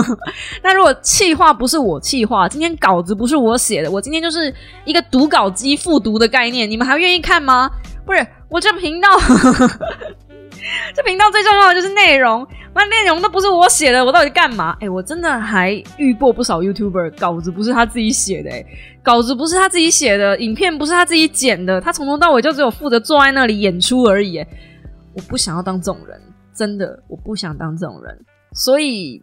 [0.64, 4.52] 那如果气话不是我气话，今天稿子不是我写的，我今天就是
[4.86, 7.70] 一个读稿机复读的概念，你们还愿意看吗？
[8.06, 9.10] 不是，我这频道，
[10.96, 12.48] 这频道最重要的就是内容。
[12.74, 14.78] 那内容都不是我写的，我到底干嘛？
[14.80, 18.66] 哎，我真的还遇过不少 YouTuber，稿子不是他自己写的，哎。
[19.04, 24.38] 稿子不是他自己写的，影片不是他自己剪的，他从头到尾就只有负责坐在那里演出而已。
[25.14, 26.22] 我不想要当这种人，
[26.54, 28.18] 真的，我不想当这种人。
[28.54, 29.22] 所以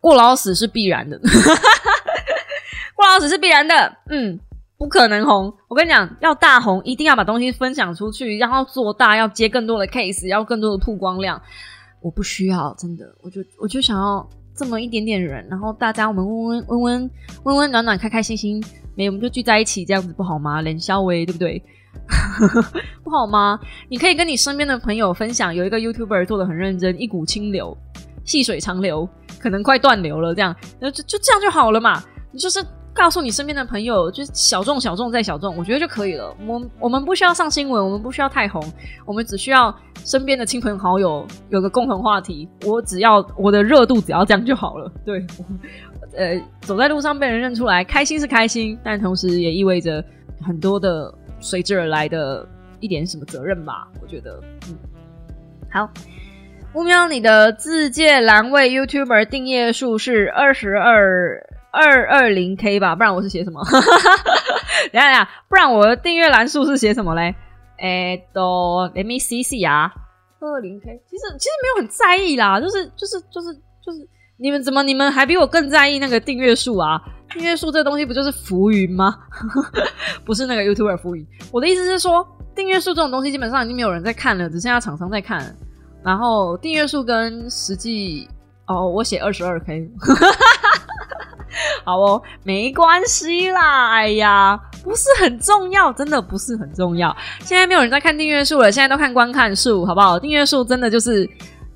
[0.00, 1.18] 过劳死是必然的，
[2.94, 3.96] 过劳死是必然的。
[4.10, 4.38] 嗯，
[4.84, 5.50] 不可能红。
[5.66, 11.40] 我跟你讲，要大红，一定要把东西分享出去，然后做大，要接更多的 case，要更多的曝光量。
[12.02, 14.28] 我不需要，真的，我就我就想要。
[14.56, 17.10] 这么一点点人，然后大家我们温温温温
[17.42, 18.62] 温温暖暖开开心心，
[18.94, 20.62] 没我们就聚在一起，这样子不好吗？
[20.62, 21.60] 冷肖威对不对？
[23.02, 23.58] 不好吗？
[23.88, 27.76] 你可以跟你身边的朋友分享，有一个 YouTuber 做的很认真，一股清流，
[28.24, 29.08] 细水长流，
[29.40, 32.00] 可能快断流了，这样那，就就这样就好了嘛。
[32.30, 32.64] 你就是。
[32.94, 36.32] 告诉你身边的朋友，就是小众、小众再小众，我觉得就可以了。
[36.46, 38.62] 我我们不需要上新闻，我们不需要太红，
[39.04, 42.48] 我们只需要身边的亲朋好友有个共同话题。
[42.64, 44.88] 我只要我的热度只要这样就好了。
[45.04, 45.26] 对，
[46.16, 50.02] 呃，走在路上被人认出来，开心是开心，但同时也意味着
[50.40, 52.46] 很多的随之而来的
[52.78, 53.88] 一点什么责任吧？
[54.00, 54.76] 我觉得，嗯，
[55.68, 55.90] 好，
[56.74, 61.44] 乌喵，你的自介栏位 YouTuber 订阅数是二十二。
[61.74, 63.60] 二二零 K 吧，不然我是写什么？
[64.92, 67.34] 等下等下，不然我的订阅栏数是写什么嘞？
[67.78, 69.92] 哎，都 Let me see see 啊，
[70.40, 73.52] 二零 K，其实其实没有很在意啦，就是就是就是
[73.84, 77.00] 就是，你们怎么你们还比我更在意那个订阅数啊？
[77.30, 79.18] 订阅数这东西不就是浮云吗？
[80.24, 81.26] 不是那个 YouTuber 浮云。
[81.50, 82.24] 我的意思是说，
[82.54, 85.54] 订阅数这种东西基本上已经没有人在看了，只剩下厂商在看。
[86.04, 88.28] 然后订阅数跟实际
[88.66, 89.90] 哦，我写二十二 K。
[91.84, 93.90] 好哦，没关系啦。
[93.90, 97.14] 哎呀，不是很重要，真的不是很重要。
[97.40, 100.18] 现在没有人在看订阅数了，现在都看观看数，好不好？
[100.18, 101.28] 订阅数真的就是，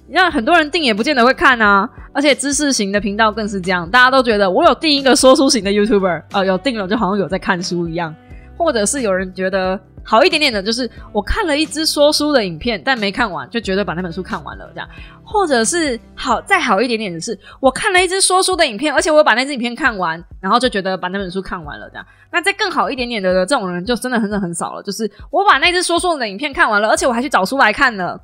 [0.08, 1.88] 让很多人订也不见得会看啊。
[2.12, 8.12] 而且知识型的频道更是这样，大家都觉得我有订一个说书型的 YouTuber，呃，有订了就好像有在看书一样，
[8.58, 9.80] 或者是有人觉得。
[10.04, 14.88] 好一点点的，就是我看了一支说书的影片，但没看完，就觉得把那本书看完了这样；
[15.22, 22.06] 或者是好再好一点点的是，我看了一支说书的影片，而且我把那支影片看完，然后就觉得把那本书看完了这样。
[22.32, 24.82] 那再更好一点点的这种人，就真的很很少了。
[24.82, 28.18] 就是我把那支说书的影片看完了，而且我还去找书来看了。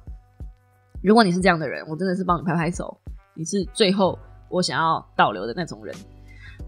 [1.03, 2.97] 如果你是这样的人，我真的是帮你拍拍手，
[3.35, 5.95] 你是最后我想要倒流的那种人。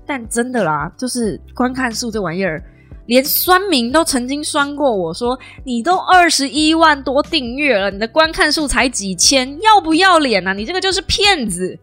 [0.06, 2.62] 但真的啦，就是观看数这玩意儿。
[3.06, 10.52] 连酸民都曾经酸过我说：“你都二十一万多订阅了，你的观看数才几千，要不要脸啊？
[10.52, 11.78] 你这个就是骗子。”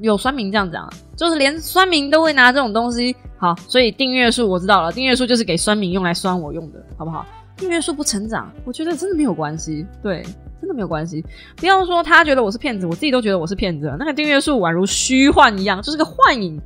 [0.00, 3.16] 有酸民这样讲，就是连酸民都会拿这种东西。
[3.38, 7.24] 好，所以订阅数我知道了，订阅数就是给酸民用来酸我用的，好不好？
[7.56, 10.22] 订阅数不成长，我觉得真的没有关系，对，
[10.60, 11.24] 真的没有关系。
[11.56, 13.90] 不要说他觉得我是骗子，我自己都觉得我是骗子。
[13.98, 16.60] 那个订阅数宛如虚幻一样，就是个幻影。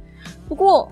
[0.49, 0.91] 不过。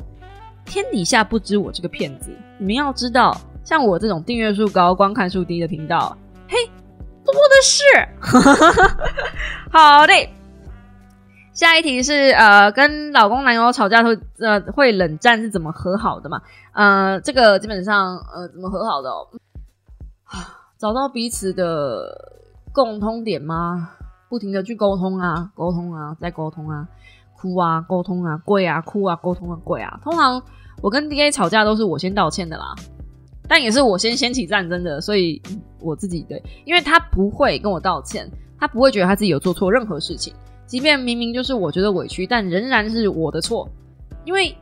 [0.69, 3.35] 天底下不知我这个骗子，你们要知道，
[3.65, 6.17] 像我这种订阅数高、观看数低的频道，
[6.47, 6.57] 嘿，
[7.25, 7.83] 多的是。
[9.73, 10.13] 好的，
[11.53, 16.41] 下一题是呃，跟老公男友吵架会呃会冷战是怎么和好的嘛？
[16.73, 19.11] 呃，这个基本上呃怎么和好的？
[20.25, 23.91] 啊， 找到彼此的共通点吗？
[24.29, 26.87] 不停的去沟通啊，沟通啊，再沟通啊。
[27.41, 30.01] 哭啊，沟通啊，跪啊，哭啊，沟通啊，跪啊。
[30.03, 30.43] 通常
[30.81, 32.75] 我跟 D A 吵架都是我先道歉的啦。
[33.51, 35.41] 但也是我先掀起战争的，所以
[35.81, 40.35] 我自己对，因为他不会跟我道歉，他不会觉得他自己有做错任何事情，
[40.67, 43.67] 即便明明就是我觉得委屈，但仍然是我的错，
[44.27, 44.55] 因为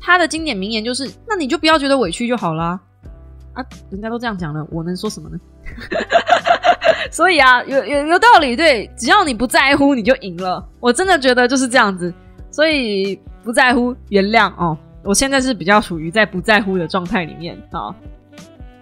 [0.00, 2.80] 他的经典名言就是：“那你就不要觉得委屈就好啦。”
[3.54, 5.38] 啊，人家都这样讲了，我能说什么呢？
[7.12, 10.66] 所 以 啊，有有有道理，对，只要你不在乎，你就赢了。
[10.80, 12.12] 我真的觉得就是这样子，
[12.52, 14.78] 所以不在乎，原谅哦。
[15.02, 17.92] 我现在是比较属于在不在乎的状态里面啊。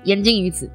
[0.05, 0.71] 言尽于此。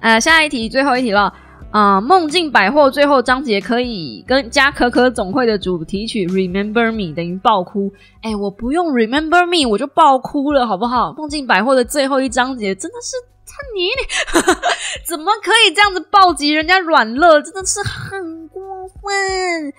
[0.00, 1.32] 呃，下一题，最后一题了。
[1.70, 7.90] 啊，梦境百货最后章节可以跟加可可总会的主题曲《Remember Me》等于爆哭。
[8.20, 11.14] 哎，我不用《Remember Me》，我就爆哭了，好不好？
[11.14, 13.16] 梦境百货的最后一章节真的是
[13.46, 13.54] 他。
[13.74, 17.40] 你 你怎么可以这样子暴击人家软乐？
[17.40, 19.72] 真的是很过分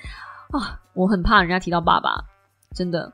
[0.60, 0.80] 啊！
[0.94, 2.10] 我很怕人家提到爸爸，
[2.74, 3.12] 真的，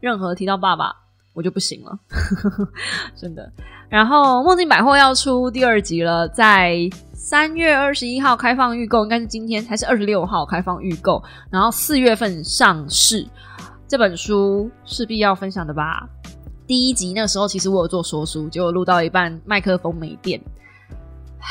[0.00, 0.94] 任何提到爸爸
[1.32, 1.98] 我就不行了，
[3.14, 3.52] 真的。
[3.88, 13.26] 然后梦境百货要出第二集了，在三月二十一号开放预购，应该是今天还是二十六号开放预购，然后四月份上市。
[13.86, 16.08] 这本书势必要分享的吧。
[16.66, 20.40] 第一集那时候，其实我有做说书，结果录到一半，麦克风没电，
[21.38, 21.46] 唉，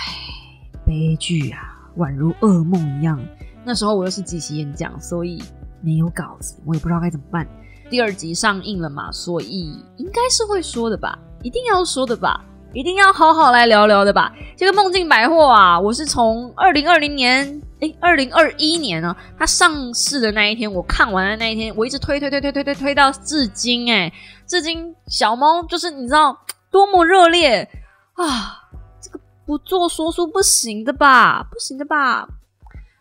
[0.86, 1.60] 悲剧啊，
[1.98, 3.20] 宛如噩梦一样。
[3.64, 5.42] 那时候我又是即席演讲，所以
[5.84, 7.48] 没有稿子，我也不知道该怎么办。
[7.90, 12.44] 第二集上映了嘛，所以应该是会说的吧，一定要说的吧。
[12.74, 14.34] 一定要好好来聊聊的吧。
[14.58, 24.12] 这个梦境百货啊，我是从二零二零年，哎，二零二一年呢，它上市的那一天，我看完的那一天，我一直推推推推推推推到至今，哎，
[24.48, 26.36] 至今小猫就是你知道
[26.72, 27.70] 多么热烈
[28.16, 28.58] 啊！
[29.00, 31.44] 这个不做说书不行的吧？
[31.52, 32.28] 不行的吧？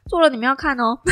[0.07, 0.99] 做了你们要看哦，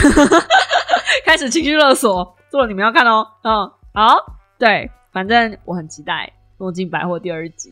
[1.24, 4.16] 开始情绪勒索，做了你们要看哦，嗯，好，
[4.58, 7.70] 对，反正我很期待东京百货第二集。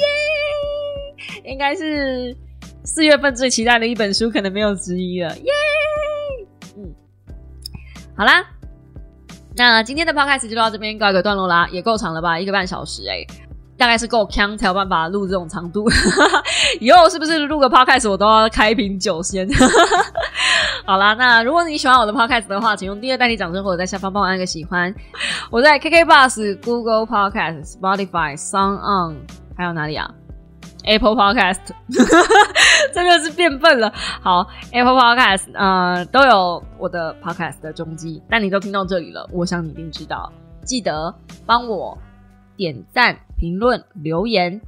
[0.00, 2.36] 耶，应该是
[2.84, 5.36] 四月份最期待的一本书，可能没有之一了。
[5.38, 5.52] 耶，
[6.76, 6.94] 嗯，
[8.16, 8.44] 好啦，
[9.56, 13.24] 那今天的 podcast 就到这边告一个段落啦，也够长了吧，一个半小时哎，
[13.76, 15.84] 大概是够强才有办法录这种长度。
[16.80, 19.48] 以后是不是录个 podcast 我都要开瓶酒先？
[20.86, 24.94] 好啦，那如果你喜欢我的 podcast 的话，请用第二代替掌声，或者在下方帮我按个喜欢。
[25.50, 29.16] 我在 KK Bus、Google Podcast、Spotify、Sound On。
[29.56, 30.10] 还有哪里啊
[30.84, 31.60] ？Apple Podcast，
[32.92, 33.90] 真 的是变笨了。
[34.20, 38.20] 好，Apple Podcast，呃，都有我的 Podcast 的踪迹。
[38.28, 40.30] 但你都听到这里了，我想你一定知道。
[40.64, 41.14] 记得
[41.46, 41.96] 帮我
[42.56, 44.60] 点赞、评论、留言，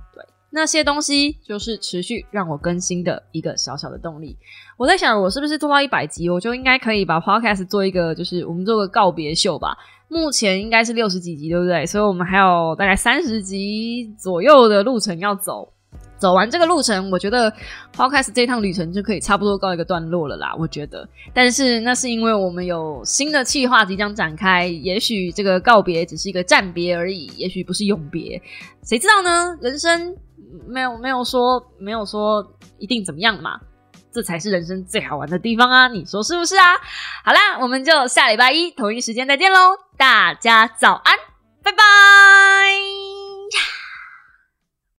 [0.56, 4.34] 那些东西就是持续让我更新的一个小小的动力。
[4.78, 9.76] 我在想，我是不是做到一百集，我就应该可以把 Podcast 做一个，就是我们做个告别秀吧。
[10.08, 11.84] 目前应该是六十几集，对不对？
[11.84, 15.70] 所以我们还有大概三十集左右的路程要走。
[16.18, 17.52] 走完这个路程，我觉得
[17.94, 20.54] Podcast 这趟旅程就可以差不多告一个段落了啦。
[20.58, 28.40] 我觉得，但是那是因为我们有新的计划即将展开，也许这个告别只是一个暂别而已，也许不是永别，
[28.82, 29.58] 谁知道呢？
[29.60, 30.16] 人生
[30.66, 32.46] 没有没有说没有说
[32.78, 33.60] 一定怎么样嘛。
[34.12, 35.88] 这才是人生最好玩的地方啊！
[35.88, 36.74] 你说是不是啊？
[37.22, 39.76] 好啦，我们就下礼拜一同一时间再见喽！
[39.98, 41.18] 大家早安，
[41.62, 43.05] 拜拜。